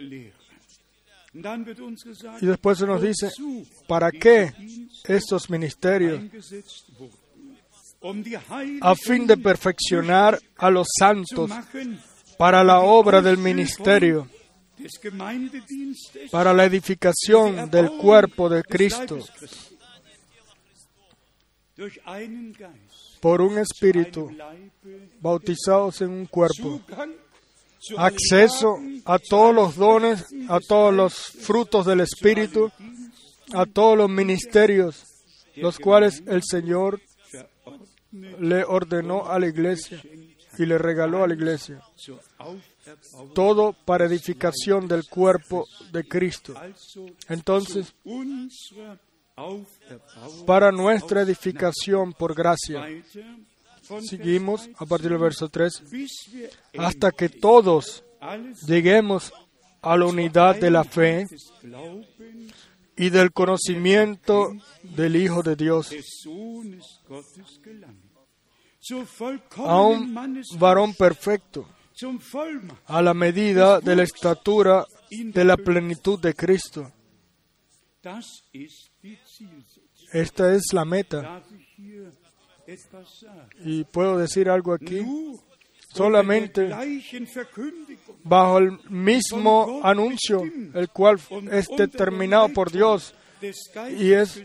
Y 2.42 2.46
después 2.46 2.78
se 2.78 2.86
nos 2.86 3.02
dice, 3.02 3.30
¿para 3.88 4.12
qué 4.12 4.54
estos 5.06 5.50
ministerios? 5.50 6.22
A 8.82 8.96
fin 8.96 9.28
de 9.28 9.38
perfeccionar 9.38 10.40
a 10.58 10.70
los 10.70 10.88
santos 10.98 11.52
para 12.42 12.64
la 12.64 12.80
obra 12.80 13.22
del 13.22 13.38
ministerio, 13.38 14.28
para 16.32 16.54
la 16.54 16.66
edificación 16.66 17.70
del 17.70 17.92
cuerpo 17.92 18.50
de 18.50 18.64
Cristo, 18.64 19.20
por 23.20 23.42
un 23.42 23.60
espíritu, 23.60 24.36
bautizados 25.20 26.02
en 26.02 26.10
un 26.10 26.26
cuerpo, 26.26 26.82
acceso 27.96 28.80
a 29.06 29.20
todos 29.20 29.54
los 29.54 29.76
dones, 29.76 30.26
a 30.50 30.60
todos 30.60 30.92
los 30.92 31.14
frutos 31.14 31.86
del 31.86 32.00
espíritu, 32.00 32.72
a 33.54 33.68
todos 33.68 33.96
los 33.96 34.10
ministerios, 34.10 35.06
los 35.58 35.78
cuales 35.78 36.24
el 36.26 36.42
Señor 36.42 37.00
le 38.12 38.64
ordenó 38.64 39.28
a 39.28 39.38
la 39.38 39.46
iglesia 39.46 40.02
y 40.58 40.66
le 40.66 40.78
regaló 40.78 41.24
a 41.24 41.28
la 41.28 41.34
iglesia. 41.34 41.82
Todo 43.34 43.74
para 43.74 44.06
edificación 44.06 44.88
del 44.88 45.08
cuerpo 45.08 45.66
de 45.92 46.04
Cristo. 46.08 46.54
Entonces, 47.28 47.94
para 50.46 50.72
nuestra 50.72 51.22
edificación 51.22 52.14
por 52.14 52.36
gracia. 52.36 52.86
Seguimos 54.02 54.70
a 54.78 54.86
partir 54.86 55.10
del 55.10 55.20
verso 55.20 55.50
3. 55.50 55.82
1, 55.82 55.90
bis 55.90 56.12
wir 56.32 56.50
Hasta 56.78 57.12
que 57.12 57.30
todos 57.30 58.04
lleguemos 58.66 59.34
a 59.82 59.98
la 59.98 60.06
unidad 60.06 60.56
de 60.56 60.72
la 60.72 60.84
fe 60.84 61.28
y 62.96 63.10
del 63.10 63.32
conocimiento 63.32 64.52
del 64.84 65.16
Hijo 65.16 65.42
de 65.42 65.56
Dios, 65.56 65.92
a 69.58 69.82
un 69.82 70.44
varón 70.60 70.94
perfecto. 70.94 71.68
A 72.86 73.02
la 73.02 73.14
medida 73.14 73.80
de 73.80 73.96
la 73.96 74.04
estatura 74.04 74.86
de 75.10 75.44
la 75.44 75.58
plenitud 75.58 76.20
de 76.20 76.34
Cristo. 76.34 76.92
Esta 80.12 80.54
es 80.54 80.74
la 80.74 80.86
meta. 80.86 81.44
Y 83.64 83.84
puedo 83.86 84.18
decir 84.18 84.50
algo 84.50 84.74
aquí. 84.74 85.06
Solamente 85.94 86.70
bajo 88.24 88.58
el 88.60 88.80
mismo 88.90 89.82
anuncio, 89.84 90.42
el 90.74 90.90
cual 90.90 91.20
es 91.52 91.68
determinado 91.68 92.48
por 92.50 92.72
Dios 92.72 93.14
y 93.98 94.14
es 94.14 94.42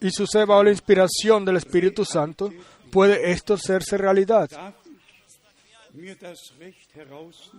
y 0.00 0.10
sucede 0.10 0.44
bajo 0.44 0.64
la 0.64 0.70
inspiración 0.70 1.44
del 1.44 1.56
Espíritu 1.56 2.04
Santo, 2.04 2.52
puede 2.90 3.30
esto 3.30 3.54
hacerse 3.54 3.96
realidad. 3.96 4.50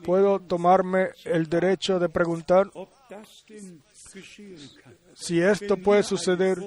Puedo 0.03 0.39
tomarme 0.39 1.09
el 1.25 1.47
derecho 1.47 1.99
de 1.99 2.09
preguntar 2.09 2.71
si 5.13 5.39
esto 5.39 5.77
puede 5.77 6.01
suceder, 6.01 6.57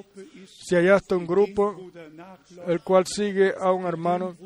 si 0.46 0.76
hay 0.76 0.88
hasta 0.88 1.16
un 1.16 1.26
grupo 1.26 1.90
el 2.66 2.80
cual 2.82 3.04
sigue 3.06 3.52
a 3.58 3.72
un 3.72 3.84
hermano, 3.84 4.36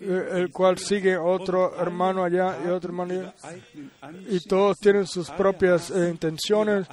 eh, 0.00 0.28
el 0.34 0.50
cual 0.50 0.78
sigue 0.78 1.14
a 1.14 1.22
otro 1.22 1.74
hermano 1.80 2.22
allá 2.22 2.58
y 2.64 2.68
otro 2.68 2.90
hermano 2.90 3.14
allá, 3.14 3.34
y 4.28 4.40
todos 4.40 4.78
tienen 4.78 5.06
sus 5.06 5.30
propias 5.30 5.90
eh, 5.90 6.10
intenciones, 6.10 6.86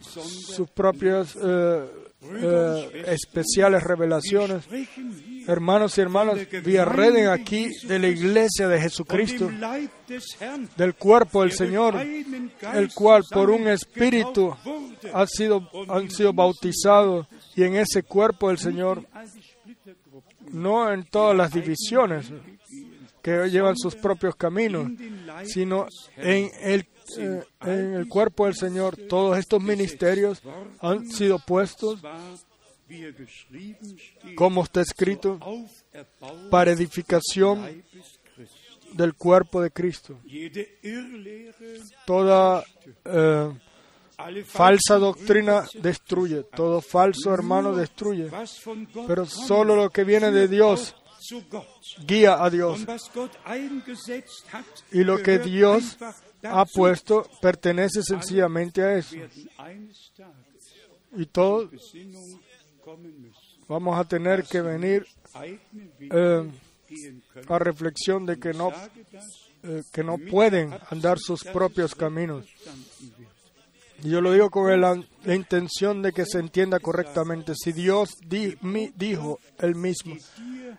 sus 0.00 0.70
propias 0.70 1.36
eh, 1.42 2.07
eh, 2.20 3.04
especiales 3.06 3.82
revelaciones. 3.82 4.64
Hermanos 5.46 5.96
y 5.96 6.00
hermanas, 6.00 6.38
Villarreden 6.64 7.28
aquí 7.28 7.68
de 7.86 7.98
la 7.98 8.08
iglesia 8.08 8.68
de 8.68 8.80
Jesucristo, 8.80 9.50
del 10.76 10.94
cuerpo 10.94 11.42
del 11.42 11.52
Señor, 11.52 11.96
el 11.96 12.92
cual 12.92 13.22
por 13.30 13.50
un 13.50 13.68
espíritu 13.68 14.54
ha 15.12 15.26
sido, 15.26 15.70
han 15.88 16.10
sido 16.10 16.32
bautizados 16.32 17.26
y 17.54 17.62
en 17.62 17.76
ese 17.76 18.02
cuerpo 18.02 18.48
del 18.48 18.58
Señor, 18.58 19.06
no 20.50 20.92
en 20.92 21.04
todas 21.04 21.36
las 21.36 21.52
divisiones 21.52 22.32
que 23.22 23.48
llevan 23.50 23.76
sus 23.76 23.94
propios 23.94 24.34
caminos, 24.36 24.90
sino 25.44 25.86
en 26.16 26.50
el, 26.62 26.86
eh, 27.16 27.42
en 27.62 27.94
el 27.94 28.08
cuerpo 28.08 28.46
del 28.46 28.54
Señor. 28.54 28.96
Todos 29.08 29.38
estos 29.38 29.62
ministerios 29.62 30.42
han 30.80 31.08
sido 31.10 31.38
puestos, 31.38 32.00
como 34.34 34.64
está 34.64 34.80
escrito, 34.80 35.38
para 36.50 36.72
edificación 36.72 37.82
del 38.92 39.14
cuerpo 39.14 39.60
de 39.62 39.70
Cristo. 39.70 40.18
Toda 42.06 42.64
eh, 43.04 43.52
falsa 44.46 44.98
doctrina 44.98 45.64
destruye, 45.74 46.42
todo 46.42 46.80
falso 46.80 47.32
hermano 47.32 47.74
destruye, 47.74 48.30
pero 49.06 49.26
solo 49.26 49.76
lo 49.76 49.90
que 49.90 50.04
viene 50.04 50.30
de 50.30 50.48
Dios. 50.48 50.94
Guía 52.06 52.42
a 52.42 52.50
Dios. 52.50 52.80
Y 54.92 55.04
lo 55.04 55.18
que 55.22 55.38
Dios 55.38 55.96
ha 56.42 56.64
puesto 56.64 57.28
pertenece 57.40 58.02
sencillamente 58.02 58.82
a 58.82 58.98
eso. 58.98 59.16
Y 61.16 61.26
todos 61.26 61.70
vamos 63.68 63.98
a 63.98 64.04
tener 64.04 64.44
que 64.44 64.60
venir 64.60 65.06
eh, 66.00 66.50
a 67.48 67.58
reflexión 67.58 68.26
de 68.26 68.38
que 68.38 68.52
no, 68.52 68.72
eh, 69.62 69.82
que 69.92 70.02
no 70.02 70.18
pueden 70.18 70.74
andar 70.90 71.18
sus 71.18 71.44
propios 71.44 71.94
caminos. 71.94 72.46
Yo 74.02 74.20
lo 74.20 74.32
digo 74.32 74.50
con 74.50 74.70
el- 74.70 74.80
la 75.24 75.34
intención 75.34 76.02
de 76.02 76.12
que 76.12 76.24
se 76.24 76.38
entienda 76.38 76.78
correctamente. 76.80 77.52
Si 77.54 77.72
Dios 77.72 78.10
di- 78.26 78.56
dijo 78.96 79.40
él 79.58 79.74
mismo, 79.74 80.16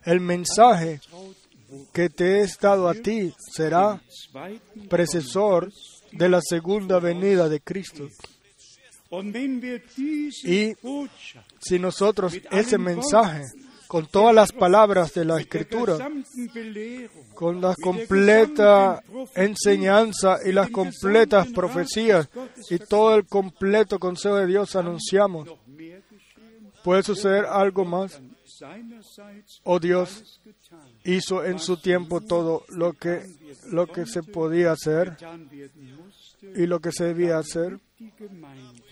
el 0.06 0.20
mensaje 0.22 1.02
que 1.94 2.10
te 2.10 2.42
he 2.42 2.48
dado 2.62 2.88
a 2.90 2.94
ti 2.94 3.34
será 3.54 4.02
precesor 4.90 5.72
de 6.12 6.30
la 6.30 6.42
segunda 6.42 7.00
venida 7.00 7.48
de 7.50 7.60
Cristo. 7.60 8.08
Y 10.46 10.74
si 11.62 11.80
nosotros 11.80 12.34
ese 12.52 12.78
mensaje, 12.78 13.44
con 13.90 14.06
todas 14.06 14.36
las 14.36 14.52
palabras 14.52 15.16
de 15.16 15.26
la 15.26 15.40
Escritura, 15.42 15.98
con 17.34 17.60
la 17.60 17.74
completa 17.74 19.02
enseñanza 19.34 20.38
y 20.46 20.52
las 20.52 20.70
completas 20.70 21.48
profecías 21.48 22.30
y 22.70 22.78
todo 22.78 23.16
el 23.16 23.26
completo 23.26 23.98
consejo 23.98 24.36
de 24.36 24.46
Dios 24.46 24.76
anunciamos, 24.76 25.50
puede 26.84 27.02
suceder 27.02 27.46
algo 27.46 27.84
más. 27.84 28.22
seinerseits 28.46 29.60
Oh 29.64 29.80
Dios 29.80 30.40
hizo 31.04 31.44
en 31.44 31.58
su 31.58 31.78
tiempo 31.78 32.22
todo 32.22 32.66
lo 32.68 32.94
que, 32.94 33.24
lo 33.72 33.88
que 33.88 34.06
se 34.06 34.22
podía 34.22 34.74
hacer 34.74 35.18
y 36.56 36.68
lo 36.68 36.80
que 36.80 36.92
se 36.92 37.06
debía 37.06 37.40
hacer 37.40 37.80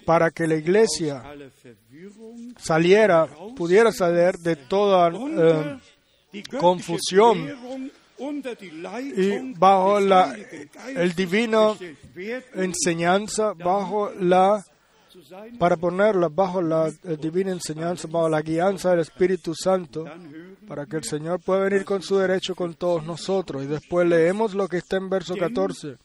para 0.08 0.32
que 0.32 0.48
la 0.48 0.56
iglesia 0.56 1.22
saliera, 2.58 3.28
pudiera 3.58 3.92
salir 3.92 4.38
de 4.38 4.56
toda 4.56 5.12
eh, 5.12 5.78
Confusión 6.58 7.90
y 8.18 9.54
bajo 9.54 10.00
la 10.00 10.34
el 10.96 11.14
divino 11.14 11.78
enseñanza, 12.56 13.54
bajo 13.54 14.12
la 14.18 14.64
para 15.60 15.76
ponerla 15.76 16.30
bajo 16.30 16.62
la 16.62 16.90
divina 17.20 17.52
enseñanza, 17.52 18.08
bajo 18.08 18.30
la 18.30 18.42
guianza 18.42 18.92
del 18.92 19.02
Espíritu 19.02 19.54
Santo, 19.56 20.06
para 20.68 20.86
que 20.86 20.98
el 20.98 21.04
Señor 21.04 21.42
pueda 21.42 21.64
venir 21.64 21.84
con 21.84 22.02
su 22.02 22.18
derecho 22.18 22.56
con 22.56 22.76
todos 22.76 23.04
nosotros. 23.04 23.64
Y 23.64 23.68
después 23.68 24.08
leemos 24.08 24.54
lo 24.54 24.68
que 24.68 24.78
está 24.78 24.98
en 24.98 25.10
verso 25.10 25.36
14, 25.36 25.98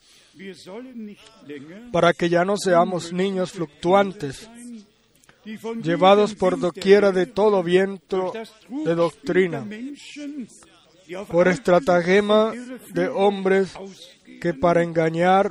para 1.92 2.12
que 2.12 2.28
ya 2.28 2.44
no 2.44 2.56
seamos 2.56 3.12
niños 3.12 3.52
fluctuantes, 3.52 4.48
llevados 5.82 6.34
por 6.34 6.58
doquiera 6.58 7.12
de 7.12 7.26
todo 7.26 7.62
viento 7.62 8.32
de 8.68 8.94
doctrina, 8.94 9.66
por 11.28 11.48
estratagema 11.48 12.52
de 12.90 13.08
hombres 13.08 13.74
que 14.40 14.54
para 14.54 14.82
engañar 14.82 15.50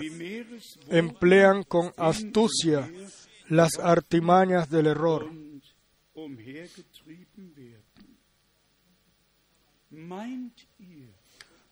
emplean 0.89 1.63
con 1.63 1.93
astucia 1.97 2.89
las 3.47 3.79
artimañas 3.79 4.69
del 4.69 4.87
error. 4.87 5.29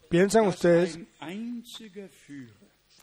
¿Piensan 0.10 0.48
ustedes 0.48 1.00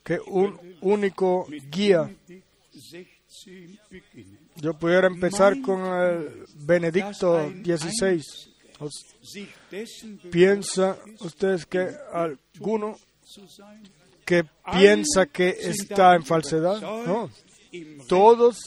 que 0.06 0.20
un 0.24 0.78
único 0.82 1.48
guía, 1.68 2.02
Benedikt 2.02 2.46
16 2.72 3.80
beginnen, 3.90 4.38
yo 4.54 4.74
pudiera 4.74 5.08
empezar 5.08 5.60
con 5.60 5.84
el 5.84 6.46
Benedicto 6.54 7.50
XVI, 7.50 8.22
¿Piensa 10.30 10.98
ustedes 11.20 11.66
que 11.66 11.88
alguno 12.12 12.98
que 14.24 14.44
piensa 14.70 15.26
que 15.26 15.48
está 15.48 16.14
en 16.14 16.24
falsedad? 16.24 16.80
No, 16.80 17.30
todos 18.06 18.58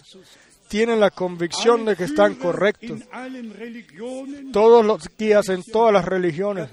tienen 0.67 0.99
la 0.99 1.11
convicción 1.11 1.85
de 1.85 1.95
que 1.95 2.05
están 2.05 2.35
correctos. 2.35 3.01
Todos 4.51 4.85
los 4.85 5.09
guías 5.17 5.47
en 5.49 5.63
todas 5.63 5.93
las 5.93 6.05
religiones, 6.05 6.69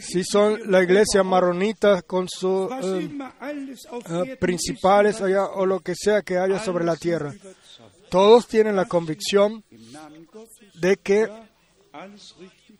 si 0.00 0.22
son 0.22 0.60
la 0.70 0.82
iglesia 0.82 1.24
maronita 1.24 2.02
con 2.02 2.28
sus 2.28 2.70
eh, 2.70 3.10
eh, 4.08 4.36
principales 4.38 5.20
allá 5.20 5.46
o 5.46 5.66
lo 5.66 5.80
que 5.80 5.94
sea 5.96 6.22
que 6.22 6.38
haya 6.38 6.60
sobre 6.60 6.84
la 6.84 6.94
tierra, 6.96 7.34
todos 8.10 8.46
tienen 8.46 8.76
la 8.76 8.84
convicción 8.84 9.64
de 10.80 10.96
que 10.98 11.28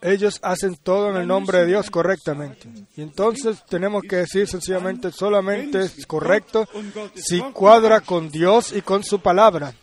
ellos 0.01 0.39
hacen 0.43 0.77
todo 0.77 1.11
en 1.11 1.17
el 1.17 1.27
nombre 1.27 1.59
de 1.59 1.67
Dios 1.67 1.91
correctamente. 1.91 2.69
Y 2.97 3.03
entonces 3.03 3.65
tenemos 3.69 4.03
que 4.03 4.17
decir 4.17 4.47
sencillamente 4.47 5.11
solamente 5.11 5.81
es 5.81 6.07
correcto 6.07 6.69
si 7.15 7.41
cuadra 7.41 8.01
con 8.01 8.31
Dios 8.31 8.73
y 8.73 8.83
con 8.83 9.03
su 9.03 9.21
palabra. 9.21 9.75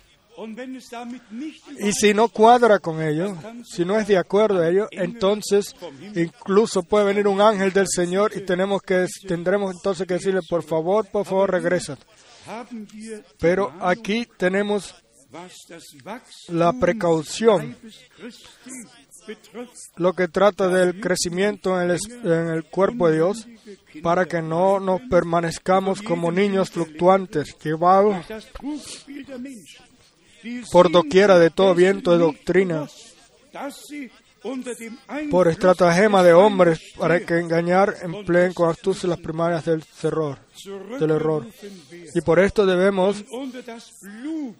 Y 1.79 1.91
si 1.93 2.13
no 2.13 2.27
cuadra 2.29 2.79
con 2.79 3.01
ello, 3.01 3.35
si 3.65 3.85
no 3.85 3.99
es 3.99 4.07
de 4.07 4.17
acuerdo 4.17 4.61
a 4.61 4.69
ello, 4.69 4.87
entonces 4.91 5.75
incluso 6.15 6.83
puede 6.83 7.05
venir 7.05 7.27
un 7.27 7.41
ángel 7.41 7.71
del 7.73 7.87
Señor 7.87 8.31
y 8.35 8.41
tenemos 8.41 8.81
que 8.81 9.05
tendremos 9.27 9.73
entonces 9.75 10.07
que 10.07 10.15
decirle, 10.15 10.41
por 10.49 10.63
favor, 10.63 11.05
por 11.11 11.25
favor, 11.25 11.51
regresa. 11.51 11.97
Pero 13.39 13.71
aquí 13.81 14.27
tenemos 14.37 14.95
la 16.49 16.73
precaución, 16.73 17.77
lo 19.97 20.13
que 20.13 20.27
trata 20.27 20.67
del 20.67 20.99
crecimiento 20.99 21.79
en 21.79 21.89
el, 21.91 21.95
es- 21.95 22.09
en 22.23 22.47
el 22.49 22.63
cuerpo 22.65 23.07
de 23.07 23.15
Dios, 23.15 23.47
para 24.01 24.25
que 24.25 24.41
no 24.41 24.79
nos 24.79 24.99
permanezcamos 25.09 26.01
como 26.01 26.31
niños 26.31 26.71
fluctuantes, 26.71 27.55
llevados 27.63 28.25
por 30.71 30.91
doquiera 30.91 31.37
de 31.39 31.49
todo 31.49 31.75
viento 31.75 32.11
de 32.11 32.17
doctrina, 32.19 32.87
por 35.29 35.47
estratagema 35.47 36.23
de 36.23 36.33
hombres, 36.33 36.79
para 36.97 37.19
que 37.19 37.37
engañar 37.37 37.95
empleen 38.01 38.53
con 38.53 38.69
astucia 38.69 39.07
las 39.09 39.19
primarias 39.19 39.65
del 39.65 39.83
terror, 39.85 40.39
del 40.99 41.11
error. 41.11 41.47
Y 42.15 42.21
por 42.21 42.39
esto 42.39 42.65
debemos 42.65 43.23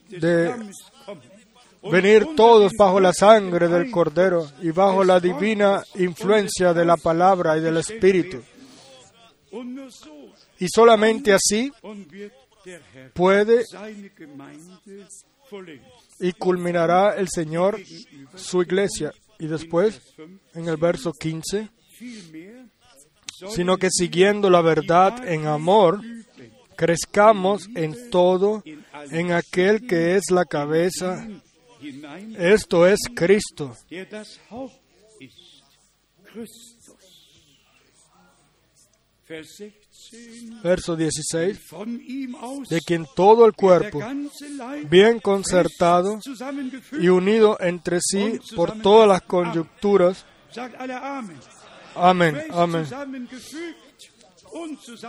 de 0.10 0.54
venir 1.90 2.28
todos 2.36 2.74
bajo 2.78 3.00
la 3.00 3.14
sangre 3.14 3.68
del 3.68 3.90
Cordero 3.90 4.48
y 4.62 4.70
bajo 4.70 5.04
la 5.04 5.20
divina 5.20 5.84
influencia 5.96 6.74
de 6.74 6.86
la 6.86 6.98
palabra 6.98 7.58
y 7.58 7.62
del 7.62 7.78
Espíritu. 7.78 8.42
Y 10.60 10.68
solamente 10.68 11.34
así 11.34 11.72
puede. 13.14 13.66
Y 16.20 16.34
culminará 16.34 17.16
el 17.16 17.28
Señor 17.30 17.80
su 18.36 18.62
iglesia. 18.62 19.12
Y 19.40 19.48
después, 19.48 20.02
en 20.54 20.68
el 20.68 20.78
verso 20.78 21.12
15, 21.12 21.70
Vielmehr 22.00 22.72
sino 23.50 23.78
que 23.78 23.90
siguiendo 23.90 24.50
la 24.50 24.62
verdad 24.62 25.28
en 25.28 25.48
amor, 25.48 26.02
crezcamos 26.76 27.68
en 27.76 28.10
todo 28.10 28.64
en 29.12 29.32
aquel 29.32 29.88
que 29.88 30.16
es 30.16 30.30
la 30.32 30.46
cabeza, 30.46 31.28
esto 32.38 32.88
es 32.88 33.00
Cristo, 33.16 33.76
der 33.90 34.08
das 34.10 34.40
Haupt 34.50 34.76
ist, 35.20 35.64
Christus. 36.24 36.96
Vers 39.28 39.48
16. 39.58 39.81
Verso 40.64 40.96
16, 40.96 41.60
Von 41.70 42.02
ihm 42.06 42.36
aus 42.36 42.68
de 42.70 42.82
quien 42.82 43.06
todo 43.16 43.46
el 43.46 43.54
cuerpo, 43.54 44.00
bien 44.90 45.20
concertado 45.20 46.20
y 47.00 47.08
unido 47.10 47.58
entre 47.60 48.00
sí 48.02 48.40
por 48.56 48.80
todas 48.82 49.08
las 49.08 49.22
Amen. 50.94 51.38
amén, 51.96 52.46
amén, 52.52 53.30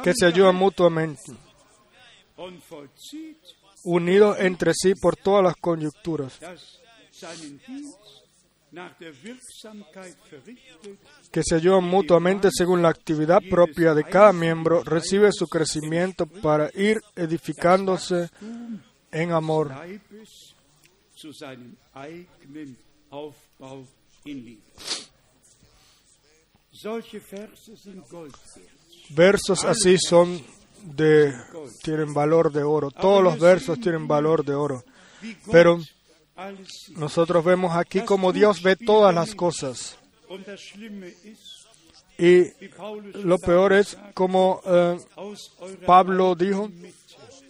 que 0.03 0.15
se 0.15 0.27
ayudan 0.27 0.57
mutuamente, 0.57 1.33
unidos 3.85 4.37
entre 4.41 4.73
sí 4.75 4.95
por 4.95 5.17
todas 5.17 5.45
las 5.45 5.57
coyunturas, 5.57 6.39
que 11.31 11.43
se 11.43 11.55
ayudan 11.55 11.85
mutuamente 11.85 12.49
según 12.51 12.83
la 12.83 12.89
actividad 12.89 13.41
propia 13.51 13.95
de 13.95 14.05
cada 14.05 14.33
miembro, 14.33 14.83
recibe 14.83 15.31
su 15.33 15.47
crecimiento 15.47 16.27
para 16.27 16.71
ir 16.75 17.01
edificándose 17.15 18.31
en 19.11 19.33
amor. 19.33 19.73
Versos 29.11 29.65
así 29.65 29.97
son 29.99 30.43
de 30.83 31.33
tienen 31.83 32.15
valor 32.15 32.51
de 32.53 32.63
oro. 32.63 32.91
Todos 32.91 33.23
los 33.23 33.39
versos 33.39 33.79
tienen 33.81 34.09
valor 34.09 34.45
de 34.45 34.55
oro. 34.55 34.83
Pero. 35.51 35.79
Nosotros 36.97 37.45
vemos 37.45 37.77
aquí 37.77 38.01
como 38.01 38.33
Dios 38.33 38.63
ve 38.63 38.77
todas 38.77 39.15
las 39.15 39.35
cosas. 39.35 39.99
Y 42.19 42.45
lo 43.25 43.39
peor 43.39 43.73
es 43.73 43.97
como 44.15 44.61
eh, 44.65 44.99
Pablo 45.87 46.35
dijo, 46.35 46.71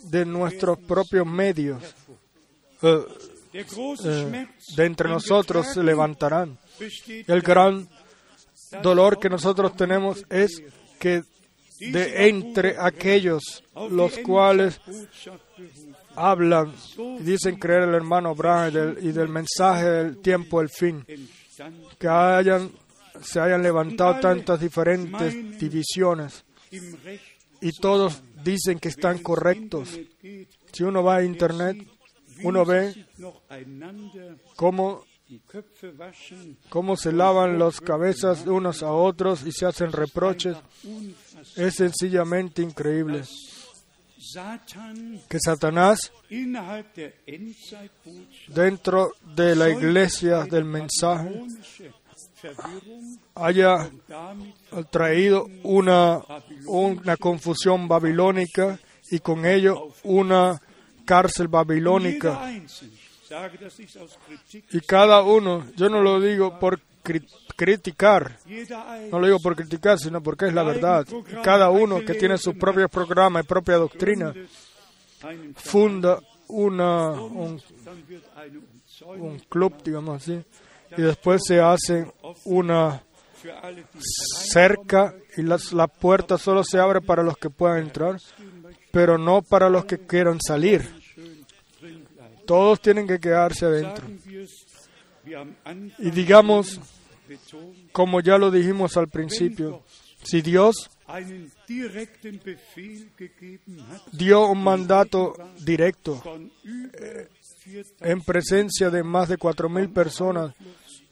de 0.05 0.25
nuestros 0.25 0.79
propios 0.79 1.27
medios, 1.27 1.83
eh, 2.83 3.05
eh, 3.53 4.47
de 4.77 4.85
entre 4.85 5.09
nosotros 5.09 5.67
se 5.67 5.83
levantarán. 5.83 6.59
El 7.27 7.43
gran 7.43 7.89
dolor 8.83 9.19
que 9.19 9.29
nosotros 9.29 9.77
tenemos 9.77 10.25
es 10.31 10.63
que 10.99 11.23
de 11.91 12.29
entre 12.29 12.77
aquellos 12.79 13.65
los 13.91 14.19
cuales. 14.19 14.81
Hablan 16.17 16.73
y 16.99 17.23
dicen 17.23 17.57
creer 17.57 17.83
el 17.83 17.95
hermano 17.95 18.35
Branham 18.35 18.97
y 19.01 19.13
del, 19.13 19.29
mensaje 19.29 19.85
del 19.85 20.19
tiempo 20.19 20.61
del 20.61 20.71
fin, 20.71 21.05
que 21.99 22.09
hayan, 22.09 22.71
se 23.23 23.41
hayan 23.41 23.63
levantado 23.63 24.21
tantas 24.21 24.61
diferentes 24.61 25.59
divisiones 25.59 26.45
y 27.61 27.73
todos 27.73 28.23
dicen 28.43 28.79
que 28.79 28.89
están 28.89 29.19
correctos. 29.19 29.99
Si 30.73 30.83
uno 30.83 31.03
va 31.03 31.17
a 31.17 31.25
internet, 31.25 31.77
uno 32.43 32.65
ve 32.65 33.07
cómo, 34.57 35.05
cómo 36.69 36.97
se 36.97 37.13
lavan 37.13 37.59
las 37.59 37.81
cabezas 37.81 38.47
unos 38.47 38.83
a 38.83 38.93
otros 38.93 39.47
y 39.47 39.53
se 39.53 39.67
hacen 39.67 39.93
reproches. 39.93 40.57
Es 41.57 41.75
sencillamente 41.75 42.63
increíble 42.63 43.23
que 45.29 45.39
Satanás 45.41 46.13
dentro 48.49 49.11
de 49.35 49.57
la 49.57 49.71
iglesia 49.71 50.45
del 50.45 50.65
mensaje 50.65 51.43
haya 53.35 53.91
traído 54.91 55.47
una, 55.63 56.21
una 56.67 57.17
confusión 57.17 57.89
babilónica 57.89 58.79
y 59.11 59.19
con 59.19 59.45
ello 59.45 59.89
una 60.05 60.61
cárcel 61.05 61.49
babilónica. 61.49 62.49
Y 64.71 64.81
cada 64.81 65.23
uno, 65.23 65.67
yo 65.77 65.89
no 65.89 66.01
lo 66.01 66.21
digo 66.21 66.59
por 66.59 66.81
criticar, 67.55 68.39
no 69.11 69.19
lo 69.19 69.27
digo 69.27 69.39
por 69.41 69.57
criticar, 69.57 69.99
sino 69.99 70.23
porque 70.23 70.47
es 70.47 70.55
la 70.55 70.63
verdad. 70.63 71.07
Cada 71.43 71.71
uno 71.71 72.01
que 72.01 72.15
tiene 72.15 72.39
su 72.39 72.57
propio 72.57 72.89
programa 72.89 73.41
y 73.41 73.45
propia 73.45 73.77
doctrina 73.77 74.35
funda 75.55 76.19
una, 76.49 77.13
un, 77.13 77.61
club, 79.49 79.83
digamos 79.83 80.23
así, 80.23 80.43
y 80.97 81.03
después 81.03 81.43
se 81.47 81.61
hace 81.61 82.07
una 82.45 83.03
cerca 84.51 85.15
y 85.37 85.43
las, 85.43 85.73
la 85.73 85.87
puerta 85.87 86.39
solo 86.39 86.63
se 86.63 86.79
abre 86.79 87.01
para 87.01 87.23
los 87.23 87.37
que 87.37 87.51
puedan 87.51 87.79
entrar, 87.79 88.17
pero 88.91 89.19
no 89.19 89.43
para 89.43 89.69
los 89.69 89.85
que 89.85 89.99
quieran 89.99 90.39
salir. 90.41 90.83
Todos 92.47 92.81
tienen 92.81 93.07
que 93.07 93.19
quedarse 93.19 93.67
adentro. 93.67 94.07
Y 95.99 96.11
digamos, 96.11 96.81
como 97.93 98.21
ya 98.21 98.39
lo 98.39 98.51
dijimos 98.51 98.97
al 98.97 99.09
principio, 99.09 99.83
si 100.23 100.43
Dios 100.43 100.91
dio 104.13 104.47
un 104.47 104.63
mandato 104.63 105.35
directo 105.65 106.21
4000 106.23 107.29
en 108.01 108.21
presencia 108.23 108.91
de 108.91 109.03
más 109.03 109.29
de 109.29 109.39
4.000 109.39 109.93
personas 109.93 110.55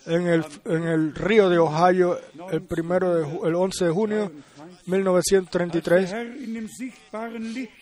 en 0.06 0.26
el, 0.26 1.14
río 1.14 1.48
de 1.48 1.58
Ohio 1.58 2.18
el, 2.50 2.62
primero 2.62 3.14
de, 3.14 3.48
el 3.48 3.54
11 3.54 3.84
de 3.84 3.90
junio 3.90 4.32
1933, 4.86 6.10
Herr 6.10 6.26
in 6.42 6.54
dem 6.54 6.68
sichtbaren 6.68 7.52
Licht, 7.52 7.72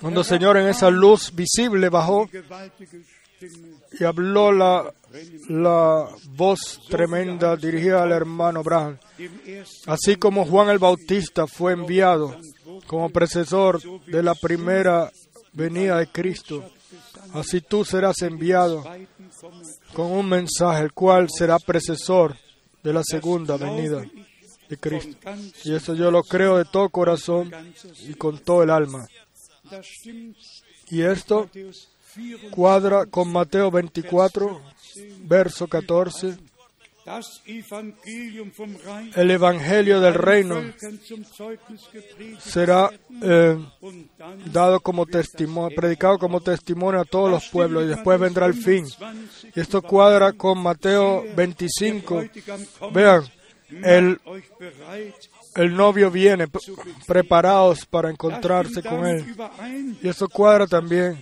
cuando 0.00 0.20
el 0.20 0.26
Señor 0.26 0.56
en 0.56 0.68
esa 0.68 0.90
luz 0.90 1.32
visible 1.34 1.88
bajó 1.90 2.28
y 3.98 4.04
habló 4.04 4.52
la, 4.52 4.92
la 5.48 6.08
voz 6.30 6.80
tremenda 6.88 7.56
dirigida 7.56 8.02
al 8.02 8.12
hermano 8.12 8.62
ersten 8.62 8.98
Así 9.86 10.16
como 10.16 10.44
Juan 10.44 10.68
el 10.68 10.78
Bautista 10.78 11.46
fue 11.46 11.72
enviado 11.72 12.36
como 12.86 13.10
precesor 13.10 13.80
de 14.06 14.22
la 14.22 14.34
primera 14.34 15.10
venida 15.52 15.98
de 15.98 16.06
Cristo, 16.06 16.70
Así 17.32 17.60
tú 17.60 17.84
serás 17.84 18.22
enviado 18.22 18.84
con 19.92 20.10
un 20.10 20.28
mensaje, 20.28 20.82
el 20.82 20.92
cual 20.92 21.28
será 21.30 21.58
precesor 21.58 22.36
de 22.82 22.92
la 22.92 23.02
segunda 23.04 23.56
venida 23.56 24.04
de 24.68 24.76
Cristo. 24.76 25.16
Y 25.64 25.74
eso 25.74 25.94
yo 25.94 26.10
lo 26.10 26.22
creo 26.22 26.56
de 26.56 26.64
todo 26.64 26.88
corazón 26.88 27.52
y 28.00 28.14
con 28.14 28.38
todo 28.38 28.62
el 28.62 28.70
alma. 28.70 29.06
Y 30.88 31.02
esto 31.02 31.48
cuadra 32.50 33.06
con 33.06 33.30
Mateo 33.32 33.70
24, 33.70 34.60
verso 35.24 35.66
14. 35.66 36.36
El 39.16 39.30
Evangelio 39.30 40.00
del 40.00 40.14
Reino 40.14 40.62
será 42.38 42.90
eh, 43.22 43.58
dado 44.52 44.80
como 44.80 45.06
testimonio, 45.06 45.74
predicado 45.74 46.18
como 46.18 46.40
testimonio 46.40 47.00
a 47.00 47.04
todos 47.04 47.30
los 47.30 47.48
pueblos 47.48 47.84
y 47.84 47.88
después 47.88 48.20
vendrá 48.20 48.46
el 48.46 48.54
fin. 48.54 48.86
Y 49.54 49.60
esto 49.60 49.82
cuadra 49.82 50.32
con 50.34 50.62
Mateo 50.62 51.24
25. 51.34 52.24
Vean, 52.92 53.24
el, 53.70 54.20
el 55.56 55.74
novio 55.74 56.10
viene, 56.10 56.46
preparados 57.06 57.86
para 57.86 58.10
encontrarse 58.10 58.82
con 58.82 59.06
él. 59.06 59.34
Y 60.02 60.08
esto 60.08 60.28
cuadra 60.28 60.66
también 60.66 61.20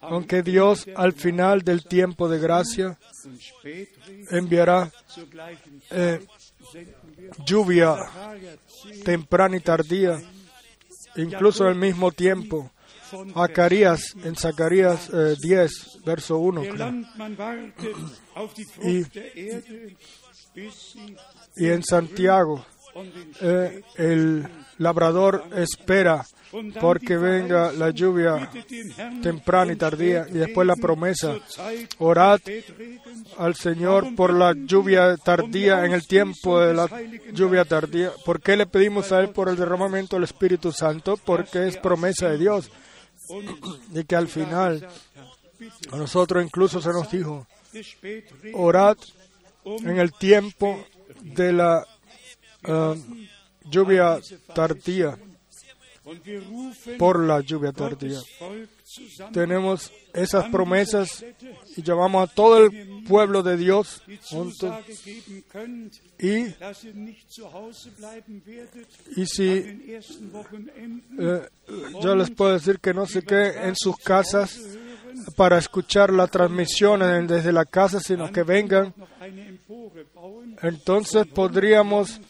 aunque 0.00 0.42
Dios 0.42 0.86
al 0.94 1.12
final 1.12 1.62
del 1.62 1.84
tiempo 1.84 2.28
de 2.28 2.38
gracia 2.38 2.98
enviará 4.30 4.90
eh, 5.90 6.20
lluvia 7.44 7.96
temprana 9.04 9.56
y 9.56 9.60
tardía, 9.60 10.20
incluso 11.16 11.64
al 11.64 11.76
mismo 11.76 12.12
tiempo. 12.12 12.70
Zacarías, 13.34 14.16
en 14.24 14.34
Zacarías 14.34 15.10
10, 15.40 15.44
eh, 15.52 16.00
verso 16.04 16.38
1. 16.38 16.62
Y, 18.82 19.06
y, 21.56 21.68
en 21.68 21.84
Santiago, 21.84 22.66
eh, 23.40 23.82
el 23.96 24.48
labrador 24.78 25.44
espera 25.54 26.26
porque 26.80 27.16
venga 27.16 27.72
la 27.72 27.90
lluvia 27.90 28.50
temprana 29.22 29.72
y 29.72 29.76
tardía 29.76 30.26
y 30.28 30.34
después 30.34 30.66
la 30.66 30.76
promesa. 30.76 31.36
Orad 31.98 32.40
al 33.38 33.54
Señor 33.54 34.14
por 34.14 34.32
la 34.32 34.54
lluvia 34.54 35.16
tardía 35.16 35.84
en 35.84 35.92
el 35.92 36.06
tiempo 36.06 36.60
de 36.60 36.74
la 36.74 36.88
lluvia 37.32 37.64
tardía. 37.64 38.12
¿Por 38.24 38.40
qué 38.40 38.56
le 38.56 38.66
pedimos 38.66 39.12
a 39.12 39.20
Él 39.20 39.30
por 39.30 39.48
el 39.48 39.56
derramamiento 39.56 40.16
del 40.16 40.24
Espíritu 40.24 40.72
Santo? 40.72 41.16
Porque 41.16 41.66
es 41.66 41.76
promesa 41.76 42.28
de 42.28 42.38
Dios. 42.38 42.70
Y 43.92 44.04
que 44.04 44.16
al 44.16 44.28
final 44.28 44.88
a 45.90 45.96
nosotros 45.96 46.44
incluso 46.44 46.80
se 46.80 46.90
nos 46.90 47.10
dijo, 47.10 47.46
orad 48.54 48.96
en 49.64 49.98
el 49.98 50.12
tiempo 50.12 50.84
de 51.22 51.52
la 51.52 51.84
ah, 52.64 52.94
lluvia 53.64 54.20
tardía 54.54 55.18
por 56.98 57.20
la 57.20 57.40
lluvia 57.40 57.72
tardía. 57.72 58.20
Tenemos 59.32 59.92
esas 60.12 60.48
promesas 60.50 61.24
y 61.76 61.82
llamamos 61.82 62.28
a 62.28 62.32
todo 62.32 62.64
el 62.64 63.04
pueblo 63.04 63.42
de 63.42 63.56
Dios 63.56 64.02
juntos. 64.30 64.74
Y, 66.18 66.46
y 69.16 69.26
si 69.26 69.42
eh, 71.18 71.48
yo 72.02 72.14
les 72.14 72.30
puedo 72.30 72.52
decir 72.52 72.78
que 72.78 72.94
no 72.94 73.06
se 73.06 73.22
queden 73.22 73.68
en 73.68 73.76
sus 73.76 73.96
casas 73.96 74.60
para 75.36 75.58
escuchar 75.58 76.12
la 76.12 76.26
transmisión 76.26 77.00
desde 77.26 77.52
la 77.52 77.64
casa, 77.64 78.00
sino 78.00 78.30
que 78.30 78.42
vengan, 78.42 78.94
entonces 80.62 81.26
podríamos 81.26 82.20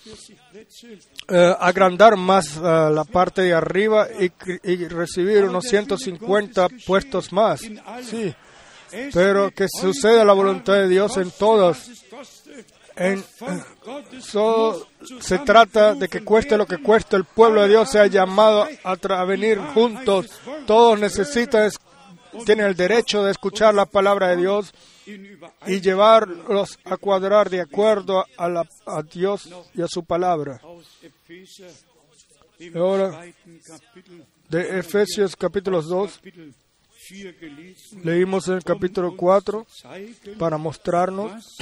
eh, 1.28 1.56
agrandar 1.58 2.16
más 2.16 2.56
eh, 2.56 2.60
la 2.60 3.04
parte 3.04 3.42
de 3.42 3.52
arriba 3.52 4.06
y, 4.18 4.76
recibir 4.86 5.44
unos 5.44 5.64
150 5.64 6.68
puestos 6.86 7.32
más. 7.32 7.60
Sí, 7.60 8.34
pero 9.12 9.50
que 9.50 9.66
suceda 9.68 10.24
la 10.24 10.32
voluntad 10.32 10.74
de 10.74 10.88
Dios 10.88 11.16
en 11.16 11.30
todas. 11.32 11.90
En, 12.94 13.24
se 15.20 15.38
trata 15.40 15.94
de 15.94 16.08
que 16.08 16.22
cueste 16.24 16.56
lo 16.56 16.64
que 16.66 16.78
cueste, 16.78 17.16
el 17.16 17.24
pueblo 17.24 17.62
de 17.62 17.68
Dios 17.68 17.90
sea 17.90 18.06
llamado 18.06 18.66
a, 18.84 19.24
venir 19.24 19.58
juntos. 19.58 20.30
Todos 20.66 20.98
necesitan, 20.98 21.70
tienen 22.44 22.66
el 22.66 22.76
derecho 22.76 23.24
de 23.24 23.32
escuchar 23.32 23.74
la 23.74 23.86
palabra 23.86 24.28
de 24.28 24.36
Dios 24.36 24.72
y 25.66 25.80
llevarlos 25.80 26.78
a 26.84 26.96
cuadrar 26.96 27.48
de 27.48 27.60
acuerdo 27.60 28.24
a, 28.36 29.02
Dios 29.02 29.48
y 29.74 29.82
a 29.82 29.88
su 29.88 30.04
palabra. 30.04 30.60
Ahora, 32.74 33.24
de 34.48 34.78
Efesios 34.78 35.36
capítulo 35.36 35.82
2, 35.82 36.20
leímos 38.02 38.48
en 38.48 38.54
el 38.54 38.64
capítulo 38.64 39.16
4 39.16 39.66
para 40.38 40.56
mostrarnos 40.56 41.56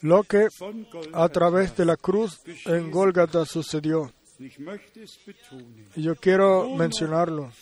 lo 0.00 0.22
que 0.24 0.48
a 1.12 1.28
través 1.28 1.76
de 1.76 1.84
la 1.84 1.96
cruz 1.96 2.40
en 2.64 2.90
Gólgata 2.90 3.44
sucedió. 3.44 4.12
Y 5.96 6.02
yo 6.02 6.14
quiero 6.16 6.76
mencionarlo. 6.76 7.52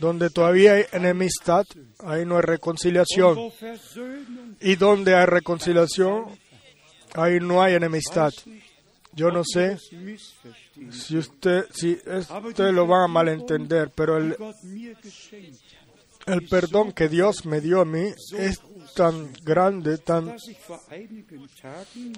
Donde 0.00 0.30
todavía 0.30 0.72
hay 0.74 0.84
enemistad, 0.92 1.66
ahí 1.98 2.24
no 2.24 2.36
hay 2.36 2.42
reconciliación. 2.42 3.52
Y 4.60 4.76
donde 4.76 5.14
hay 5.14 5.26
reconciliación, 5.26 6.24
ahí 7.14 7.38
no 7.40 7.62
hay 7.62 7.74
enemistad. 7.74 8.32
Yo 9.12 9.30
no 9.30 9.42
sé 9.44 9.76
si 10.90 11.16
usted, 11.16 11.66
si 11.72 11.98
usted 12.44 12.72
lo 12.72 12.86
va 12.86 13.04
a 13.04 13.08
malentender, 13.08 13.90
pero 13.94 14.16
el, 14.16 14.36
el 16.26 16.48
perdón 16.48 16.92
que 16.92 17.08
Dios 17.08 17.44
me 17.44 17.60
dio 17.60 17.80
a 17.80 17.84
mí 17.84 18.12
es 18.36 18.60
tan 18.94 19.32
grande, 19.42 19.98
tan 19.98 20.36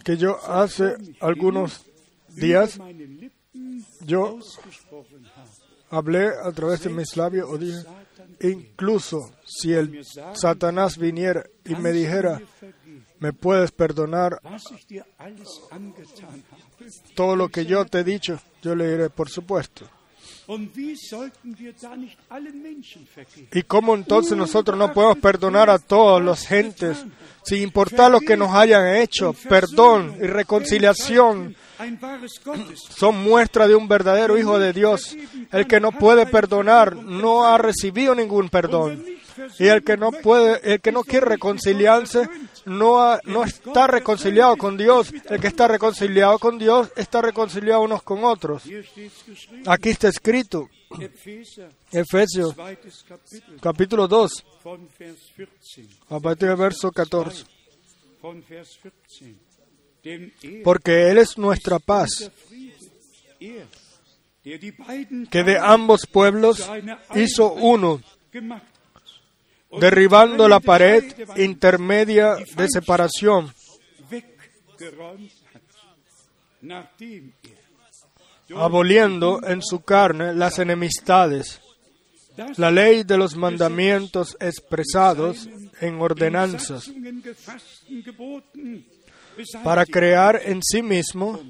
que 0.05 0.17
yo 0.17 0.39
hace 0.47 0.95
algunos 1.21 1.85
días 2.29 2.79
yo 4.01 4.39
hablé 5.93 6.29
a 6.29 6.51
través 6.53 6.83
de 6.83 6.91
mis 6.91 7.17
labios 7.17 7.49
o 7.49 7.59
dije, 7.59 7.85
incluso 8.41 9.31
si 9.47 9.75
el 9.75 10.05
Satanás 10.35 10.97
viniera 10.97 11.45
y 11.65 11.75
me 11.77 11.93
dijera, 11.93 12.41
me 13.21 13.33
puedes 13.33 13.71
perdonar 13.71 14.41
todo 17.15 17.37
lo 17.37 17.49
que 17.51 17.67
yo 17.67 17.85
te 17.85 18.01
he 18.01 18.05
dicho, 18.05 18.41
yo 18.63 18.75
le 18.75 18.91
diré, 18.91 19.11
por 19.11 19.29
supuesto. 19.29 19.87
¿Y 23.53 23.63
cómo 23.63 23.95
entonces 23.95 24.37
nosotros 24.37 24.77
no 24.77 24.93
podemos 24.93 25.19
perdonar 25.19 25.71
a 25.71 25.79
todas 25.79 26.25
las 26.25 26.47
gentes, 26.47 27.05
sin 27.45 27.63
importar 27.63 28.11
lo 28.11 28.21
que 28.21 28.37
nos 28.37 28.53
hayan 28.55 28.97
hecho? 28.97 29.35
Perdón 29.49 30.17
y 30.21 30.27
reconciliación 30.27 31.55
son 32.97 33.23
muestra 33.23 33.67
de 33.67 33.75
un 33.75 33.89
verdadero 33.89 34.39
Hijo 34.39 34.59
de 34.59 34.73
Dios. 34.73 35.17
El 35.51 35.67
que 35.67 35.81
no 35.81 35.93
puede 35.93 36.27
perdonar 36.27 36.97
no 36.97 37.47
ha 37.47 37.59
recibido 37.59 38.15
ningún 38.15 38.49
perdón. 38.49 39.05
Y 39.59 39.69
el 39.69 39.83
que 39.83 39.97
no 39.97 40.13
puede, 40.13 40.75
el 40.75 40.81
que 40.81 40.93
no 40.93 41.03
quiere 41.03 41.27
reconciliarse, 41.27 42.29
no, 42.67 43.19
no 43.25 43.45
está 43.45 43.87
reconciliado 43.87 44.57
con 44.57 44.77
Dios. 44.77 45.13
El 45.29 45.41
que 45.41 45.49
está 45.49 45.69
reconciliado 45.69 46.39
con 46.39 46.59
Dios 46.59 46.91
está 46.97 47.23
reconciliado 47.23 47.83
unos 47.83 48.03
con 48.03 48.25
otros. 48.25 48.63
Aquí 49.67 49.91
está 49.91 50.09
escrito. 50.09 50.69
Efesios, 51.91 52.55
capítulo 53.63 54.07
2, 54.07 54.45
a 56.11 56.21
partir 56.21 56.49
del 56.49 56.57
verso 56.59 56.91
14. 56.91 57.45
Porque 60.65 61.11
Él 61.11 61.19
es 61.19 61.39
nuestra 61.39 61.79
paz, 61.79 62.31
que 65.31 65.45
de 65.45 65.59
ambos 65.59 66.07
pueblos 66.07 66.69
hizo 67.15 67.53
uno 67.53 68.01
derribando 69.79 70.49
la 70.49 70.61
pared 70.61 71.05
intermedia 71.37 72.35
de 72.35 72.69
separación, 72.69 73.53
aboliendo 78.57 79.41
en 79.47 79.63
su 79.63 79.81
carne 79.81 80.35
las 80.35 80.59
enemistades, 80.59 81.61
la 82.57 82.71
ley 82.71 83.05
de 83.05 83.17
los 83.19 83.37
mandamientos 83.37 84.37
expresados 84.41 85.49
en 85.81 86.01
ordenanzas, 86.01 86.91
para 89.65 89.85
crear 89.87 90.41
en 90.45 90.63
sí 90.63 90.83
mismo 90.83 91.41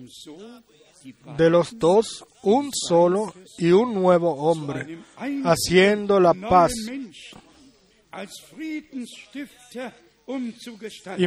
de 1.36 1.50
los 1.50 1.78
dos 1.78 2.24
un 2.42 2.70
solo 2.72 3.34
y 3.58 3.72
un 3.72 3.94
nuevo 3.94 4.32
hombre, 4.34 4.98
haciendo 5.44 6.20
la 6.20 6.34
paz. 6.34 6.72
Y. 11.18 11.26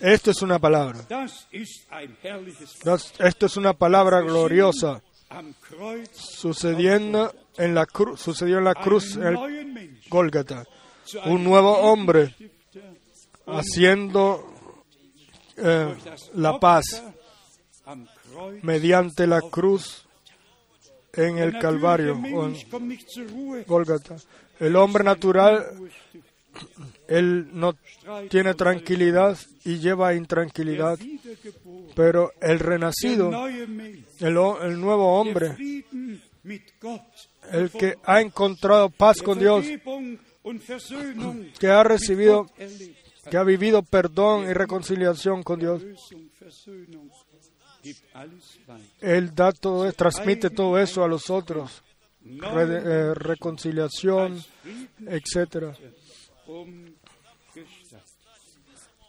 Esto 0.00 0.30
es 0.30 0.42
una 0.42 0.58
palabra. 0.58 1.06
Esto 3.18 3.46
es 3.46 3.56
una 3.56 3.72
palabra 3.74 4.20
gloriosa 4.20 5.02
sucediendo 6.12 7.34
en 7.56 7.74
la 7.74 7.86
cruz, 7.86 8.20
sucedió 8.20 8.58
en 8.58 8.64
la 8.64 8.74
cruz, 8.74 9.16
en 9.16 9.24
el 9.26 10.00
zu 10.02 11.20
Un 11.26 11.44
nuevo 11.44 11.72
hombre 11.78 12.34
haciendo 13.46 14.44
eh, 15.56 15.94
la 16.34 16.58
paz 16.58 17.02
mediante 18.62 19.26
la 19.26 19.40
cruz 19.40 20.06
en 21.12 21.38
el 21.38 21.58
Calvario. 21.58 22.20
El 24.58 24.76
hombre 24.76 25.04
natural, 25.04 25.66
él 27.08 27.48
no 27.52 27.76
tiene 28.28 28.54
tranquilidad 28.54 29.38
y 29.64 29.78
lleva 29.78 30.14
intranquilidad, 30.14 30.98
pero 31.94 32.32
el 32.40 32.58
renacido, 32.58 33.46
el, 33.48 33.98
el 34.20 34.80
nuevo 34.80 35.20
hombre, 35.20 35.56
el 37.52 37.70
que 37.70 37.94
ha 38.04 38.20
encontrado 38.20 38.90
paz 38.90 39.22
con 39.22 39.38
Dios, 39.38 39.64
que 41.58 41.68
ha 41.68 41.82
recibido. 41.82 42.50
Que 43.30 43.36
ha 43.36 43.42
vivido 43.42 43.82
perdón 43.82 44.48
y 44.48 44.52
reconciliación 44.52 45.42
con 45.42 45.60
Dios, 45.60 45.82
él 49.00 49.34
da 49.34 49.52
todo, 49.52 49.92
transmite 49.92 50.50
todo 50.50 50.78
eso 50.78 51.04
a 51.04 51.08
los 51.08 51.30
otros, 51.30 51.82
eh, 52.24 53.12
reconciliación, 53.14 54.42
etcétera, 55.06 55.74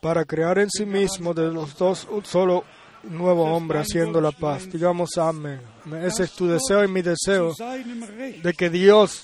para 0.02 0.26
crear 0.26 0.60
en 0.60 0.70
sí 0.70 0.86
mismo 0.86 1.34
de 1.34 1.52
los 1.52 1.76
dos 1.78 2.08
un 2.10 2.24
solo 2.24 2.64
nuevo 3.04 3.46
hombre 3.46 3.80
haciendo 3.80 4.22
la 4.22 4.32
paz. 4.32 4.70
Digamos 4.72 5.18
amén. 5.18 5.62
Ese 6.04 6.24
es 6.24 6.32
tu 6.34 6.48
deseo 6.48 6.84
y 6.84 6.88
mi 6.88 7.02
deseo 7.02 7.54
de 7.56 8.54
que 8.54 8.70
Dios 8.70 9.24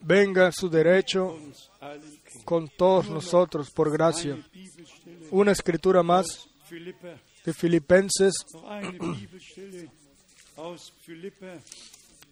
venga 0.00 0.48
a 0.48 0.52
su 0.52 0.68
derecho. 0.68 1.36
Con 2.46 2.68
todos 2.68 3.10
nosotros 3.10 3.70
por 3.70 3.92
gracia. 3.92 4.38
Una 5.30 5.52
escritura 5.52 6.02
más 6.02 6.26
de 7.44 7.52
Filipenses, 7.52 8.34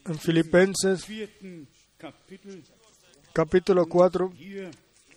en 0.06 0.18
Filipenses 0.18 1.06
capítulo 3.32 3.86
4 3.86 4.32
Hier 4.36 4.70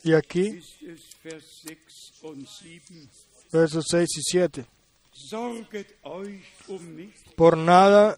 y 0.03 0.13
aquí 0.13 0.47
ist 0.47 0.81
es 0.81 1.01
Vers 1.23 1.45
6 1.63 1.77
und 2.23 2.47
7. 2.47 3.09
versos 3.51 3.85
6 3.89 4.07
y 4.17 4.21
7. 4.31 4.65
Sorget 5.11 5.95
euch 6.03 6.43
um. 6.67 7.11
Por 7.35 7.57
nada 7.57 8.17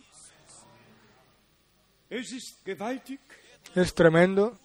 Es 3.73 3.93
tremendo. 3.93 4.59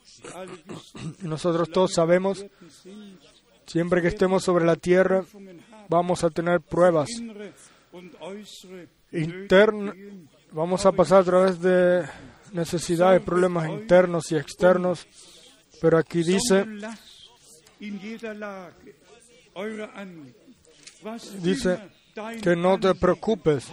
nosotros 1.22 1.70
todos 1.70 1.92
sabemos, 1.94 2.44
siempre 3.66 4.02
que 4.02 4.08
estemos 4.08 4.42
sobre 4.42 4.64
la 4.64 4.76
tierra, 4.76 5.24
vamos 5.88 6.24
a 6.24 6.30
tener 6.30 6.60
pruebas 6.60 7.08
internas. 9.12 9.94
Vamos 10.52 10.86
a 10.86 10.92
pasar 10.92 11.20
a 11.20 11.24
través 11.24 11.60
de 11.60 12.04
necesidades, 12.52 13.22
problemas 13.22 13.68
internos 13.68 14.32
y 14.32 14.36
externos. 14.36 15.06
Pero 15.80 15.98
aquí 15.98 16.22
dice, 16.22 16.66
Dice 21.42 21.78
que 22.42 22.56
no 22.56 22.80
te 22.80 22.94
preocupes. 22.94 23.68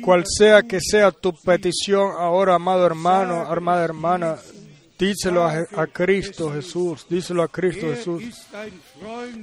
Cual 0.00 0.24
sea 0.26 0.62
que 0.62 0.78
sea 0.80 1.10
tu 1.10 1.32
petición 1.32 2.12
ahora, 2.18 2.54
amado 2.54 2.86
hermano, 2.86 3.42
amada 3.42 3.84
hermana, 3.84 4.36
díselo 4.98 5.44
a, 5.44 5.66
a 5.76 5.86
Cristo 5.86 6.52
Jesús, 6.52 7.06
díselo 7.08 7.42
a 7.42 7.48
Cristo 7.48 7.86
Jesús. 7.88 8.46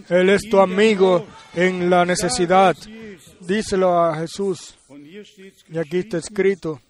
Él 0.10 0.30
es 0.30 0.42
tu 0.50 0.60
amigo 0.60 1.26
en 1.54 1.90
la 1.90 2.06
necesidad. 2.06 2.76
Díselo 3.40 4.00
a 4.00 4.18
Jesús. 4.18 4.78
Y 5.70 5.78
aquí 5.78 5.98
está 6.00 6.18
escrito 6.18 6.82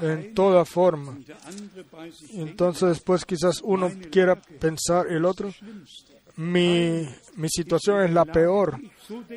en 0.00 0.34
toda 0.34 0.64
forma. 0.64 1.18
entonces 2.32 2.88
después 2.90 3.24
quizás 3.24 3.60
uno 3.62 3.90
quiera 4.10 4.36
pensar 4.36 5.06
el 5.08 5.24
otro, 5.24 5.52
mi, 6.36 7.08
mi 7.36 7.48
situación 7.48 8.02
es 8.02 8.10
la 8.12 8.24
peor. 8.24 8.78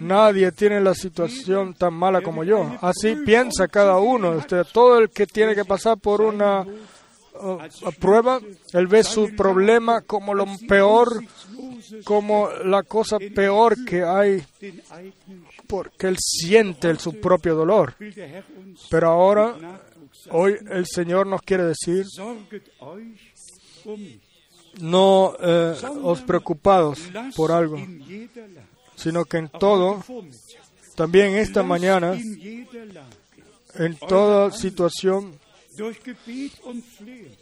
Nadie 0.01 0.51
tiene 0.51 0.81
la 0.81 0.93
situación 0.93 1.73
tan 1.73 1.93
mala 1.93 2.21
como 2.21 2.43
yo. 2.43 2.77
Así 2.81 3.15
piensa 3.25 3.67
cada 3.67 3.97
uno. 3.97 4.31
Usted, 4.31 4.65
todo 4.73 4.97
el 4.99 5.09
que 5.09 5.25
tiene 5.27 5.55
que 5.55 5.63
pasar 5.65 5.97
por 5.97 6.21
una 6.21 6.61
uh, 6.61 7.91
prueba, 7.99 8.39
él 8.73 8.87
ve 8.87 9.03
su 9.03 9.35
problema 9.35 10.01
como 10.01 10.33
lo 10.33 10.45
peor, 10.67 11.23
como 12.03 12.49
la 12.65 12.83
cosa 12.83 13.17
peor 13.33 13.75
que 13.85 14.03
hay, 14.03 14.43
porque 15.67 16.07
él 16.07 16.17
siente 16.19 16.89
el- 16.89 16.99
su 16.99 17.19
propio 17.19 17.55
dolor. 17.55 17.93
Pero 18.89 19.07
ahora, 19.09 19.55
hoy 20.31 20.55
el 20.69 20.85
Señor 20.87 21.27
nos 21.27 21.41
quiere 21.43 21.63
decir, 21.65 22.05
no 24.81 25.35
eh, 25.39 25.75
os 26.03 26.21
preocupados 26.21 26.99
por 27.35 27.51
algo, 27.51 27.77
sino 28.95 29.25
que 29.25 29.37
en 29.37 29.49
todo, 29.49 30.03
también 30.95 31.35
esta 31.35 31.63
mañana, 31.63 32.17
en 33.75 33.97
toda 34.07 34.51
situación, 34.51 35.37
que 36.03 36.15
verbunden 36.25 37.37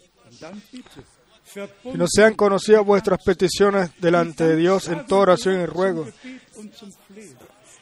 no 1.94 2.06
sean 2.08 2.34
conocidas 2.34 2.86
vuestras 2.86 3.24
peticiones 3.24 3.92
delante 4.00 4.44
de 4.46 4.56
Dios 4.56 4.88
en 4.90 5.06
toda 5.06 5.22
oración 5.22 5.62
y 5.62 5.66
ruego, 5.66 6.08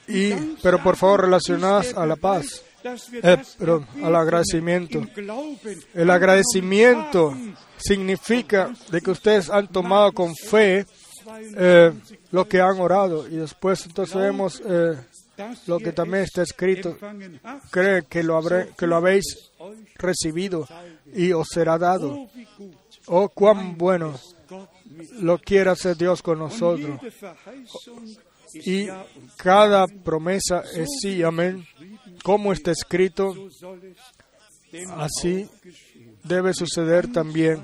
y, 0.07 0.33
pero 0.61 0.81
por 0.81 0.95
favor 0.95 1.21
relacionadas 1.21 1.93
a 1.95 2.05
la 2.05 2.15
paz, 2.15 2.63
eh, 2.83 3.37
perdón, 3.57 3.87
al 4.03 4.15
agradecimiento. 4.15 5.01
El 5.93 6.09
agradecimiento 6.09 7.35
significa 7.77 8.73
de 8.91 9.01
que 9.01 9.11
ustedes 9.11 9.49
han 9.49 9.67
tomado 9.67 10.11
con 10.11 10.35
fe 10.35 10.85
eh, 11.57 11.91
lo 12.31 12.47
que 12.47 12.61
han 12.61 12.79
orado 12.79 13.27
y 13.27 13.37
después 13.37 13.85
entonces 13.85 14.15
vemos 14.15 14.61
eh, 14.65 14.95
lo 15.67 15.79
que 15.79 15.91
también 15.91 16.23
es 16.23 16.29
está 16.29 16.43
escrito. 16.43 16.97
Cree 17.71 18.03
que 18.03 18.23
lo, 18.23 18.37
habré, 18.37 18.69
que 18.77 18.87
lo 18.87 18.95
habéis 18.95 19.51
recibido 19.95 20.67
y 21.13 21.33
os 21.33 21.47
será 21.51 21.77
dado. 21.77 22.29
oh 23.07 23.29
cuán 23.29 23.77
bueno 23.77 24.17
lo 25.19 25.37
quiere 25.39 25.69
hacer 25.69 25.97
Dios 25.97 26.21
con 26.21 26.39
nosotros. 26.39 26.99
Y 28.53 28.87
cada 29.35 29.85
promesa 29.87 30.63
es 30.73 30.87
sí, 31.01 31.21
amén. 31.23 31.65
Como 32.23 32.53
está 32.53 32.71
escrito, 32.71 33.35
así. 34.95 35.49
Debe 36.27 36.53
suceder 36.53 37.11
también 37.11 37.63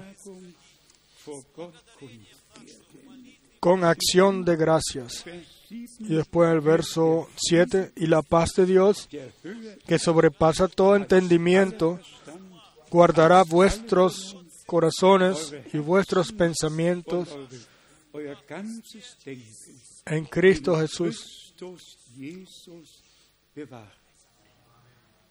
con 3.60 3.84
acción 3.84 4.44
de 4.44 4.56
gracias. 4.56 5.24
Vers 5.24 5.62
7 5.68 6.00
Y 6.00 6.16
después 6.16 6.52
el 6.52 6.62
verso 6.62 7.30
7, 7.36 7.94
y 7.96 8.08
la 8.08 8.22
paz 8.22 8.54
de 8.56 8.66
Dios, 8.66 9.08
que 9.88 10.00
sobrepasa 10.00 10.68
todo 10.68 10.96
entendimiento, 10.96 12.00
guardará 12.90 13.44
vuestros 13.44 14.36
corazones 14.66 15.54
y 15.74 15.78
vuestros 15.78 16.32
pensamientos 16.32 17.30
en 20.06 20.26
Cristo 20.26 20.78
Jesús. 20.78 21.54
Christus 21.62 21.98
Jesus 22.18 23.04
bewahre. 23.56 23.86
In 23.86 23.90
Christus 23.90 25.30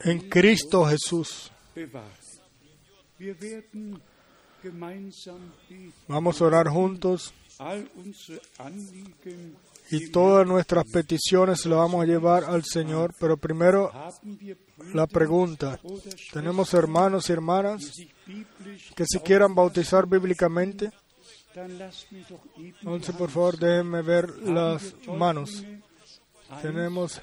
En 0.00 0.28
Cristo 0.30 0.86
Jesús. 0.86 1.52
Vamos 6.08 6.40
a 6.40 6.44
orar 6.44 6.68
juntos 6.68 7.34
y 9.90 10.10
todas 10.10 10.46
nuestras 10.46 10.84
peticiones 10.90 11.66
las 11.66 11.78
vamos 11.78 12.02
a 12.02 12.06
llevar 12.06 12.44
al 12.44 12.64
Señor. 12.64 13.14
Pero 13.20 13.36
primero 13.36 13.92
la 14.94 15.06
pregunta. 15.06 15.78
Tenemos 16.32 16.72
hermanos 16.72 17.28
y 17.28 17.32
hermanas 17.32 17.92
que 18.94 19.04
se 19.06 19.20
quieran 19.20 19.54
bautizar 19.54 20.06
bíblicamente. 20.06 20.90
Entonces, 21.54 23.14
por 23.16 23.30
favor, 23.30 23.58
déjenme 23.58 24.00
ver 24.02 24.30
las 24.38 24.94
manos. 25.06 25.62
Tenemos 26.62 27.20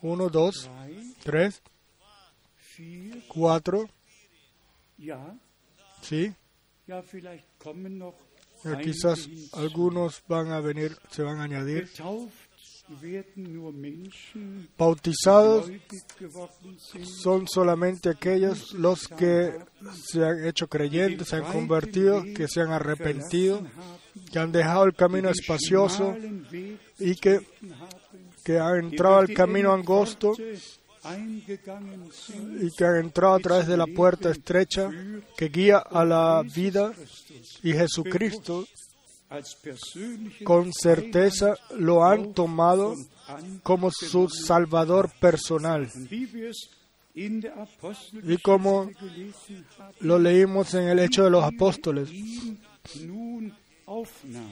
zwei, 0.00 0.10
uno, 0.10 0.28
dos, 0.28 0.68
drei, 1.24 1.50
tres, 1.50 1.62
vier, 2.76 3.22
cuatro, 3.28 3.88
ja, 4.98 5.34
sí. 6.02 6.34
Quizás 8.82 9.28
algunos 9.52 10.22
van 10.26 10.52
a 10.52 10.60
venir, 10.60 10.96
se 11.10 11.22
van 11.22 11.38
a 11.38 11.44
añadir. 11.44 11.88
Bautizados 14.78 15.70
son 17.22 17.46
solamente 17.46 18.08
aquellos 18.08 18.72
los 18.72 19.06
que 19.08 19.52
se 20.06 20.24
han 20.24 20.46
hecho 20.46 20.68
creyentes, 20.68 21.28
se 21.28 21.36
han 21.36 21.52
convertido, 21.52 22.24
que 22.34 22.48
se 22.48 22.62
han 22.62 22.70
arrepentido, 22.70 23.62
que 24.32 24.38
han 24.38 24.52
dejado 24.52 24.84
el 24.84 24.94
camino 24.94 25.28
espacioso 25.28 26.16
y 26.98 27.14
que, 27.16 27.40
que 28.48 28.58
han 28.58 28.78
entrado 28.78 29.18
al 29.18 29.34
camino 29.34 29.74
angosto 29.74 30.34
y 30.34 32.70
que 32.74 32.84
han 32.86 32.96
entrado 32.96 33.34
a 33.34 33.40
través 33.40 33.66
de 33.66 33.76
la 33.76 33.86
puerta 33.86 34.30
estrecha 34.30 34.90
que 35.36 35.50
guía 35.50 35.76
a 35.76 36.02
la 36.02 36.42
vida 36.42 36.94
y 37.62 37.74
Jesucristo 37.74 38.64
con 40.44 40.72
certeza 40.72 41.56
lo 41.76 42.02
han 42.02 42.32
tomado 42.32 42.94
como 43.62 43.90
su 43.90 44.30
Salvador 44.30 45.10
personal. 45.20 45.90
Y 47.14 48.38
como 48.42 48.90
lo 50.00 50.18
leímos 50.18 50.72
en 50.72 50.88
el 50.88 51.00
Hecho 51.00 51.24
de 51.24 51.30
los 51.30 51.44
Apóstoles. 51.44 52.08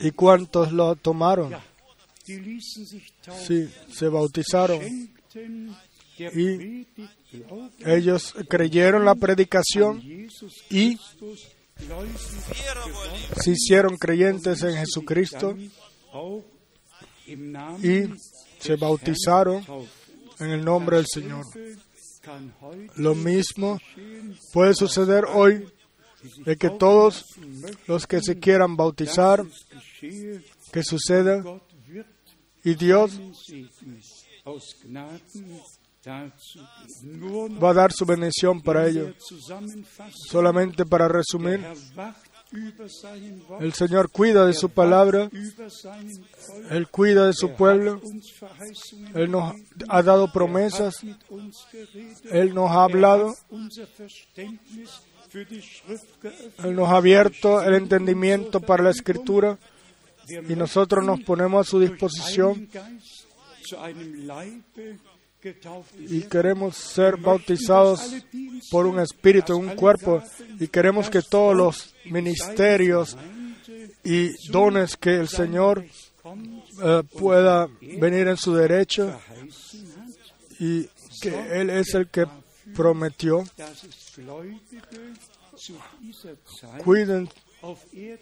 ¿Y 0.00 0.10
cuántos 0.10 0.70
lo 0.70 0.96
tomaron? 0.96 1.54
Sí, 2.26 3.68
se 3.92 4.08
bautizaron. 4.08 4.82
Y 6.18 6.86
Ellos 7.84 8.34
creyeron 8.48 9.04
la 9.04 9.14
predicación 9.14 10.02
y 10.70 10.98
se 13.36 13.50
hicieron 13.50 13.96
creyentes 13.96 14.62
en 14.62 14.76
Jesucristo 14.76 15.56
y 17.82 18.02
se 18.58 18.76
bautizaron 18.76 19.64
en 20.40 20.50
el 20.50 20.64
nombre 20.64 20.96
del 20.96 21.06
Señor. 21.06 21.44
Lo 22.96 23.14
mismo 23.14 23.78
puede 24.52 24.74
suceder 24.74 25.24
hoy 25.26 25.66
de 26.44 26.56
que 26.56 26.70
todos 26.70 27.24
los 27.86 28.06
que 28.06 28.20
se 28.20 28.38
quieran 28.38 28.76
bautizar, 28.76 29.44
que 30.00 30.82
suceda 30.82 31.42
y 32.66 32.74
Dios 32.74 33.20
va 37.62 37.70
a 37.70 37.74
dar 37.74 37.92
su 37.92 38.04
bendición 38.04 38.60
para 38.60 38.88
zusammenfassen, 39.20 40.12
Solamente 40.28 40.84
para 40.84 41.06
resumir, 41.06 41.64
el 43.60 43.72
Señor 43.72 44.10
cuida 44.10 44.44
de 44.44 44.52
su 44.52 44.68
palabra, 44.68 45.30
Él 46.70 46.88
cuida 46.88 47.26
de 47.26 47.34
su 47.34 47.54
pueblo, 47.54 48.00
Él 49.14 49.30
nos 49.30 49.54
ha 49.88 50.02
dado 50.02 50.32
promesas, 50.32 50.96
Él 52.32 52.52
nos 52.52 52.70
ha 52.72 52.82
hablado. 52.82 53.32
Él 56.64 56.74
nos 56.74 56.88
ha 56.88 56.96
abierto 56.96 57.62
el 57.62 57.74
entendimiento 57.74 58.60
para 58.60 58.84
la 58.84 58.90
escritura 58.90 59.58
y 60.28 60.54
nosotros 60.54 61.04
nos 61.04 61.20
ponemos 61.20 61.66
a 61.66 61.70
su 61.70 61.80
disposición 61.80 62.68
y 65.98 66.22
queremos 66.22 66.76
ser 66.76 67.16
bautizados 67.16 68.14
por 68.70 68.86
un 68.86 69.00
espíritu, 69.00 69.56
un 69.56 69.76
cuerpo, 69.76 70.22
y 70.58 70.68
queremos 70.68 71.08
que 71.08 71.22
todos 71.22 71.56
los 71.56 71.94
ministerios 72.06 73.16
y 74.04 74.30
dones 74.50 74.96
que 74.96 75.16
el 75.16 75.28
Señor 75.28 75.84
eh, 76.82 77.02
pueda 77.18 77.68
venir 78.00 78.28
en 78.28 78.36
su 78.36 78.54
derecho 78.54 79.18
y 80.58 80.88
que 81.20 81.60
Él 81.60 81.70
es 81.70 81.94
el 81.94 82.08
que 82.08 82.26
prometió. 82.74 83.44
Cuiden, 86.84 87.28
eh, 87.92 88.18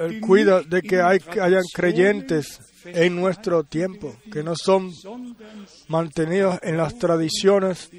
Él 0.00 0.20
cuida 0.20 0.62
de 0.62 0.82
que 0.82 1.00
hay, 1.00 1.18
hayan 1.40 1.62
creyentes 1.74 2.60
en 2.84 3.16
nuestro 3.16 3.64
tiempo, 3.64 4.16
que 4.32 4.42
no 4.42 4.54
son 4.56 4.92
mantenidos 5.88 6.58
en 6.62 6.76
las 6.76 6.98
tradiciones, 6.98 7.90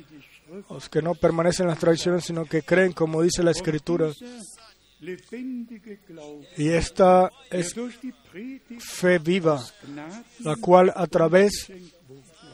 los 0.70 0.90
que 0.90 1.02
no 1.02 1.16
permanecen 1.16 1.66
en 1.66 1.72
las 1.72 1.80
tradiciones, 1.80 2.26
sino 2.26 2.46
que 2.46 2.64
creen 2.64 2.94
como 2.94 3.22
dice 3.22 3.44
la 3.44 3.52
Escritura. 3.52 4.12
Y 6.58 6.70
esta 6.70 7.30
es 7.50 7.74
fe 8.80 9.20
viva, 9.20 9.64
la 10.40 10.56
cual 10.58 10.92
a 10.96 11.08
través 11.08 11.72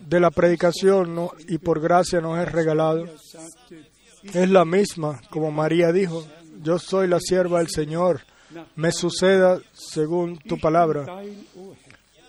de 0.07 0.19
la 0.19 0.29
predicación 0.29 1.15
¿no? 1.15 1.31
y 1.47 1.57
por 1.57 1.81
gracia 1.81 2.21
nos 2.21 2.39
es 2.39 2.51
regalado. 2.51 3.05
Es 4.33 4.49
la 4.49 4.65
misma, 4.65 5.21
como 5.29 5.51
María 5.51 5.91
dijo, 5.91 6.25
yo 6.65 6.79
soy 6.79 7.07
la 7.07 7.19
sierva 7.19 7.59
del 7.59 7.69
Señor, 7.69 8.21
me 8.75 8.91
suceda 8.91 9.61
según 9.73 10.37
tu 10.39 10.59
palabra. 10.59 11.05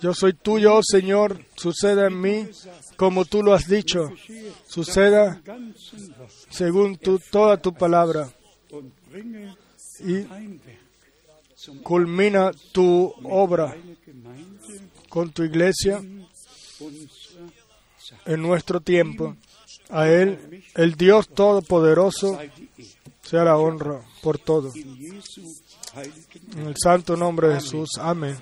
Yo 0.02 0.12
soy 0.12 0.34
tuyo, 0.34 0.74
oh 0.74 0.82
Señor, 0.82 1.40
suceda 1.56 2.08
en 2.08 2.20
mí 2.20 2.46
como 2.96 3.24
tú 3.24 3.42
lo 3.42 3.54
has 3.54 3.66
dicho, 3.66 4.12
suceda 4.68 5.40
según 6.50 6.98
toda 7.30 7.56
tu 7.56 7.72
palabra 7.72 8.30
y 10.00 10.26
culmina 11.82 12.50
tu 12.72 13.14
obra 13.24 13.74
con 15.08 15.30
tu 15.30 15.44
iglesia 15.44 16.02
en 18.26 18.42
nuestro 18.42 18.80
tiempo. 18.80 19.34
A 19.88 20.08
Él, 20.08 20.62
el 20.74 20.94
Dios 20.94 21.28
Todopoderoso. 21.28 22.38
Sea 23.26 23.44
la 23.44 23.56
honra 23.56 24.00
por 24.22 24.38
todo. 24.38 24.72
En 24.74 26.66
el 26.66 26.74
santo 26.82 27.16
nombre 27.16 27.48
de 27.48 27.54
Jesús. 27.54 27.90
Amén. 27.98 28.36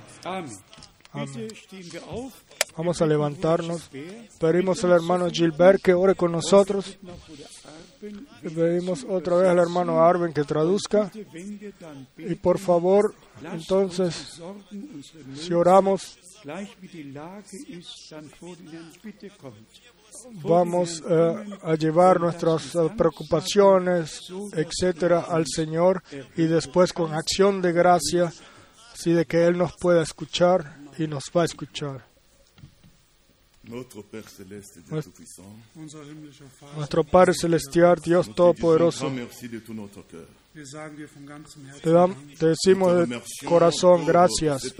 Auf. 1.12 2.34
Vamos 2.76 3.00
a 3.00 3.06
levantarnos. 3.06 3.88
Pedimos 4.40 4.82
al 4.84 4.92
hermano 4.92 5.30
Gilbert 5.30 5.80
que 5.80 5.94
ore 5.94 6.14
con 6.16 6.32
nosotros. 6.32 6.98
Le 8.42 8.50
pedimos 8.50 9.06
otra 9.08 9.36
vez 9.36 9.48
al 9.48 9.58
hermano 9.58 10.04
Arben 10.04 10.32
que 10.32 10.42
traduzca. 10.42 11.10
Y 12.18 12.34
por 12.34 12.58
favor, 12.58 13.14
entonces, 13.42 14.40
si 15.36 15.52
oramos, 15.52 16.18
vamos 20.42 21.02
eh, 21.08 21.44
a 21.62 21.74
llevar 21.74 22.20
nuestras 22.20 22.74
eh, 22.74 22.78
preocupaciones, 22.96 24.20
etcétera, 24.52 25.20
al 25.28 25.44
Señor 25.46 26.02
y 26.36 26.42
después 26.44 26.92
con 26.92 27.12
acción 27.14 27.60
de 27.62 27.72
gracia, 27.72 28.32
así 28.92 29.12
de 29.12 29.24
que 29.26 29.46
Él 29.46 29.56
nos 29.58 29.72
pueda 29.80 30.02
escuchar 30.02 30.76
y 30.98 31.06
nos 31.06 31.24
va 31.36 31.42
a 31.42 31.44
escuchar. 31.46 32.06
Nuestro 36.76 37.02
Padre 37.04 37.32
Celestial, 37.34 37.98
Dios 38.04 38.26
Todopoderoso, 38.34 39.06
te, 41.82 41.90
dam- 41.90 42.14
te 42.38 42.46
decimos 42.48 42.92
de 43.08 43.22
corazón 43.48 44.04
gracias. 44.06 44.74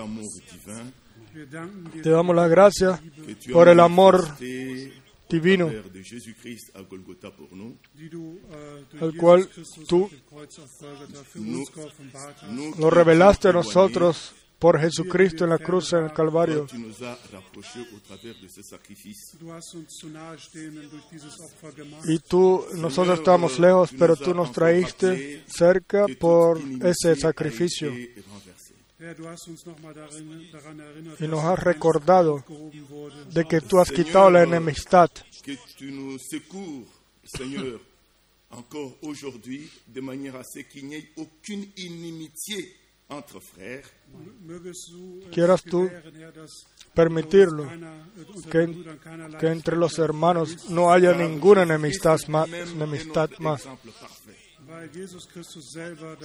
Te 2.02 2.10
damos 2.10 2.36
las 2.36 2.50
gracias 2.50 3.00
por 3.52 3.68
el 3.68 3.80
amor 3.80 4.22
divino, 5.35 5.70
durch 5.93 6.12
Al 9.01 9.16
cual 9.16 9.48
tú 9.89 10.09
qui 12.77 12.90
revelaste 12.90 13.48
a 13.48 13.52
nosotros 13.52 14.32
por 14.59 14.81
Jesucristo 14.81 15.44
en 15.44 15.51
la 15.51 15.59
cruz 15.59 15.93
en 15.93 16.05
el 16.05 16.12
Calvario. 16.12 16.66
Y 22.06 22.19
tú, 22.20 22.65
nosotros 22.74 23.19
estábamos 23.19 23.59
lejos, 23.59 23.90
pero 23.98 24.16
tú 24.16 24.32
nos 24.32 24.52
traíste 24.52 25.44
cerca 25.47 26.06
por 26.19 26.59
ese 26.82 27.16
sacrificio. 27.16 27.93
Y 31.20 31.28
nos 31.28 31.44
has 31.44 31.59
recordado 31.59 32.44
de 33.32 33.44
que 33.44 33.60
tú 33.60 33.78
has 33.78 33.90
quitado 33.90 34.31
la 34.31 34.43
enemistad. 34.43 35.10
Que 35.43 35.59
tu 35.76 35.90
nous 35.90 36.18
secours, 36.18 36.86
Seigneur, 37.24 37.81
encore 38.51 38.97
aujourd'hui, 39.02 39.70
de 39.86 40.01
manière 40.01 40.36
à 40.36 40.44
ce 40.44 40.60
qu'il 40.60 40.86
n'y 40.86 40.97
ait 40.97 41.12
aucune 41.16 41.66
inimitié 41.76 42.76
entre 43.09 43.40
frères, 43.40 43.85
es 44.64 45.31
Quieras 45.31 45.62
tú 45.62 45.90
permitirlo, 46.94 47.64
äh, 47.64 48.48
que, 48.51 49.39
que 49.39 49.48
entre 49.48 49.76
los 49.76 49.98
hermanos 49.98 50.70
no 50.70 50.93
haya 50.93 51.12
ninguna 51.12 51.62
enemistad 51.62 52.18
más, 52.28 52.48
enemistad 52.48 53.31
más, 53.40 53.68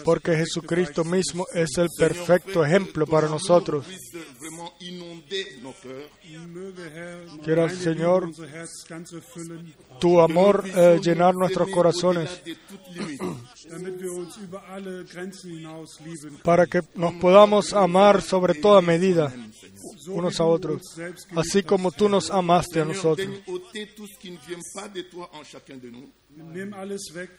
porque 0.03 0.35
Jesucristo 0.35 1.03
mismo 1.03 1.45
es 1.53 1.77
el 1.77 1.87
perfecto 1.97 2.65
ejemplo 2.65 3.05
para 3.05 3.27
nosotros. 3.27 3.85
Quieras, 7.43 7.71
deine 7.71 7.83
Señor, 7.83 8.31
Tu 9.99 10.19
amor 10.19 10.63
eh, 10.65 10.99
llenar 11.01 11.35
nuestros 11.35 11.69
corazones. 11.69 12.41
Para 16.43 16.65
que 16.65 16.81
nos 16.95 17.13
podamos 17.15 17.73
amar 17.73 18.21
sobre 18.21 18.55
toda 18.55 18.81
medida 18.81 19.31
unos 20.07 20.39
a 20.39 20.45
otros, 20.45 20.81
así 21.35 21.63
como 21.63 21.91
tú 21.91 22.09
nos 22.09 22.31
amaste 22.31 22.81
a 22.81 22.85
nosotros. 22.85 23.27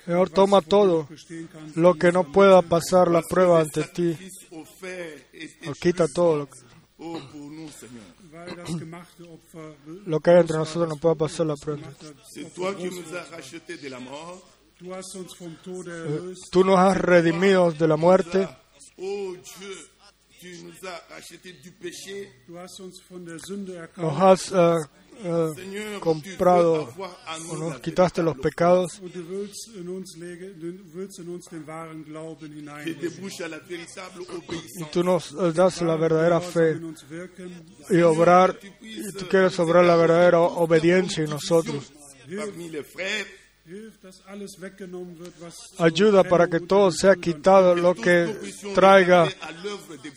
Señor, 0.05 0.31
toma 0.31 0.61
todo 0.63 1.09
lo 1.75 1.95
que 1.95 2.13
no 2.13 2.31
pueda 2.33 2.63
pasar 2.63 3.11
la 3.11 3.23
prueba 3.23 3.61
ante 3.61 3.85
ti, 3.85 4.17
o 5.67 5.73
quita 5.75 6.07
todo 6.09 6.39
lo 6.39 6.47
que, 6.49 6.59
lo 10.07 10.21
que 10.21 10.31
hay 10.31 10.41
entre 10.41 10.57
nosotros 10.57 10.89
no 10.89 10.97
pueda 10.97 11.15
pasar 11.15 11.47
la 11.47 11.57
prueba. 11.57 11.89
Erlöst. 15.91 16.51
Tú 16.51 16.65
nos 16.65 16.79
has 16.79 16.97
redimido 16.97 17.71
de 17.73 17.87
la 17.87 17.97
muerte, 17.97 18.49
Oh 18.97 19.35
nos 23.97 24.21
has 24.21 24.53
eh, 24.53 24.77
eh, 25.23 25.99
comprado 26.01 26.89
o 27.51 27.57
nos 27.57 27.81
quitaste 27.81 28.23
los 28.23 28.37
pecados 28.39 29.01
y 34.77 34.85
tú 34.91 35.05
nos 35.05 35.55
das 35.55 35.83
la 35.83 35.97
verdadera 35.97 36.41
fe 36.41 36.81
y 37.91 38.01
obrar, 38.01 38.59
y 38.81 39.13
tú 39.13 39.27
quieres 39.29 39.59
obrar 39.59 39.85
la 39.85 39.97
verdadera 39.97 40.41
obediencia 40.41 41.25
en 41.25 41.31
nosotros. 41.31 41.93
Ayuda 45.79 46.25
para 46.25 46.49
que 46.49 46.61
todo 46.61 46.91
sea 46.93 47.15
quitado 47.17 47.75
lo 47.75 47.95
que 47.95 48.35
traiga 48.75 49.29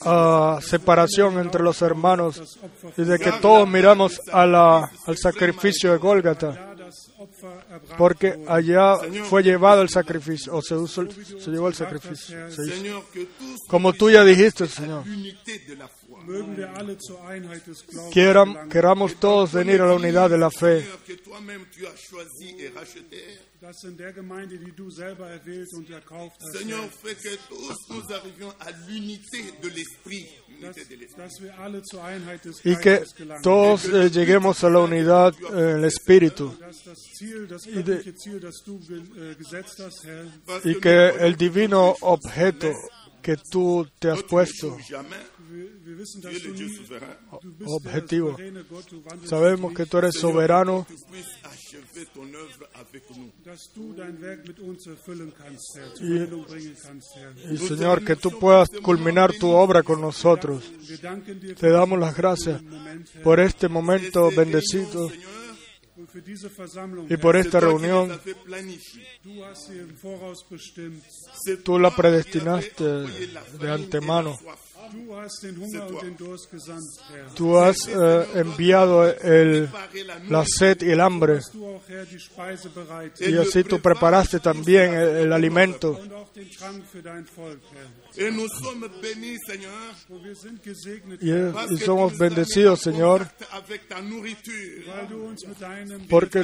ah, 0.05 0.59
separación 0.61 1.39
entre 1.39 1.61
los 1.63 1.81
hermanos 1.81 2.57
y 2.97 3.03
de 3.03 3.19
que 3.19 3.31
todos 3.33 3.67
miramos 3.67 4.19
a 4.31 4.45
la- 4.45 4.89
al 5.05 5.17
sacrificio 5.17 5.91
de 5.91 5.97
Gólgata, 5.97 6.75
porque 7.97 8.39
allá 8.47 8.95
fue 9.25 9.43
llevado 9.43 9.81
el 9.81 9.89
sacrificio, 9.89 10.55
o 10.55 10.61
se, 10.61 10.75
usó 10.75 11.03
se 11.09 11.51
llevó 11.51 11.67
el 11.67 11.73
sacrificio. 11.75 12.49
se 12.51 12.61
Como 13.67 13.93
tú 13.93 14.09
ya 14.09 14.23
dijiste, 14.23 14.67
Señor, 14.67 15.03
de 16.27 18.11
quieran, 18.11 18.69
queramos 18.69 19.15
todos 19.15 19.51
venir 19.53 19.81
a 19.81 19.87
la 19.87 19.93
unidad 19.93 20.29
de 20.29 20.37
la 20.37 20.49
fe, 20.49 20.83
Herr, 20.83 20.97
fais 26.91 27.15
que 27.15 27.37
tous 27.47 27.77
nous 27.89 28.13
arrivions 28.13 28.53
à 28.59 28.71
l'unité 28.87 29.53
de 29.61 29.69
l'esprit. 29.69 30.27
De 30.61 30.69
y 32.69 32.75
que 32.77 33.03
todos 33.41 33.85
eh, 33.85 34.09
lleguemos 34.09 34.63
a 34.63 34.69
la 34.69 34.79
unidad 34.79 35.33
en 35.51 35.79
el 35.79 35.85
Espíritu. 35.85 36.53
du 38.65 38.79
ge 38.79 38.95
äh, 38.95 40.69
y 40.69 40.79
que 40.79 41.09
el 41.19 41.35
divino 41.35 41.95
objeto 42.01 42.71
que 43.21 43.37
tú 43.37 43.87
te 43.99 44.09
has 44.09 44.23
puesto, 44.23 44.77
objetivo. 47.65 48.35
sabemos 49.25 49.73
que 49.73 49.85
tú 49.85 49.97
eres 49.97 50.15
soberano, 50.15 50.85
Y- 56.01 57.53
y 57.53 57.57
Señor, 57.57 58.03
que 58.03 58.15
tú 58.15 58.37
puedas 58.39 58.69
culminar 58.81 59.33
tu 59.33 59.49
obra 59.49 59.83
con 59.83 60.01
nosotros. 60.01 60.71
Te 61.59 61.69
damos 61.69 61.99
las 61.99 62.15
gracias 62.15 62.61
por 63.23 63.39
este 63.39 63.67
momento 63.69 64.27
Ces 64.29 64.37
bendecido 64.37 65.09
y 67.09 67.17
por 67.17 67.35
esta 67.37 67.59
reunión. 67.59 68.19
Tú 71.63 71.79
la 71.79 71.95
predestinaste 71.95 72.83
de 72.83 73.71
antemano. 73.71 74.37
Tú 77.35 77.57
has 77.57 77.87
eh, 77.87 78.27
enviado 78.35 79.05
el, 79.07 79.69
la 80.29 80.45
sed 80.45 80.81
y 80.81 80.91
el 80.91 80.99
hambre. 81.01 81.39
Y 83.19 83.37
así 83.37 83.63
tú 83.63 83.79
preparaste 83.79 84.39
también 84.39 84.93
el, 84.93 85.09
el 85.17 85.33
alimento. 85.33 85.99
Gesegnet, 90.63 91.21
y, 91.23 91.31
parce 91.53 91.73
y 91.73 91.77
somos 91.77 92.17
bendecidos, 92.17 92.79
Señor, 92.81 93.27
Porque- 96.09 96.43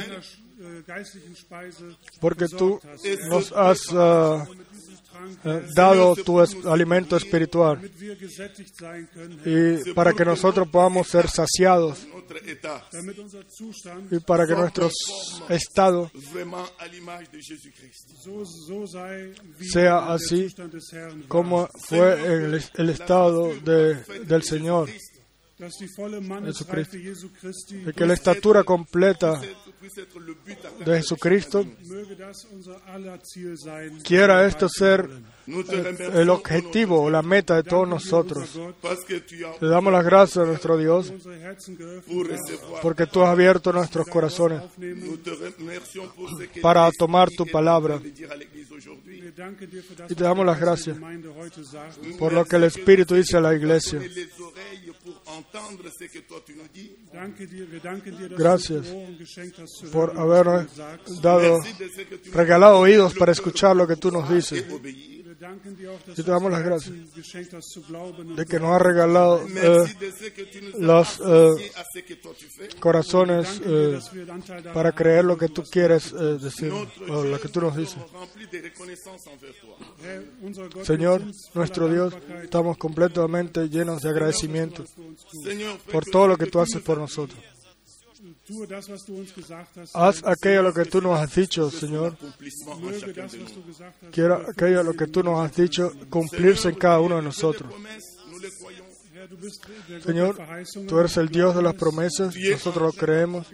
porque 2.20 2.46
tú 2.48 2.80
nos 3.30 3.52
has 3.52 3.80
ah, 3.92 4.46
dado 5.74 6.14
tu 6.16 6.40
alimento 6.68 7.16
espiritual. 7.16 7.80
Y 9.44 9.92
para 9.94 10.12
que 10.12 10.24
nosotros 10.24 10.68
podamos 10.68 11.08
ser 11.08 11.28
saciados. 11.28 12.06
Y 14.10 14.18
para 14.20 14.46
que 14.46 14.54
nuestro 14.54 14.90
estado 15.48 16.10
Sea 19.72 20.12
así 20.12 20.54
como 21.28 21.68
fue 21.88 22.12
el, 22.34 22.62
el 22.74 22.88
estado 22.90 23.54
de- 23.64 23.94
del 24.24 24.42
Señor, 24.42 24.88
de 27.84 27.92
que 27.92 28.06
la 28.06 28.14
estatura 28.14 28.64
completa 28.64 29.40
de 30.84 30.96
Jesucristo. 30.96 31.66
Quiera 34.02 34.46
esto 34.46 34.68
ser 34.68 35.08
el 36.14 36.30
objetivo 36.30 37.02
o 37.02 37.10
la 37.10 37.22
meta 37.22 37.56
de 37.56 37.62
todos 37.62 37.86
nosotros. 37.86 38.58
Le 39.60 39.68
damos 39.68 39.92
las 39.92 40.04
gracias 40.04 40.38
a 40.38 40.46
nuestro 40.46 40.78
Dios 40.78 41.12
porque 42.82 43.06
tú 43.06 43.22
has 43.22 43.28
abierto 43.28 43.72
nuestros 43.72 44.06
corazones 44.08 44.62
para 46.62 46.90
tomar 46.92 47.28
tu 47.30 47.46
palabra. 47.46 48.00
Y 50.08 50.14
te 50.14 50.24
damos 50.24 50.46
las 50.46 50.58
gracias. 50.58 50.96
Por 52.18 52.32
lo 52.32 52.44
que 52.46 52.56
el 52.56 52.64
Espíritu 52.64 53.14
dice 53.14 53.36
a 53.36 53.40
la 53.40 53.54
iglesia. 53.54 54.00
Gracias 58.36 58.86
por 59.92 60.16
sagst. 60.68 61.22
dado, 61.22 61.58
regalado 62.32 62.78
oídos 62.78 63.14
para 63.14 63.32
escuchar 63.32 63.76
lo 63.76 63.86
que 63.86 63.96
tú 63.96 64.10
nos 64.10 64.28
dices. 64.28 64.64
Y 66.16 66.22
te 66.22 66.30
damos 66.30 66.52
las 66.52 66.62
gracias. 66.62 66.94
de 68.36 68.44
que 68.44 68.60
nos 68.60 68.76
has 68.76 68.82
regalado 68.82 69.40
eh, 69.46 69.84
los, 70.78 71.22
corazones 72.78 73.60
eh, 73.64 73.98
para 74.74 74.92
creer 74.92 75.24
lo 75.24 75.38
que 75.38 75.48
tú 75.48 75.62
quieres 75.62 76.12
eh, 76.12 76.38
decir, 76.38 76.70
o 76.72 77.24
lo 77.24 77.40
que 77.40 77.48
tú 77.48 77.62
nos 77.62 77.74
dices. 77.74 77.96
Gott, 80.74 80.84
Señor, 80.84 81.22
nuestro 81.54 81.88
Dios, 81.88 82.14
estamos 82.42 82.76
completamente 82.76 83.68
llenos 83.70 84.02
de 84.02 84.10
agradecimiento 84.10 84.84
por 85.90 86.04
todo 86.04 86.28
lo 86.28 86.36
que 86.36 86.46
tú 86.46 86.60
haces 86.60 86.82
por 86.82 86.98
nosotros. 86.98 87.40
Haz 89.94 90.22
aquello 90.24 90.62
lo 90.62 90.72
que 90.74 90.84
tú 90.84 91.00
nos 91.00 91.18
has 91.18 91.34
dicho, 91.34 91.70
Señor. 91.70 92.16
Quiero 94.12 94.44
aquello 94.48 94.82
lo 94.82 94.92
que 94.94 95.06
tú 95.06 95.22
nos 95.22 95.40
has 95.40 95.54
dicho 95.56 95.92
cumplirse 96.10 96.68
en 96.68 96.74
cada 96.74 97.00
uno 97.00 97.16
de 97.16 97.22
nosotros. 97.22 97.72
Señor, 100.04 100.36
tú 100.88 100.98
eres 100.98 101.16
el 101.18 101.28
Dios 101.28 101.54
de 101.54 101.62
las 101.62 101.74
promesas, 101.74 102.34
nosotros 102.34 102.82
lo 102.82 102.92
creemos. 102.92 103.46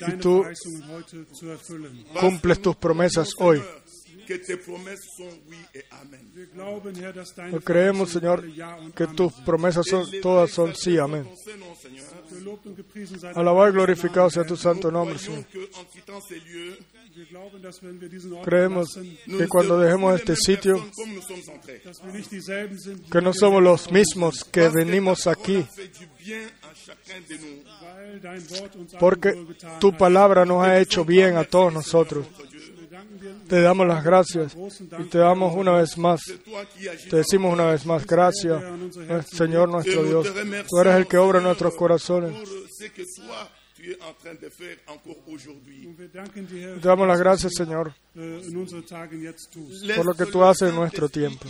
Deine 0.00 0.16
tú-. 0.20 0.44
Cumples 2.20 2.60
tus 2.60 2.76
promesas 2.76 3.30
hoy. 3.38 3.62
Deine 6.84 7.50
Lo 7.52 7.60
creemos, 7.60 8.10
Señor, 8.10 8.44
que 8.94 9.06
tus 9.08 9.32
promesas 9.32 9.86
son, 9.86 10.06
todas 10.20 10.50
son 10.50 10.74
sí, 10.74 10.98
amén. 10.98 11.28
Alabado 13.34 13.68
y 13.68 13.72
glorificado 13.72 14.30
sea 14.30 14.44
tu 14.44 14.56
santo 14.56 14.90
nombre, 14.90 15.18
Señor. 15.18 15.44
Creemos 18.44 18.98
que 19.26 19.48
cuando 19.48 19.78
dejemos 19.78 20.20
este 20.20 20.36
sitio, 20.36 20.84
que 23.10 23.22
no 23.22 23.32
somos 23.32 23.62
los 23.62 23.90
mismos 23.90 24.44
que 24.44 24.68
venimos 24.68 25.26
aquí, 25.26 25.64
porque 28.98 29.46
tu 29.80 29.96
palabra 29.96 30.44
nos 30.44 30.64
ha 30.64 30.78
hecho 30.78 31.04
bien 31.04 31.36
a 31.36 31.44
todos 31.44 31.72
nosotros. 31.72 32.26
Te 33.48 33.60
damos 33.60 33.86
las 33.86 34.04
gracias 34.04 34.56
y 34.98 35.04
te 35.04 35.18
damos 35.18 35.54
una 35.54 35.72
vez 35.72 35.96
más, 35.98 36.20
te 37.10 37.16
decimos 37.16 37.52
una 37.52 37.66
vez 37.66 37.86
más, 37.86 38.06
gracias, 38.06 38.62
Señor 39.30 39.68
nuestro 39.68 40.02
Dios. 40.04 40.26
Tú 40.68 40.78
eres 40.80 40.96
el 40.96 41.06
que 41.06 41.16
obra 41.18 41.38
en 41.38 41.44
nuestros 41.44 41.74
corazones. 41.74 42.32
En 43.86 44.14
train 44.14 44.34
de 44.34 44.50
faire 44.50 44.78
encore 44.88 45.16
aujourd'hui. 45.28 45.88
Te 45.96 46.88
damos 46.88 47.06
las 47.06 47.20
gracias, 47.20 47.52
Señor, 47.54 47.94
äh, 48.16 48.40
por 49.94 50.06
lo 50.06 50.14
que 50.14 50.26
tú 50.26 50.42
haces 50.42 50.70
en 50.70 50.74
nuestro 50.74 51.08
tiempo. 51.08 51.46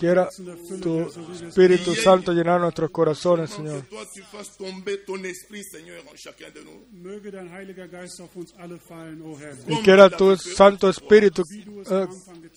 Quiera 0.00 0.28
tu 0.80 1.00
Espíritu 1.46 1.94
Santo 1.94 2.32
llenar 2.32 2.60
nuestros 2.60 2.90
corazones, 2.90 3.50
Señor. 3.50 3.84
Y 9.66 9.76
quiera 9.82 10.08
tu 10.08 10.36
Santo 10.36 10.88
Espíritu 10.88 11.42
eh, 11.90 12.06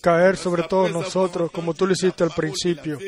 caer 0.00 0.36
sobre 0.36 0.62
todos 0.62 0.90
nosotros, 0.90 1.50
como 1.50 1.74
tú 1.74 1.86
lo 1.86 1.92
hiciste 1.92 2.24
al 2.24 2.30
principio. 2.34 2.98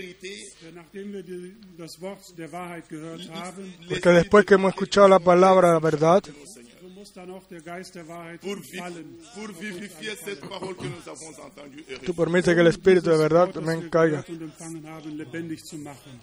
Vérité, 0.74 0.74
Denn 0.74 0.82
nachdem 0.82 1.12
wir 1.12 1.22
die, 1.22 1.56
das 1.78 2.00
Wort 2.00 2.36
der 2.38 2.50
Wahrheit 2.52 2.88
gehört 2.88 3.28
haben, 3.32 3.74
Porque 3.88 4.10
después 4.10 4.44
que 4.44 4.54
hemos 4.54 4.70
escuchado 4.70 5.08
la 5.08 5.18
palabra 5.18 5.68
de 5.68 5.74
la 5.74 5.80
verdad, 5.80 6.22
vivifier 9.52 10.16
cette 10.16 10.40
parole 10.40 10.76
que 10.76 10.86
nous 10.86 11.08
avons 11.08 11.38
entendue 11.46 11.84
et 11.88 11.98
tú 11.98 12.14
permites 12.14 12.54
que 12.54 12.60
el 12.60 12.66
Espíritu 12.66 13.10
de 13.10 13.16
verdad 13.16 13.50
también 13.50 13.88
caiga 13.90 14.24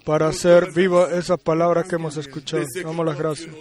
para 0.05 0.27
hacer 0.27 0.71
vivas 0.71 1.11
esas 1.13 1.39
palabras 1.39 1.87
que 1.87 1.95
hemos 1.95 2.17
escuchado. 2.17 2.65
Damos 2.83 3.05
las 3.05 3.17
gracias. 3.17 3.55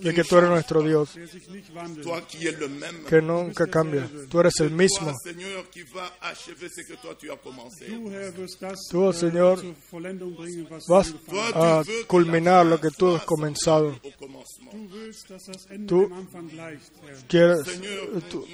de 0.00 0.14
que 0.14 0.24
tú 0.24 0.38
eres 0.38 0.50
nuestro 0.50 0.82
Dios, 0.82 1.14
que 3.08 3.22
nunca 3.22 3.66
cambia. 3.66 4.08
Tú 4.28 4.40
eres 4.40 4.60
el 4.60 4.70
mismo. 4.70 5.12
Tú, 8.90 9.10
äh, 9.10 9.12
Señor, 9.12 9.62
Vas 10.88 11.14
a 11.54 11.82
culminar 12.06 12.66
lo 12.66 12.80
que 12.80 12.90
tú 12.90 13.14
has 13.14 13.24
comenzado. 13.24 13.98
Tú- 15.86 16.08
Herr. 17.06 17.16
Quieres, 17.28 17.58
eh, 17.68 18.20
tú, 18.30 18.46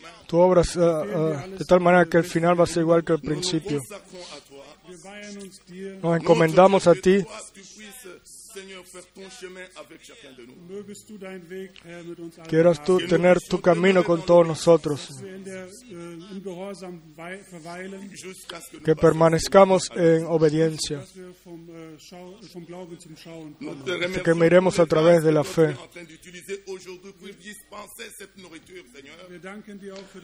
mains. 0.00 0.26
tú 0.26 0.38
obras 0.38 0.76
eh, 0.76 0.80
eh, 0.80 1.56
de 1.58 1.64
tal 1.64 1.80
manera 1.80 2.04
que 2.06 2.16
el 2.18 2.24
final 2.24 2.58
va 2.58 2.64
a 2.64 2.66
ser 2.66 2.80
igual 2.82 3.04
que 3.04 3.12
el 3.14 3.20
principio. 3.20 3.80
Nos 6.02 6.20
encomendamos 6.20 6.86
a 6.86 6.94
ti. 6.94 7.24
Seigneur, 8.54 8.82
ton 9.14 9.30
chemin 9.30 9.64
avec 9.76 10.02
chacun 10.02 10.32
de 10.36 10.44
nous. 10.46 10.56
Quieras 12.48 12.82
tú 12.84 12.98
tener 13.08 13.38
tu 13.48 13.60
camino 13.60 14.02
con 14.04 14.24
todos 14.24 14.46
nosotros. 14.46 15.08
Äh, 15.22 15.36
que 18.84 18.94
permanezcamos 18.96 19.90
en 19.94 20.24
obediencia. 20.26 21.00
äh, 24.16 24.22
que 24.22 24.34
miremos 24.34 24.78
a 24.78 24.86
través 24.86 25.22
de 25.22 25.32
la 25.32 25.44
fe. 25.44 25.76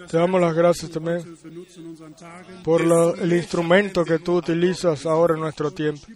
Te 0.09 0.16
damos 0.16 0.40
las 0.40 0.55
gracias 0.55 0.90
también 0.90 1.23
por 2.65 2.85
la- 2.85 3.12
el 3.23 3.32
instrumento 3.32 4.05
que 4.05 4.19
tú 4.19 4.36
utilizas 4.36 5.07
ahora 5.07 5.35
en 5.35 5.40
nuestro 5.40 5.70
tiempo. 5.70 6.07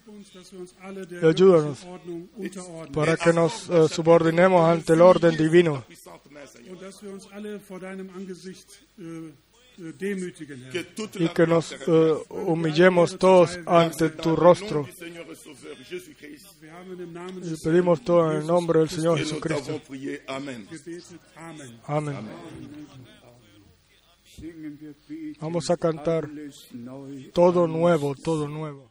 Ayúdanos. 1.23 1.87
Para 2.93 3.17
que 3.17 3.33
nos 3.33 3.69
eh, 3.71 3.89
subordinemos 3.89 4.63
ante 4.69 4.93
el 4.95 5.01
orden 5.01 5.37
divino. 5.37 5.85
Y 11.15 11.29
que 11.29 11.47
nos 11.47 11.73
eh, 11.73 12.15
humillemos 12.29 13.19
todos 13.19 13.59
ante 13.67 14.11
tu 14.11 14.37
rostro. 14.37 14.87
Y 17.43 17.65
pedimos 17.65 18.03
todo 18.03 18.31
en 18.31 18.39
el 18.39 18.47
nombre 18.47 18.81
del 18.81 18.91
Señor 18.91 19.19
Jesucristo. 19.19 19.81
Amén. 20.27 20.69
Vamos 25.41 25.71
a 25.71 25.77
cantar 25.77 26.29
todo 27.33 27.67
nuevo, 27.67 28.15
todo 28.15 28.49
nuevo. 28.49 28.90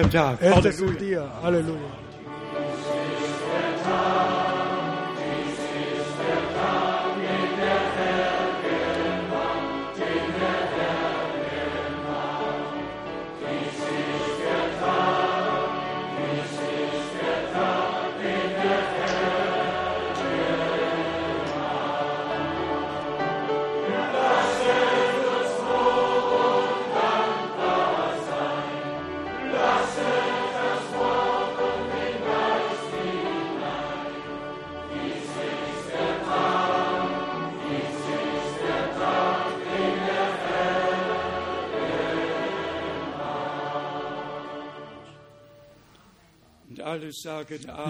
Tag. 0.00 0.38
Este 0.40 0.68
es 0.70 0.80
el 0.80 0.98
día, 0.98 1.24
aleluya. 1.42 2.11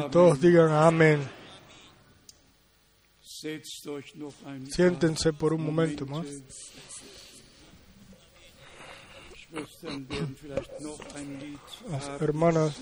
Y 0.06 0.10
todos 0.10 0.40
digan 0.40 0.70
amén. 0.72 1.20
Siéntense 4.70 5.32
por 5.32 5.52
un 5.52 5.64
momento 5.64 6.06
más. 6.06 6.26
Las 11.90 12.20
hermanas 12.20 12.76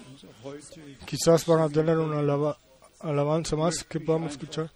quizás 1.06 1.44
van 1.47 1.60
a 1.60 1.68
tener 1.68 1.98
una 1.98 2.20
alaba- 2.20 2.56
alabanza 3.01 3.56
más 3.56 3.82
que 3.84 3.98
podamos 4.01 4.32
escuchar. 4.32 4.70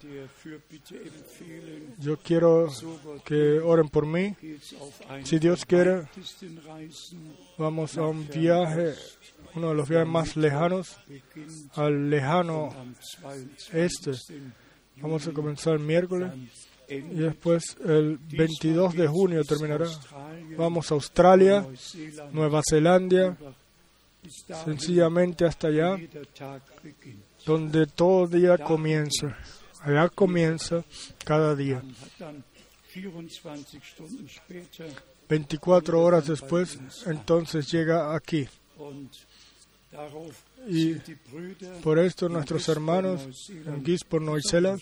Yo 1.99 2.17
quiero 2.17 2.67
que 3.23 3.59
oren 3.59 3.89
por 3.89 4.05
mí. 4.05 4.35
Si 5.23 5.39
Dios 5.39 5.65
quiere, 5.65 6.07
vamos 7.57 7.97
a 7.97 8.01
un 8.03 8.27
viaje, 8.27 8.95
uno 9.55 9.69
de 9.69 9.75
los 9.75 9.87
viajes 9.87 10.07
más 10.07 10.35
lejanos, 10.35 10.97
al 11.75 12.09
lejano 12.09 12.71
am 12.71 12.95
22. 13.23 13.73
este. 13.73 14.11
Vamos 14.97 15.27
a 15.27 15.31
comenzar 15.31 15.73
el 15.73 15.79
miércoles 15.79 16.31
y 16.87 17.15
después 17.15 17.75
el 17.83 18.17
22 18.17 18.95
de 18.95 19.07
junio 19.07 19.43
terminará. 19.43 19.87
Vamos 20.57 20.91
a 20.91 20.95
Australia, 20.95 21.65
Nueva 22.31 22.61
Zelanda, 22.67 23.37
sencillamente 24.63 25.45
hasta 25.45 25.67
allá, 25.67 25.97
donde 27.45 27.87
todo 27.87 28.27
día 28.27 28.57
comienza. 28.57 29.37
Allá 29.81 30.09
comienza 30.09 30.83
cada 31.23 31.55
día. 31.55 31.75
Man 31.75 31.95
hat 32.01 32.11
dann 32.17 32.43
24 32.95 33.81
Stunden 33.83 34.27
später 34.29 34.87
24 35.27 36.01
horas 36.01 36.27
después, 36.27 36.79
entonces 37.05 37.71
llega 37.71 38.15
aquí. 38.15 38.47
Y 40.67 40.95
por 41.83 41.99
esto 41.99 42.27
nuestros 42.27 42.67
hermanos 42.69 43.21
en 43.49 43.97
stolz, 43.97 44.81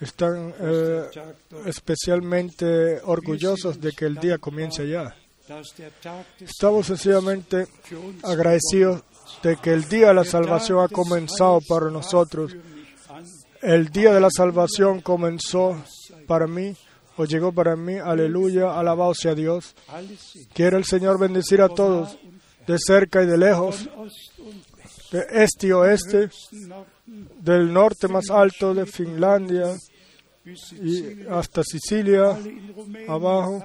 están 0.00 0.54
eh, 0.58 1.02
especialmente 1.66 3.00
orgullosos 3.04 3.80
de 3.80 3.92
que 3.92 4.06
el 4.06 4.16
día 4.16 4.38
comience 4.38 4.84
des 4.84 5.12
Estamos 6.40 6.86
sencillamente 6.86 7.66
agradecidos 8.22 9.02
de 9.42 9.56
que 9.56 9.72
el 9.72 9.88
día 9.88 10.08
de 10.08 10.14
la 10.14 10.24
salvación 10.24 10.82
ha 10.82 10.88
comenzado 10.88 11.60
para 11.68 11.90
nosotros. 11.90 12.54
El 13.60 13.88
día 13.88 14.12
de 14.14 14.20
la 14.20 14.30
salvación 14.30 15.00
comenzó 15.00 15.82
para 16.26 16.46
mí 16.46 16.74
o 17.16 17.24
llegó 17.24 17.52
para 17.52 17.76
mí. 17.76 17.96
Aleluya, 17.98 18.78
alabado 18.78 19.14
sea 19.14 19.34
Dios. 19.34 19.74
Quiere 20.54 20.76
el 20.76 20.84
Señor 20.84 21.18
bendecir 21.18 21.60
a 21.60 21.68
todos, 21.68 22.18
de 22.66 22.78
cerca 22.78 23.22
y 23.22 23.26
de 23.26 23.38
lejos, 23.38 23.88
de 25.10 25.26
este 25.30 25.68
y 25.68 25.72
oeste, 25.72 26.30
del 27.40 27.72
norte 27.72 28.08
más 28.08 28.30
alto 28.30 28.74
de 28.74 28.86
Finlandia 28.86 29.76
y 30.80 31.26
hasta 31.28 31.62
Sicilia, 31.62 32.38
abajo. 33.08 33.64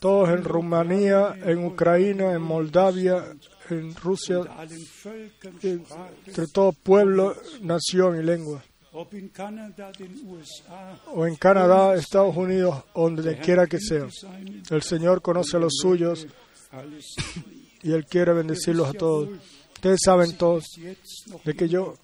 todos 0.00 0.30
en 0.30 0.44
Rumanía, 0.44 1.34
en 1.42 1.64
Ucrania, 1.64 2.32
en 2.32 2.40
Moldavia, 2.40 3.22
en 3.68 3.94
Rusia, 3.94 4.40
entre 6.26 6.46
todo 6.52 6.72
pueblo, 6.72 7.36
nación 7.60 8.18
y 8.18 8.22
lengua. 8.22 8.62
O 8.92 9.06
en 11.26 11.36
Canadá, 11.36 11.94
Estados 11.94 12.36
Unidos, 12.36 12.82
donde 12.94 13.38
quiera 13.38 13.66
que 13.66 13.78
sea. 13.78 14.08
El 14.70 14.82
Señor 14.82 15.22
conoce 15.22 15.56
a 15.56 15.60
los 15.60 15.74
suyos 15.80 16.26
y 17.82 17.92
Él 17.92 18.04
quiere 18.06 18.32
bendecirlos 18.32 18.88
a 18.88 18.92
todos. 18.92 19.28
Ustedes 19.74 20.00
saben 20.04 20.36
todos 20.36 20.64
de 21.44 21.54
que 21.54 21.68
yo 21.68 21.94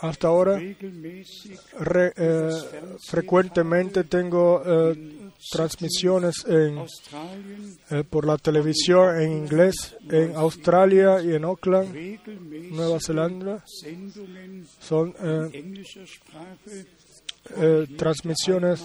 hasta 0.00 0.26
ahora 0.26 0.60
eh, 0.60 1.24
frecuentemente 3.06 4.04
tengo 4.04 4.62
eh, 4.66 5.30
transmisiones 5.52 6.44
en, 6.48 6.84
eh, 7.90 8.02
por 8.02 8.26
la 8.26 8.36
televisión 8.36 9.20
en 9.20 9.32
inglés 9.32 9.96
en 10.08 10.34
Australia 10.34 11.22
y 11.22 11.34
en 11.34 11.44
Auckland, 11.44 11.94
Nueva 12.72 12.98
Zelanda. 13.00 13.64
Son 14.80 15.14
transmisiones 17.96 18.82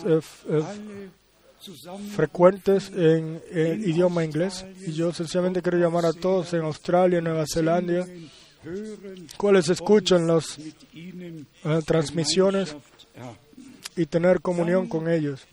frecuentes 2.15 2.91
en, 2.95 3.41
en 3.51 3.81
idioma 3.89 4.23
inglés. 4.23 4.65
Y 4.85 4.93
yo 4.93 5.11
sencillamente 5.13 5.61
quiero 5.61 5.77
llamar 5.77 6.05
a 6.05 6.13
todos 6.13 6.53
en 6.53 6.61
Australia, 6.61 7.21
Nueva 7.21 7.45
Zelanda, 7.51 8.05
cuales 9.37 9.69
escuchan 9.69 10.27
las 10.27 10.57
eh, 10.93 11.45
transmisiones 11.85 12.75
y 13.95 14.05
tener 14.05 14.41
comunión 14.41 14.87
con 14.87 15.09
ellos. 15.09 15.45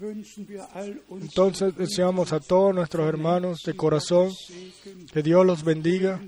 Entonces 1.11 1.77
deseamos 1.77 2.33
a 2.33 2.41
todos 2.41 2.75
nuestros 2.75 3.09
hermanos 3.09 3.63
de 3.65 3.75
corazón 3.75 4.31
que 5.13 5.23
Dios 5.23 5.45
los 5.45 5.65
bendiga. 5.65 6.21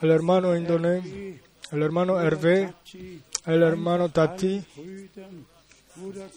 El 0.00 0.10
hermano 0.10 0.56
Indoné, 0.56 1.40
el 1.72 1.82
hermano 1.82 2.20
Hervé, 2.20 2.74
el 3.46 3.62
hermano 3.62 4.10
Tati, 4.10 4.62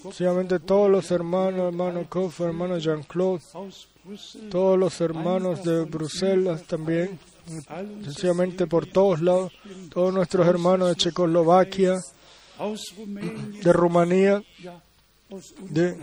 sencillamente 0.02 0.60
todos 0.60 0.90
los 0.90 1.12
hermanos, 1.12 1.74
hermano 1.74 2.06
Kof, 2.10 2.42
hermano 2.42 2.78
Jean-Claude, 2.78 3.42
todos 4.50 4.78
los 4.78 5.00
hermanos 5.02 5.64
de 5.64 5.86
Bruselas 5.86 6.64
también, 6.64 7.20
sencillamente 8.04 8.68
por 8.68 8.86
todos 8.88 9.22
lados, 9.22 9.54
todos 9.90 10.14
nuestros 10.14 10.48
hermanos 10.48 10.90
de 10.90 10.96
Checoslovaquia, 10.96 12.00
de 13.64 13.74
Rumanía, 13.74 14.44
de, 15.70 15.98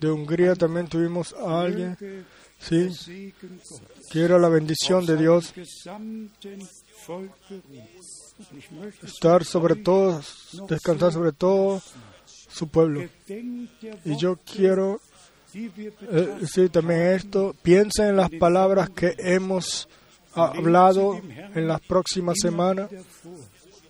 de 0.00 0.10
Hungría 0.10 0.54
también 0.54 0.88
tuvimos 0.88 1.32
a 1.34 1.62
alguien, 1.62 1.96
sí, 2.58 3.32
que 4.10 4.20
era 4.20 4.38
la 4.38 4.48
bendición 4.48 5.06
de 5.06 5.16
Dios 5.16 5.54
estar 9.02 9.44
sobre 9.44 9.76
todos, 9.76 10.60
descansar 10.68 11.12
sobre 11.12 11.32
todo 11.32 11.82
su 12.48 12.68
pueblo. 12.68 13.08
Y 14.04 14.16
yo 14.16 14.36
quiero 14.36 15.00
eh, 15.54 16.36
decir 16.40 16.70
también 16.70 17.00
esto, 17.12 17.54
piensen 17.62 18.10
en 18.10 18.16
las 18.16 18.30
palabras 18.30 18.90
que 18.90 19.14
hemos 19.18 19.88
hablado 20.34 21.20
en 21.54 21.66
las 21.66 21.80
próximas 21.80 22.36
semanas, 22.40 22.90
davor. 22.90 23.06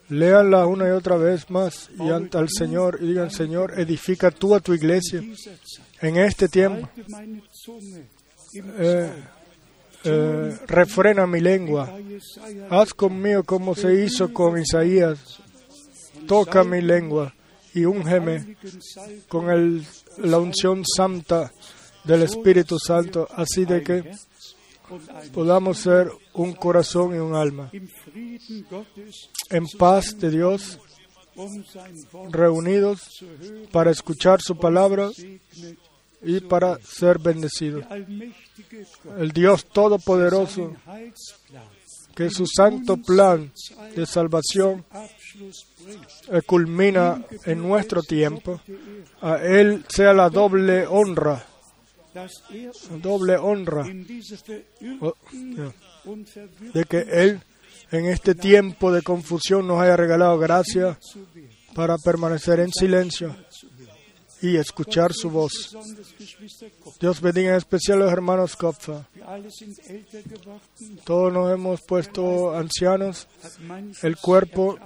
léanlas 0.08 0.66
una 0.66 0.86
y 0.88 0.90
otra 0.90 1.16
vez 1.16 1.50
más 1.50 1.90
y 1.98 2.08
ante 2.10 2.38
al 2.38 2.48
Señor 2.48 2.98
y 3.00 3.08
digan, 3.08 3.30
Señor, 3.30 3.78
edifica 3.78 4.30
tú 4.30 4.54
a 4.54 4.60
tu 4.60 4.72
iglesia 4.74 5.22
en 6.00 6.16
este 6.16 6.48
tiempo. 6.48 6.88
Eh, 8.54 9.12
eh, 10.04 10.58
refrena 10.66 11.26
mi 11.26 11.40
lengua. 11.40 11.92
Haz 12.70 12.94
conmigo 12.94 13.44
como 13.44 13.74
se 13.74 14.04
hizo 14.04 14.32
con 14.32 14.60
Isaías. 14.60 15.40
Toca 16.26 16.64
mi 16.64 16.80
lengua 16.80 17.34
y 17.74 17.84
úngeme 17.84 18.56
con 19.28 19.50
el, 19.50 19.86
la 20.18 20.38
unción 20.38 20.82
santa 20.84 21.52
del 22.04 22.22
Espíritu 22.22 22.78
Santo, 22.78 23.28
así 23.34 23.64
de 23.64 23.82
que 23.82 24.10
podamos 25.32 25.78
ser 25.78 26.10
un 26.32 26.52
corazón 26.54 27.14
y 27.14 27.18
un 27.18 27.34
alma 27.34 27.70
en 29.50 29.66
paz 29.78 30.18
de 30.18 30.30
Dios, 30.30 30.78
reunidos 32.30 33.00
para 33.72 33.90
escuchar 33.90 34.40
su 34.40 34.56
palabra 34.56 35.10
y 36.26 36.40
para 36.40 36.78
ser 36.80 37.18
Gott, 37.18 37.36
El 39.18 39.30
Dios 39.30 39.66
Todopoderoso, 39.66 40.74
que 42.16 42.30
su 42.30 42.46
santo 42.46 42.96
plan 42.96 43.52
de 43.94 44.06
salvación 44.06 44.84
eh, 46.32 46.42
culmina 46.42 47.24
en 47.44 47.62
nuestro 47.62 48.02
tiempo, 48.02 48.60
a 49.22 49.36
Él 49.36 49.84
sea 49.88 50.12
la 50.12 50.28
doble 50.28 50.84
honra, 50.88 51.46
doble 53.00 53.36
honra 53.36 53.86
oh, 55.00 55.14
de 56.74 56.84
que 56.86 56.98
Él 57.08 57.40
en 57.92 58.06
este 58.06 58.34
tiempo 58.34 58.90
de 58.90 59.02
confusión 59.02 59.68
nos 59.68 59.80
haya 59.80 59.96
regalado 59.96 60.38
gracia 60.40 60.98
para 61.72 61.96
permanecer 61.98 62.58
en 62.58 62.72
silencio 62.72 63.36
y 64.46 64.56
escuchar 64.56 65.12
su 65.12 65.28
voz. 65.28 65.76
Dios 67.00 67.20
bendiga 67.20 67.50
en 67.50 67.56
especial 67.56 67.98
a 67.98 68.04
los 68.04 68.12
hermanos 68.12 68.54
Kopfa. 68.54 69.08
Todos 71.04 71.32
nos 71.32 71.52
hemos 71.52 71.82
puesto 71.82 72.54
ancianos. 72.54 73.26
El 74.02 74.16
cuerpo 74.16 74.78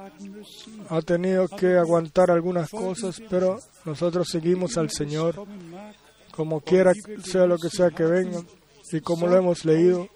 ha 0.88 1.02
tenido 1.02 1.46
que 1.48 1.76
aguantar 1.76 2.30
algunas 2.30 2.70
cosas, 2.70 3.20
pero 3.28 3.58
nosotros 3.84 4.28
seguimos 4.30 4.78
al 4.78 4.90
Señor, 4.90 5.46
como 6.30 6.60
quiera 6.60 6.92
sea 7.22 7.46
lo 7.46 7.58
que 7.58 7.68
sea 7.68 7.90
que 7.90 8.04
venga, 8.04 8.42
y 8.92 9.00
como 9.00 9.26
lo 9.26 9.36
hemos 9.36 9.64
leído, 9.64 10.08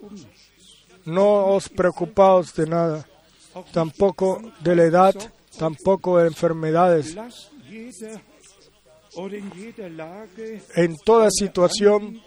no 1.04 1.46
os 1.46 1.68
preocupaos 1.68 2.54
de 2.54 2.66
nada, 2.66 3.06
tampoco 3.72 4.40
de 4.60 4.74
la 4.74 4.84
edad, 4.84 5.14
tampoco 5.58 6.18
de 6.18 6.28
enfermedades. 6.28 7.14
En 10.77 10.97
toda 11.05 11.28
situación 11.31 12.20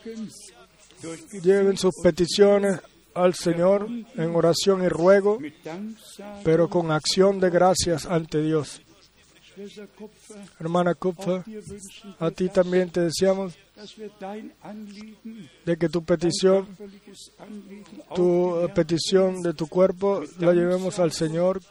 lleven 1.43 1.77
sus 1.77 1.93
peticiones 2.01 2.79
al 3.13 3.33
Señor 3.33 3.87
en 4.15 4.35
oración 4.35 4.83
y 4.83 4.89
ruego, 4.89 5.39
pero 6.43 6.69
con 6.69 6.91
acción 6.91 7.39
de 7.39 7.49
gracias 7.49 8.05
ante 8.05 8.41
Dios. 8.41 8.81
Hermana 10.59 10.93
Kupfer, 10.93 11.43
a 12.19 12.29
ti 12.29 12.47
también 12.49 12.91
te 12.91 13.01
deseamos 13.01 13.57
de 15.65 15.77
que 15.77 15.89
tu 15.89 16.03
petición, 16.03 16.67
tu 18.13 18.69
petición 18.75 19.41
de 19.41 19.53
tu 19.53 19.67
cuerpo, 19.67 20.21
la 20.39 20.53
llevemos 20.53 20.99
al 20.99 21.11
Señor 21.11 21.61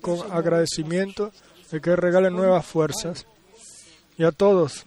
con 0.00 0.32
agradecimiento 0.32 1.30
de 1.70 1.80
que 1.80 1.94
regale 1.94 2.30
nuevas 2.30 2.64
fuerzas. 2.64 3.26
Y 4.18 4.24
a 4.24 4.32
todos, 4.32 4.84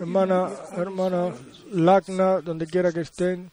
hermana, 0.00 0.48
hermana 0.76 1.34
Lacna, 1.72 2.40
donde 2.40 2.66
quiera 2.66 2.92
que 2.92 3.00
estén, 3.00 3.50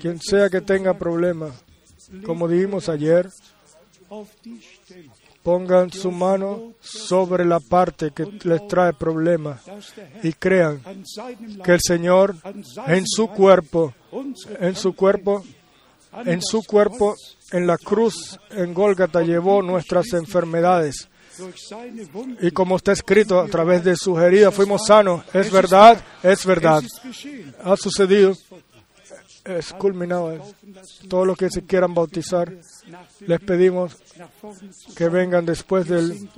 quien 0.00 0.20
sea 0.20 0.48
que 0.48 0.62
tenga 0.62 0.94
problemas, 0.94 1.52
como 2.24 2.48
dijimos 2.48 2.88
ayer, 2.88 3.28
pongan 5.42 5.90
su 5.90 6.10
mano 6.10 6.74
sobre 6.80 7.44
la 7.44 7.60
parte 7.60 8.10
que 8.10 8.26
les 8.44 8.66
trae 8.66 8.92
Herr 8.98 9.58
y 10.22 10.32
crean 10.32 10.82
que 11.64 11.72
el 11.72 11.80
Señor 11.80 12.36
en 12.86 13.06
su 13.06 13.28
cuerpo, 13.28 13.94
en 14.60 14.76
su 14.76 14.94
cuerpo, 14.94 15.42
en 16.24 16.42
su 16.42 16.62
cuerpo, 16.62 17.14
en 17.52 17.66
la 17.66 17.76
cruz, 17.78 18.38
en 18.50 18.74
Gólgata, 18.74 19.22
llevó 19.22 19.62
nuestras 19.62 20.12
enfermedades. 20.12 21.08
Y 22.40 22.50
como 22.50 22.76
está 22.76 22.92
escrito, 22.92 23.40
a 23.40 23.46
través 23.46 23.84
de 23.84 23.96
sus 23.96 24.18
heridas 24.18 24.54
fuimos 24.54 24.86
sanos. 24.86 25.24
Es 25.32 25.50
verdad, 25.50 26.02
es 26.22 26.44
verdad. 26.44 26.82
Ha 27.64 27.76
sucedido, 27.76 28.34
es 29.44 29.72
culminado. 29.72 30.38
Todos 31.08 31.26
los 31.26 31.36
que 31.36 31.50
se 31.50 31.64
quieran 31.64 31.94
bautizar, 31.94 32.52
les 33.20 33.40
pedimos 33.40 33.96
que 34.96 35.08
vengan 35.08 35.46
después 35.46 35.88
del, 35.88 36.28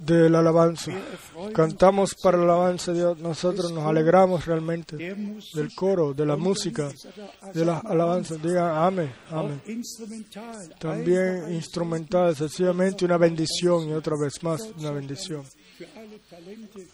de 0.00 0.30
la 0.30 0.38
alabanza. 0.40 0.92
Cantamos 1.52 2.14
para 2.14 2.38
la 2.38 2.44
alabanza 2.44 2.92
de 2.92 2.98
Dios. 2.98 3.18
Nosotros 3.18 3.72
nos 3.72 3.84
alegramos 3.84 4.46
realmente 4.46 4.96
del 4.96 5.74
coro, 5.74 6.14
de 6.14 6.26
la 6.26 6.36
música, 6.36 6.90
de 7.52 7.64
las 7.64 7.84
alabanzas. 7.84 8.40
Digan 8.42 8.74
amén, 8.74 9.12
amén. 9.30 9.60
También 10.78 11.52
instrumental, 11.52 12.34
sencillamente 12.36 13.04
una 13.04 13.16
bendición 13.16 13.88
y 13.88 13.92
otra 13.92 14.16
vez 14.16 14.42
más 14.42 14.62
una 14.78 14.90
bendición. 14.90 15.44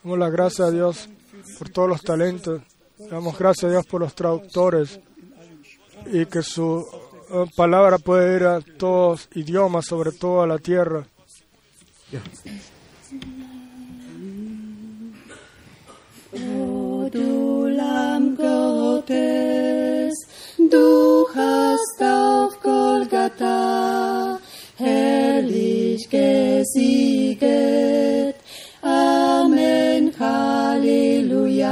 Damos 0.02 0.18
las 0.18 0.32
gracias 0.32 0.68
a 0.68 0.70
Dios 0.70 1.08
por 1.58 1.68
todos 1.70 1.88
los 1.88 2.02
talentos. 2.02 2.62
Damos 3.10 3.38
gracias 3.38 3.64
a 3.64 3.72
Dios 3.72 3.86
por 3.86 4.00
los 4.00 4.14
traductores 4.14 4.98
y 6.06 6.24
que 6.26 6.42
su 6.42 6.86
eh, 7.30 7.44
palabra 7.56 7.98
puede 7.98 8.36
ir 8.36 8.44
a 8.44 8.60
todos 8.60 9.28
idiomas, 9.34 9.86
sobre 9.86 10.12
todo 10.12 10.42
a 10.42 10.46
la 10.46 10.58
tierra. 10.58 11.06
O 12.08 12.18
du 17.10 17.66
Lamm 17.66 18.36
Gottes, 18.36 20.14
du 20.56 21.26
hast 21.34 22.00
auf 22.00 22.60
Golgatha 22.62 24.38
herrlich 24.76 26.08
gesieget. 26.08 27.46
Amen, 28.82 30.12
Halleluja. 30.16 31.68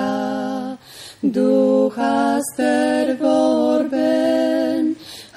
Du 1.23 1.93
hast 1.97 2.59
erworben 2.59 3.86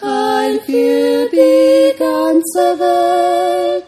Heil 0.02 0.60
für 0.66 1.30
die 1.32 1.94
ganze 2.00 2.80
Welt 2.80 3.87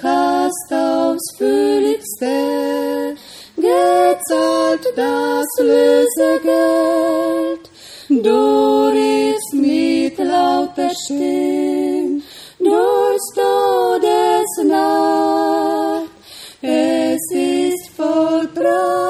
Podcast 0.00 1.36
Fühligste 1.36 3.14
gezahlt 3.56 4.86
das 4.96 5.46
Lösegeld. 5.58 6.50
Du 8.08 8.22
Doris 8.22 9.52
mit 9.52 10.18
lauter 10.18 10.90
Stimme, 11.04 12.22
durchs 12.58 13.34
Todesnacht, 13.34 14.70
es 16.62 17.30
ist 17.32 17.90
vollbracht. 17.94 19.09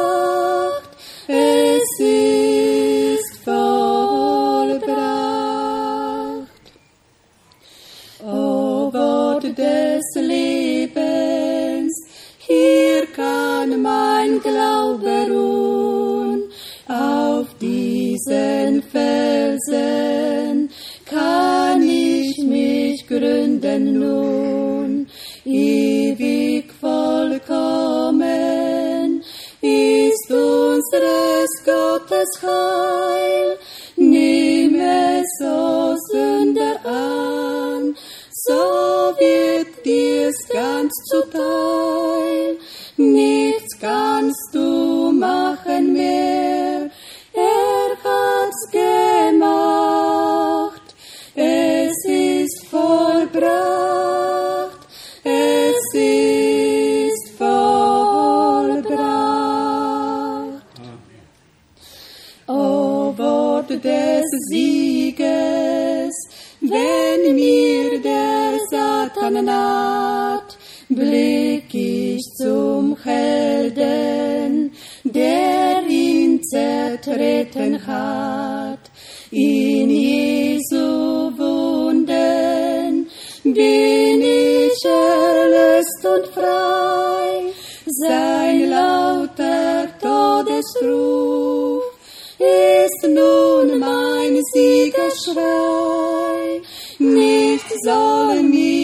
Felsen 18.93 20.71
kann 21.05 21.83
ich 21.83 22.37
mich 22.45 23.07
gründen 23.07 24.01
nun. 24.01 25.07
Ewig 25.45 26.73
vollkommen 26.81 28.21
ist 29.61 30.31
unseres 30.31 31.51
Gottes 31.65 32.43
Heil. 32.43 33.59
Nimm 33.97 34.81
es, 34.81 35.41
o 35.45 35.95
Sünder, 36.11 36.81
an, 36.85 37.95
so 38.33 38.53
wird 39.19 39.85
dir's 39.85 40.49
ganz 40.49 40.93
zuteil. 41.11 42.57
Nichts 42.97 43.79
kannst 43.79 44.40
Naht, 69.29 70.57
blick 70.89 71.75
ich 71.75 72.23
zum 72.37 72.97
Helden, 73.03 74.73
der 75.05 75.83
ihn 75.87 76.43
zertreten 76.43 77.87
hat. 77.87 78.79
In 79.31 79.91
Jesu 79.91 81.31
Wunden 81.37 83.07
bin 83.45 84.23
ich 84.23 84.85
erlöst 84.85 86.05
und 86.05 86.27
frei. 86.35 87.53
Sein 87.87 88.71
lauter 88.71 89.87
Todesruf 90.01 91.85
ist 92.39 93.07
nun 93.07 93.79
mein 93.79 94.41
Siegerschrei. 94.53 96.63
Nicht 96.99 97.67
soll 97.85 98.43
mich 98.43 98.80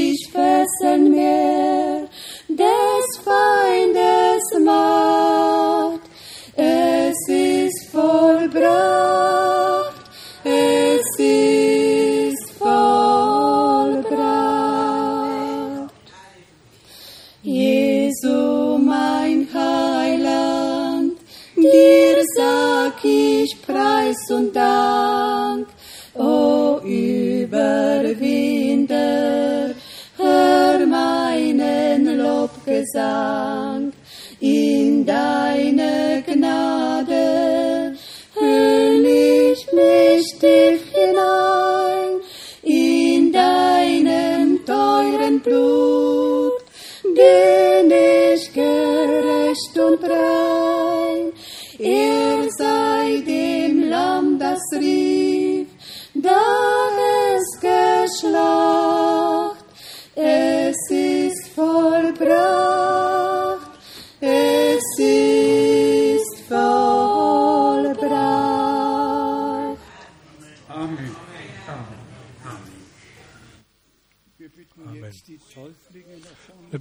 fesseln 0.47 1.11
mehr 1.11 2.09
des 2.49 3.07
Feindes 3.25 4.65
Macht. 4.65 5.06
Gesang 32.87 33.93
in 34.41 35.05
deine 35.05 36.23
Gnade. 36.27 37.97
Hüll 38.35 39.07
ich 39.07 39.67
mich 39.73 40.27
tief 40.39 40.83
hinein 40.95 42.21
in 42.63 43.33
deinem 43.33 44.65
teuren 44.65 45.41
Blut, 45.41 46.53
bin 47.03 47.91
ich 47.91 48.53
gerecht 48.53 49.79
und 49.79 50.03
rein. 50.05 51.33
er 51.79 52.49
sei 52.59 53.23
dem 53.27 53.89
Lamm, 53.89 54.39
das 54.39 54.61
rief, 54.79 55.67
das 56.15 56.76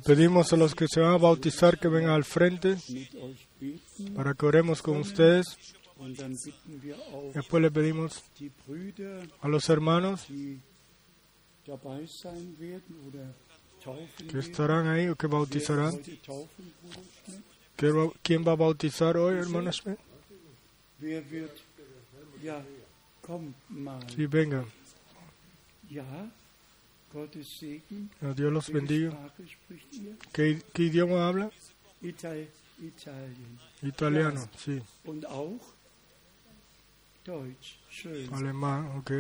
Pedimos 0.05 0.53
a 0.53 0.57
los 0.57 0.76
que 0.76 0.88
se 0.88 0.99
van 0.99 1.13
a 1.13 1.17
bautizar 1.17 1.80
que 1.80 1.88
vengan 1.88 2.11
al 2.11 2.23
frente 2.23 2.77
para 4.15 4.34
que 4.34 4.45
oremos 4.45 4.81
con 4.81 4.97
ustedes. 4.97 5.45
Después 7.34 7.61
le 7.63 7.72
pedimos 7.72 8.22
a 9.41 9.47
los 9.47 9.69
hermanos 9.69 10.26
que 14.27 14.39
estarán 14.39 14.88
ahí 14.88 15.07
o 15.07 15.15
que 15.15 15.27
bautizarán. 15.27 15.93
¿Quién 17.76 17.97
va- 17.97 18.11
¿Quién 18.22 18.45
va 18.47 18.51
a 18.51 18.55
bautizar 18.55 19.17
hoy, 19.17 19.35
hermano 19.38 19.72
Schmidt? 19.72 19.97
Sí, 24.15 24.26
venga. 24.27 24.65
Dios 28.35 28.51
los 28.51 28.69
bendiga. 28.71 29.11
¿Qué, 30.33 30.61
qué 30.73 30.83
idioma 30.83 31.27
habla? 31.27 31.49
Italiano, 33.81 34.49
sí. 34.57 34.81
Alemán, 38.33 38.97
ok. 38.97 39.11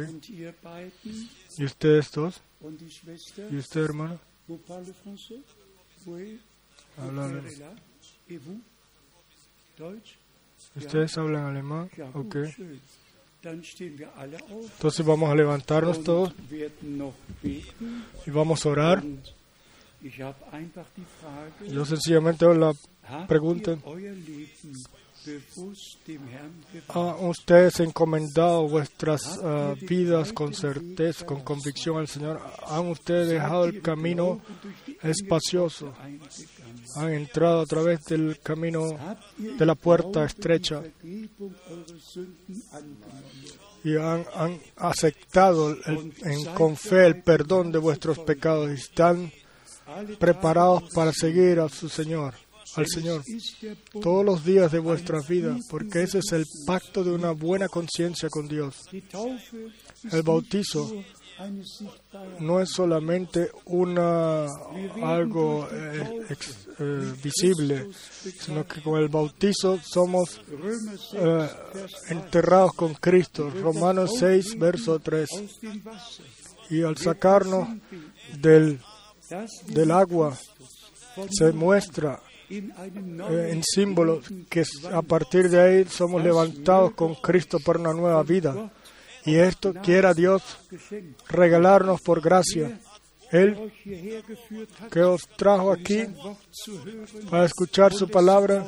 ¿Y 1.57 1.63
ustedes 1.65 2.11
dos? 2.11 2.41
¿Y 3.51 3.57
usted, 3.57 3.81
hermano? 3.85 4.19
Hablan-? 6.97 7.41
¿Ustedes 10.75 11.17
hablan 11.17 11.45
alemán? 11.45 11.89
Ok. 12.13 12.35
Entonces 13.51 15.05
vamos 15.05 15.29
a 15.29 15.35
levantarnos 15.35 16.03
todos 16.03 16.33
y 17.41 18.31
vamos 18.31 18.65
a 18.65 18.69
orar. 18.69 19.03
Yo 21.71 21.85
sencillamente 21.85 22.45
hago 22.45 22.53
la 22.53 22.73
pregunta. 23.27 23.77
¿Han 26.89 27.25
ustedes 27.25 27.79
encomendado 27.79 28.67
vuestras 28.67 29.39
ah, 29.43 29.73
vidas 29.81 30.33
con 30.33 30.53
certeza, 30.53 31.25
con 31.25 31.41
convicción 31.41 31.97
al 31.97 32.07
Señor? 32.07 32.41
¿Han 32.67 32.87
ustedes 32.87 33.29
dejado 33.29 33.65
el 33.65 33.81
camino 33.81 34.41
espacioso? 35.01 35.93
¿Han 36.95 37.13
entrado 37.13 37.61
a 37.61 37.65
través 37.65 38.03
del 38.05 38.39
camino 38.41 38.97
de 39.37 39.65
la 39.65 39.75
puerta 39.75 40.25
estrecha 40.25 40.81
y 43.83 43.97
han, 43.97 44.25
aceptado 44.77 45.77
con 46.55 46.75
fe 46.75 47.05
el 47.05 47.21
perdón 47.21 47.71
de 47.71 47.77
vuestros 47.77 48.17
pecados 48.19 48.71
y 48.71 48.73
están 48.73 49.31
preparados 50.17 50.89
para 50.93 51.13
seguir 51.13 51.59
a 51.59 51.69
su 51.69 51.87
Señor, 51.87 52.33
al 52.75 52.85
Señor, 52.87 53.23
todos 54.01 54.25
los 54.25 54.43
días 54.45 54.71
de 54.71 54.79
vuestras 54.79 55.27
vidas, 55.27 55.59
porque 55.69 56.03
ese 56.03 56.19
es 56.19 56.31
el 56.33 56.45
pacto 56.65 57.03
de 57.03 57.11
una 57.11 57.31
buena 57.31 57.67
conciencia 57.69 58.29
con 58.29 58.47
Dios. 58.47 58.75
El 60.11 60.21
bautizo 60.23 60.91
no 62.39 62.61
es 62.61 62.69
solamente 62.69 63.49
una 63.65 64.45
algo 65.03 65.67
eh, 65.71 66.21
ex- 66.29 66.67
eh, 66.79 67.13
visible, 67.21 67.89
sino 68.39 68.65
que 68.65 68.81
con 68.81 68.99
el 69.01 69.09
bautizo 69.09 69.77
somos 69.83 70.41
Römer 70.49 70.97
6, 70.97 71.13
eh, 71.13 71.25
Vers 71.25 71.53
2, 71.73 72.11
enterrados 72.11 72.73
con 72.73 72.93
Cristo. 72.93 73.49
Romanos 73.49 74.11
6, 74.17 74.57
verso 74.57 74.99
3. 74.99 75.29
aus 75.31 75.59
dem 75.61 75.81
Wasser, 75.85 76.25
Y 76.69 76.81
al 76.83 76.97
sacarnos 76.97 77.67
del, 78.39 78.79
del 79.67 79.91
agua 79.91 80.37
se 81.31 81.51
muestra 81.51 82.21
eh, 82.49 83.49
en 83.51 83.63
símbolos 83.63 84.25
que 84.49 84.63
a 84.91 85.01
partir 85.01 85.49
de 85.49 85.61
ahí 85.61 85.85
somos 85.85 86.23
levantados 86.23 86.93
con 86.93 87.15
Cristo 87.15 87.59
para 87.59 87.79
una 87.79 87.93
nueva 87.93 88.23
vida. 88.23 88.71
Y 89.25 89.35
esto 89.35 89.73
quiera 89.73 90.13
Dios 90.13 90.43
regalarnos 91.27 92.01
por 92.01 92.21
gracia. 92.21 92.79
Él 93.31 93.71
que 94.91 95.01
os 95.01 95.27
trajo 95.35 95.71
aquí 95.71 96.03
para 97.29 97.45
escuchar 97.45 97.91
su 97.91 98.07
palabra 98.07 98.65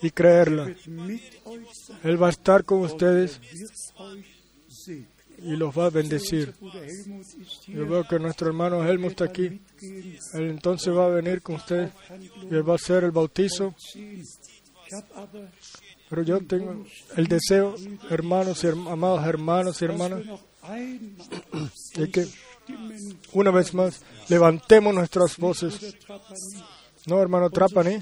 y 0.00 0.10
creerla. 0.10 0.74
Él 2.02 2.22
va 2.22 2.28
a 2.28 2.30
estar 2.30 2.64
con 2.64 2.80
ustedes. 2.80 3.40
Y 5.42 5.56
los 5.56 5.76
va 5.76 5.86
a 5.86 5.90
bendecir. 5.90 6.54
Yo 7.66 7.86
veo 7.86 8.04
que 8.04 8.18
nuestro 8.18 8.48
hermano 8.48 8.84
Helmut 8.84 9.10
está 9.10 9.24
aquí. 9.24 9.60
Él 10.34 10.50
entonces 10.50 10.94
va 10.94 11.06
a 11.06 11.10
venir 11.10 11.42
con 11.42 11.56
ustedes 11.56 11.92
y 12.50 12.54
él 12.54 12.68
va 12.68 12.72
a 12.72 12.76
hacer 12.76 13.04
el 13.04 13.10
bautizo. 13.10 13.74
Pero 16.08 16.22
yo 16.22 16.40
tengo 16.46 16.84
el 17.16 17.26
deseo, 17.26 17.74
hermanos 18.08 18.64
y 18.64 18.68
amados 18.68 19.26
hermanos 19.26 19.82
y 19.82 19.84
hermanas, 19.84 20.22
de 21.94 22.10
que 22.10 22.26
una 23.32 23.50
vez 23.50 23.74
más 23.74 24.02
levantemos 24.28 24.94
nuestras 24.94 25.36
voces. 25.36 25.96
No, 27.06 27.20
hermano 27.20 27.50
Trapani, 27.50 27.98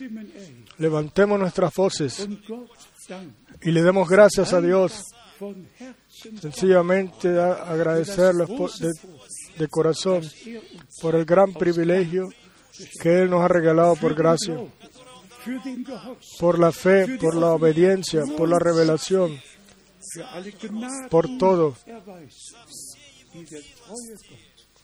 levantemos 0.78 1.38
nuestras 1.38 1.74
voces 1.74 2.26
y 3.62 3.70
le 3.70 3.82
demos 3.82 4.08
gracias 4.08 4.52
a 4.52 4.60
Dios. 4.60 5.04
Sencillamente 6.40 7.28
a- 7.38 7.52
agradecerle 7.72 8.46
por- 8.46 8.72
de, 8.78 8.92
de 9.58 9.68
corazón 9.68 10.22
por 11.00 11.14
el 11.14 11.24
gran 11.24 11.52
privilegio 11.52 12.28
que 13.02 13.22
Él 13.22 13.30
nos 13.30 13.42
ha 13.42 13.48
regalado 13.48 13.96
por 13.96 14.14
gracia, 14.14 14.56
por 16.38 16.58
la 16.58 16.72
fe, 16.72 17.18
por 17.18 17.34
la 17.36 17.52
obediencia, 17.52 18.22
por 18.36 18.48
la 18.48 18.58
revelación, 18.58 19.40
por 21.10 21.26
todo, 21.38 21.74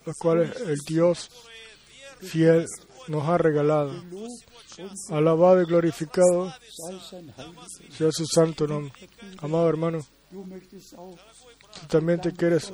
los 0.07 0.17
cuales 0.19 0.51
el 0.67 0.79
Dios 0.87 1.31
fiel 2.21 2.67
nos 3.09 3.29
ha 3.29 3.39
regalado. 3.39 3.93
Alabado 5.11 5.61
y 5.61 5.67
glorificado 5.67 6.53
sea 7.91 8.11
su 8.11 8.27
santo 8.27 8.67
nombre. 8.67 8.93
Amado 9.39 9.69
hermano, 9.69 9.99
tú 10.33 11.87
también 11.89 12.21
te 12.21 12.33
quieres, 12.33 12.73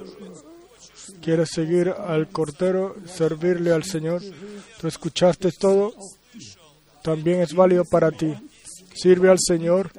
quieres 1.21 1.51
seguir 1.51 1.89
al 1.89 2.29
Cordero, 2.29 2.97
servirle 3.07 3.73
al 3.73 3.85
Señor. 3.85 4.23
Tú 4.81 4.89
escuchaste 4.89 5.51
todo, 5.53 5.93
también 7.03 7.41
es 7.41 7.53
válido 7.55 7.85
para 7.85 8.11
ti. 8.11 8.35
Sirve 8.95 9.31
al 9.31 9.39
Señor, 9.39 9.91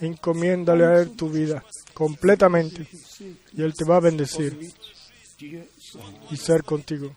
encomiéndale 0.00 0.84
a 0.84 1.00
Él 1.00 1.16
tu 1.16 1.28
vida 1.30 1.64
completamente 1.94 2.86
y 3.52 3.62
Él 3.62 3.74
te 3.74 3.84
va 3.84 3.96
a 3.96 4.00
bendecir 4.00 4.72
y 6.30 6.36
ser 6.36 6.62
contigo. 6.62 7.14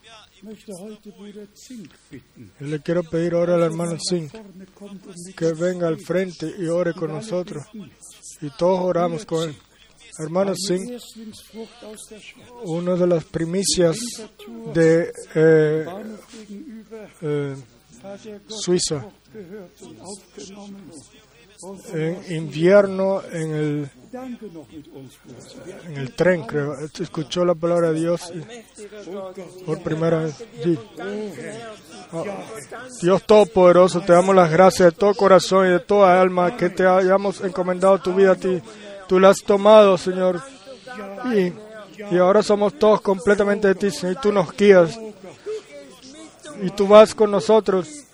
Le 2.59 2.81
quiero 2.81 3.03
pedir 3.03 3.33
ahora 3.33 3.55
al 3.55 3.63
hermano 3.63 3.97
Singh 3.99 4.29
que 5.35 5.53
venga 5.53 5.87
al 5.87 5.99
frente 5.99 6.53
y 6.59 6.67
ore 6.67 6.93
con 6.93 7.11
nosotros. 7.11 7.65
Y 8.41 8.49
todos 8.57 8.81
oramos 8.81 9.25
con 9.25 9.49
él. 9.49 9.55
Hermano 10.17 10.53
Singh, 10.55 10.91
Erstlingsfrucht 10.91 11.83
aus 11.83 12.07
der 12.09 12.21
Schweiz, 12.21 12.47
una 12.63 12.95
de 12.95 13.05
las 13.05 13.25
primicias 13.25 13.97
de 14.73 15.11
eh, 15.35 15.85
eh, 17.21 17.55
Suiza 18.47 19.05
en 21.93 22.33
invierno 22.33 23.21
en 23.31 23.51
el, 23.53 23.89
en 25.87 25.97
el 25.97 26.13
tren, 26.13 26.43
creo. 26.43 26.75
Escuchó 26.99 27.43
la 27.43 27.55
palabra 27.55 27.91
de 27.91 27.99
Dios 27.99 28.31
por 29.65 29.81
primera 29.81 30.19
vez. 30.19 30.43
Ah, 32.11 32.23
Dios 33.01 33.23
Todopoderoso, 33.23 34.01
te 34.01 34.13
damos 34.13 34.35
las 34.35 34.51
gracias 34.51 34.91
de 34.91 34.97
todo 34.97 35.13
corazón 35.13 35.67
y 35.67 35.71
de 35.71 35.79
toda 35.79 36.21
alma 36.21 36.55
que 36.55 36.69
te 36.69 36.85
hayamos 36.85 37.41
encomendado 37.41 37.99
tu 37.99 38.13
vida 38.13 38.31
a 38.31 38.35
ti. 38.35 38.61
Tú 39.07 39.19
la 39.19 39.29
has 39.29 39.41
tomado, 39.41 39.97
Señor. 39.97 40.41
Y, 41.33 41.53
y 42.13 42.17
ahora 42.17 42.41
somos 42.41 42.77
todos 42.79 43.01
completamente 43.01 43.67
de 43.67 43.75
ti, 43.75 43.91
Señor. 43.91 44.15
Y 44.17 44.21
tú 44.21 44.31
nos 44.31 44.55
guías. 44.55 44.97
Y 46.61 46.69
tú 46.69 46.87
vas 46.87 47.13
con 47.13 47.31
nosotros 47.31 48.05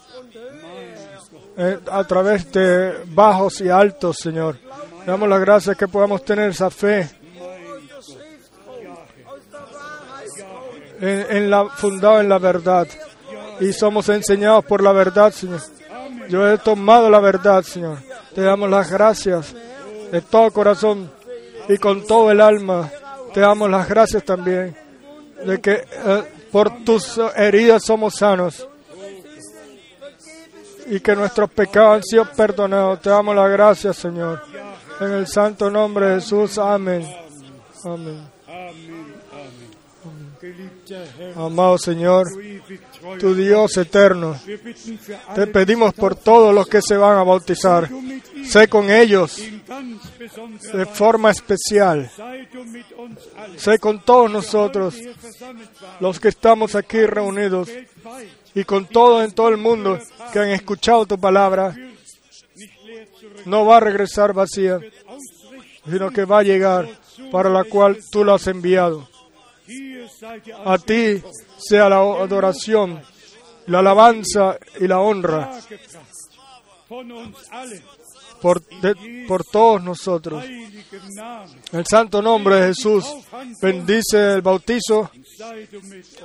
eh, 1.58 1.80
a 1.92 2.04
través 2.06 2.52
de 2.52 3.04
bajos 3.06 3.62
y 3.62 3.70
altos, 3.70 4.18
Señor. 4.18 4.58
Damos 5.06 5.28
las 5.28 5.40
gracias 5.40 5.78
que 5.78 5.88
podamos 5.88 6.24
tener 6.24 6.50
esa 6.50 6.70
fe 6.70 7.10
en, 11.00 11.26
en 11.30 11.50
la, 11.50 11.70
fundado 11.70 12.22
en 12.22 12.30
la 12.30 12.38
verdad. 12.38 12.88
Y 13.60 13.74
somos 13.74 14.10
enseñados 14.10 14.66
por 14.66 14.84
la 14.84 14.92
verdad, 14.92 15.32
Señor. 15.32 15.62
Yo 16.30 16.50
he 16.50 16.58
tomado 16.58 17.10
la 17.10 17.20
verdad, 17.20 17.64
Señor. 17.64 17.98
Te 18.34 18.42
damos 18.42 18.70
las 18.70 18.90
gracias 18.90 19.54
de 20.12 20.22
todo 20.22 20.52
corazón 20.52 21.12
y 21.68 21.78
con 21.78 22.06
todo 22.06 22.32
el 22.32 22.42
alma. 22.42 22.90
Te 23.34 23.40
damos 23.40 23.70
las 23.70 23.88
gracias 23.88 24.24
también 24.24 24.76
de 25.46 25.60
que 25.60 25.74
eh, 25.74 26.24
por 26.52 26.84
tus 26.84 27.20
heridas 27.36 27.84
somos 27.84 28.16
sanos. 28.16 28.68
y 30.88 31.00
que 31.00 31.16
nuestros 31.16 31.50
pecados 31.52 31.98
han 31.98 32.04
sido 32.04 32.26
perdonados. 32.26 33.02
Te 33.02 33.10
damos 33.10 33.34
las 33.36 33.50
gracias, 33.50 33.96
Señor. 33.96 34.42
En 35.02 35.12
el 35.12 35.28
santo 35.28 35.72
nombre 35.72 36.10
de 36.10 36.16
Jesús. 36.22 36.60
Amén. 36.60 37.04
Amén. 37.84 38.22
Amado 41.36 41.78
Señor, 41.78 42.28
tu 43.20 43.34
Dios 43.34 43.78
eterno, 43.78 44.40
te 45.36 45.48
pedimos 45.48 45.94
por 45.94 46.16
todos 46.16 46.54
los 46.54 46.68
que 46.68 46.82
se 46.82 46.98
van 46.98 47.18
a 47.18 47.24
bautizar. 47.24 47.90
Sé 48.46 48.68
con 48.68 48.90
ellos 48.92 49.42
de 50.74 50.86
forma 50.86 51.32
especial. 51.32 52.10
Sé 53.58 53.80
con 53.80 54.04
todos 54.04 54.32
nosotros, 54.32 54.96
los 56.00 56.20
que 56.20 56.30
estamos 56.30 56.76
aquí 56.76 57.06
reunidos, 57.06 57.70
y 58.54 58.64
con 58.64 58.86
todos 58.86 59.24
en 59.24 59.32
todo 59.32 59.50
el 59.50 59.58
mundo 59.58 60.00
que 60.32 60.40
han 60.40 60.50
escuchado 60.50 61.06
tu 61.06 61.20
palabra. 61.20 61.76
No 63.46 63.66
va 63.66 63.78
a 63.78 63.80
regresar 63.80 64.34
vacía, 64.34 64.80
sino 65.90 66.12
que 66.12 66.26
va 66.26 66.40
a 66.40 66.44
llegar 66.44 66.90
para 67.32 67.50
la 67.50 67.64
cual 67.64 68.00
tú 68.12 68.24
lo 68.24 68.34
has 68.34 68.48
enviado. 68.48 69.08
A 70.66 70.78
ti 70.78 71.22
sea 71.58 71.90
la 71.90 71.98
adoración, 71.98 73.02
la 73.68 73.80
alabanza 73.80 74.58
y 74.80 74.88
la 74.88 75.00
honra 75.00 75.60
por, 78.42 78.62
por 79.28 79.44
todos 79.46 79.84
nosotros. 79.84 80.44
el 81.72 81.86
santo 81.86 82.22
nombre 82.22 82.56
de 82.56 82.68
Jesús, 82.70 83.06
bendice 83.62 84.34
el 84.34 84.42
bautizo 84.42 85.10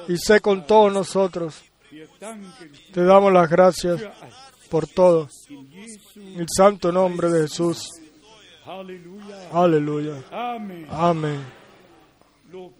y 0.08 0.16
sé 0.16 0.40
con 0.40 0.66
todos 0.66 0.92
nosotros. 0.92 1.62
Te 2.92 3.04
damos 3.04 3.32
las 3.32 3.48
gracias 3.48 4.02
por 4.70 4.86
todo. 4.88 5.28
El 6.36 6.46
santo 6.54 6.92
nombre 6.92 7.30
de 7.30 7.42
Jesús. 7.42 7.88
Aleluya. 9.52 10.22
Amen. 10.30 10.86
Amén. 10.90 11.40
Lob, 12.50 12.72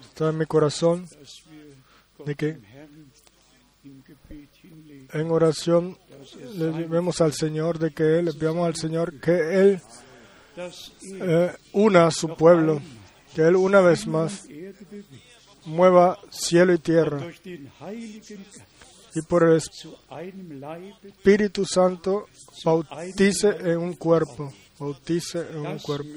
Está 0.00 0.30
en 0.30 0.38
mi 0.38 0.46
corazón 0.46 1.08
de 2.24 2.34
que 2.34 2.58
en 5.12 5.30
oración 5.30 5.96
le 6.56 6.70
vemos 6.86 7.20
al 7.20 7.32
Señor 7.32 7.78
de 7.78 7.92
que 7.92 8.18
Él, 8.18 8.26
le 8.26 8.32
pedimos 8.32 8.66
al 8.66 8.76
Señor 8.76 9.20
que 9.20 9.60
Él 9.60 9.82
eh, 10.56 11.52
una 11.72 12.06
a 12.06 12.10
su 12.10 12.28
pueblo, 12.34 12.80
que 13.34 13.42
Él 13.42 13.56
una 13.56 13.80
vez 13.80 14.06
más 14.06 14.46
mueva 15.66 16.18
cielo 16.30 16.72
y 16.72 16.78
tierra. 16.78 17.26
y 19.14 19.22
por 19.28 19.48
el 19.48 19.60
Espíritu 21.02 21.64
Santo 21.64 22.26
bautice 22.64 23.48
en 23.48 23.78
un 23.78 23.94
cuerpo, 23.94 24.52
bautice 24.78 25.40
en 25.50 25.66
un 25.66 25.78
cuerpo. 25.78 26.08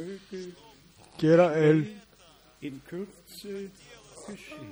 Quiera 1.17 1.57
Él 1.57 2.01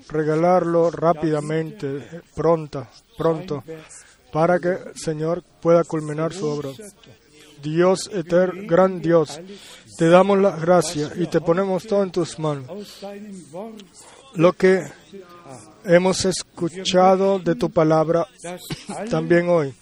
regalarlo 0.09 0.91
rápidamente, 0.91 2.21
pronta, 2.35 2.89
pronto, 3.17 3.63
para 4.31 4.59
que 4.59 4.69
el 4.69 4.95
Señor 4.95 5.43
pueda 5.61 5.83
culminar 5.83 6.33
su 6.33 6.45
obra. 6.47 6.69
Dios 7.61 8.09
eterno, 8.13 8.63
gran 8.67 9.01
Dios, 9.01 9.39
te 9.97 10.07
damos 10.09 10.39
las 10.39 10.61
gracias 10.61 11.13
y 11.17 11.25
te 11.27 11.41
ponemos 11.41 11.87
todo 11.87 12.03
en 12.03 12.11
tus 12.11 12.37
manos. 12.37 13.01
Lo 14.35 14.53
que 14.53 14.81
hemos 15.85 16.25
escuchado 16.25 17.39
de 17.39 17.55
tu 17.55 17.69
palabra 17.69 18.27
también 19.09 19.47
hoy. 19.47 19.73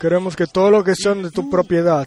Queremos 0.00 0.34
que 0.34 0.46
todo 0.46 0.70
lo 0.70 0.82
que 0.82 0.94
son 0.94 1.22
de 1.22 1.30
tu 1.30 1.50
propiedad, 1.50 2.06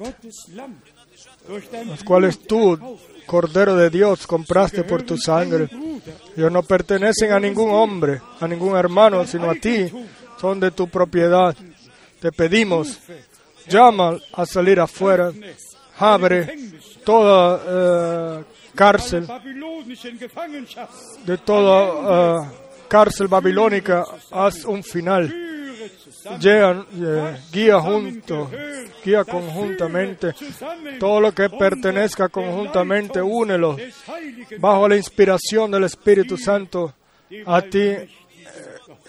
los 1.48 2.04
cuales 2.04 2.40
tú, 2.40 2.98
Cordero 3.26 3.76
de 3.76 3.90
Dios, 3.90 4.28
compraste 4.28 4.84
por 4.84 5.04
tu 5.04 5.18
sangre, 5.18 5.70
ellos 6.36 6.52
no 6.52 6.64
pertenecen 6.64 7.32
a 7.32 7.40
ningún 7.40 7.72
hombre, 7.72 8.22
a 8.40 8.48
ningún 8.48 8.76
hermano, 8.76 9.26
sino 9.26 9.50
a 9.50 9.56
ti, 9.56 9.92
son 10.40 10.60
de 10.60 10.72
tu 10.72 10.88
propiedad. 10.88 11.56
Te 12.20 12.32
pedimos, 12.32 13.00
llama 13.68 14.18
a 14.34 14.46
salir 14.46 14.80
afuera, 14.80 15.32
abre 15.98 16.72
toda 17.04 18.40
eh, 18.40 18.44
cárcel, 18.76 19.28
de 21.26 21.38
toda 21.40 22.44
eh, 22.44 22.50
cárcel 22.88 23.28
babilónica, 23.28 24.06
haz 24.32 24.66
un 24.66 24.84
final. 24.84 25.43
Führe 26.24 26.40
zusammen, 26.40 26.40
Llega, 26.40 26.86
eh, 26.94 27.38
guía 27.52 27.80
junto, 27.80 28.52
guía 29.04 29.24
conjuntamente, 29.24 30.34
todo 31.00 31.22
lo 31.22 31.32
que 31.34 31.50
pertenezca 31.50 32.30
conjuntamente, 32.30 33.22
únelo 33.22 33.78
bajo 34.60 34.88
la 34.88 34.96
inspiración 34.96 35.72
del 35.72 35.84
Espíritu 35.84 36.38
Santo 36.38 36.94
a 37.46 37.62
ti, 37.62 37.80
eh, 37.80 38.10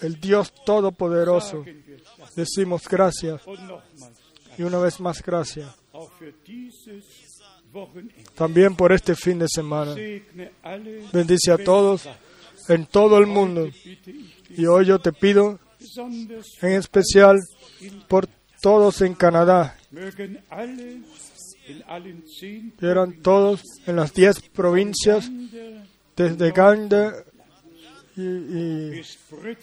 el 0.01 0.19
Dios 0.19 0.53
Todopoderoso. 0.65 1.63
Decimos 2.35 2.87
gracias 2.87 3.41
y 4.57 4.63
una 4.63 4.79
vez 4.79 4.99
más 4.99 5.21
gracias. 5.21 5.67
También 8.35 8.75
por 8.75 8.91
este 8.91 9.15
fin 9.15 9.39
de 9.39 9.47
semana. 9.49 9.95
Bendice 11.11 11.51
a 11.51 11.57
todos 11.57 12.07
en 12.69 12.85
todo 12.85 13.17
el 13.17 13.27
mundo. 13.27 13.67
Y 14.49 14.65
hoy 14.65 14.85
yo 14.85 14.99
te 14.99 15.11
pido 15.11 15.59
en 16.61 16.71
especial 16.71 17.39
por 18.07 18.27
todos 18.61 19.01
en 19.01 19.13
Canadá. 19.13 19.77
eran 22.81 23.21
todos 23.21 23.61
en 23.85 23.95
las 23.95 24.13
diez 24.13 24.39
provincias, 24.49 25.29
desde 26.15 26.51
Gande 26.51 27.11
y, 28.15 28.21
y 28.21 29.01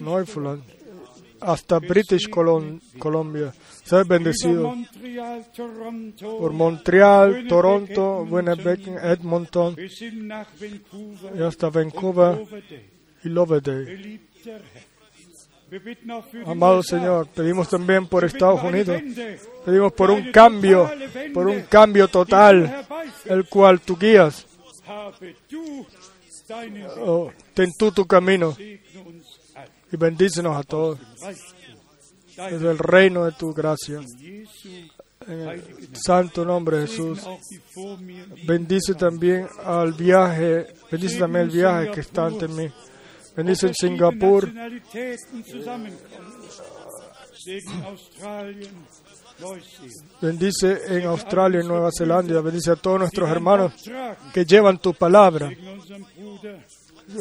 Newfoundland 0.00 0.62
hasta 1.40 1.78
British 1.80 2.28
Colon- 2.28 2.80
über 3.84 4.06
bendecido 4.06 4.72
por 6.38 6.52
Montreal, 6.52 7.46
Toronto, 7.48 8.22
Winnipeg, 8.30 8.80
Edmonton 9.02 9.74
y 11.36 11.42
hasta 11.42 11.68
Vancouver 11.68 12.46
y 13.24 13.28
Loveday. 13.28 14.20
Amado. 16.46 16.82
Señor, 16.82 17.28
pedimos 17.28 17.68
también 17.68 18.06
por 18.06 18.24
Estados 18.24 18.62
Unidos, 18.62 19.00
pedimos 19.64 19.92
por 19.92 20.10
un 20.10 20.30
cambio, 20.30 20.90
por 21.32 21.46
un 21.46 21.62
cambio 21.62 22.08
total, 22.08 22.86
el 23.24 23.48
cual 23.48 23.80
tú 23.80 23.96
guías. 23.96 24.46
Oh, 26.98 27.30
ten 27.54 27.70
tú 27.78 27.90
tu 27.92 28.06
camino 28.06 28.54
y 28.58 29.96
bendícenos 29.96 30.56
a 30.56 30.62
todos 30.62 30.98
desde 32.36 32.70
el 32.70 32.78
reino 32.78 33.24
de 33.24 33.32
tu 33.32 33.54
gracia. 33.54 34.00
En 35.26 35.40
el 35.48 35.62
santo 35.94 36.44
nombre 36.44 36.78
de 36.78 36.86
Jesús. 36.88 37.20
Bendice 38.44 38.94
también 38.94 39.48
al 39.64 39.92
viaje, 39.92 40.66
bendice 40.90 41.18
también 41.18 41.44
el 41.44 41.50
viaje 41.50 41.90
que 41.92 42.00
está 42.00 42.26
ante 42.26 42.48
mí. 42.48 42.68
Bendice 43.34 43.66
en 43.68 43.74
Singapur, 43.74 44.50
bendice 50.20 50.80
en 50.88 51.06
Australia 51.06 51.60
y 51.62 51.66
Nueva 51.66 51.90
Zelanda, 51.96 52.40
bendice 52.42 52.70
a 52.72 52.76
todos 52.76 53.00
nuestros 53.00 53.30
hermanos 53.30 53.72
que 54.34 54.44
llevan 54.44 54.78
tu 54.78 54.92
palabra. 54.92 55.50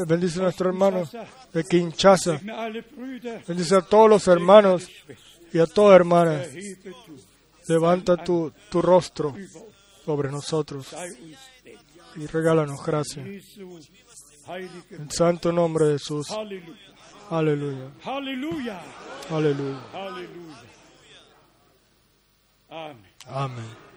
Bendice 0.08 0.40
a 0.40 0.44
nuestros 0.44 0.68
hermanos 0.68 1.10
de 1.54 1.64
Kinshasa, 1.64 2.40
bendice 3.48 3.76
a 3.76 3.82
todos 3.82 4.10
los 4.10 4.28
hermanos 4.28 4.90
y 5.54 5.60
a 5.60 5.66
todas 5.66 5.96
hermanas. 5.96 6.48
Levanta 7.68 8.18
tu, 8.18 8.52
tu 8.70 8.82
rostro 8.82 9.34
sobre 10.06 10.30
nosotros 10.30 10.88
y 12.16 12.26
regálanos 12.28 12.86
gracia. 12.86 13.24
En 14.58 15.10
santo 15.12 15.52
nombre 15.52 15.86
de 15.86 15.94
Jesús. 15.94 16.30
Aleluya. 17.30 17.90
Aleluya. 18.04 18.82
Halleluja. 19.30 19.82
Amen. 22.70 23.06
Amén. 23.28 23.91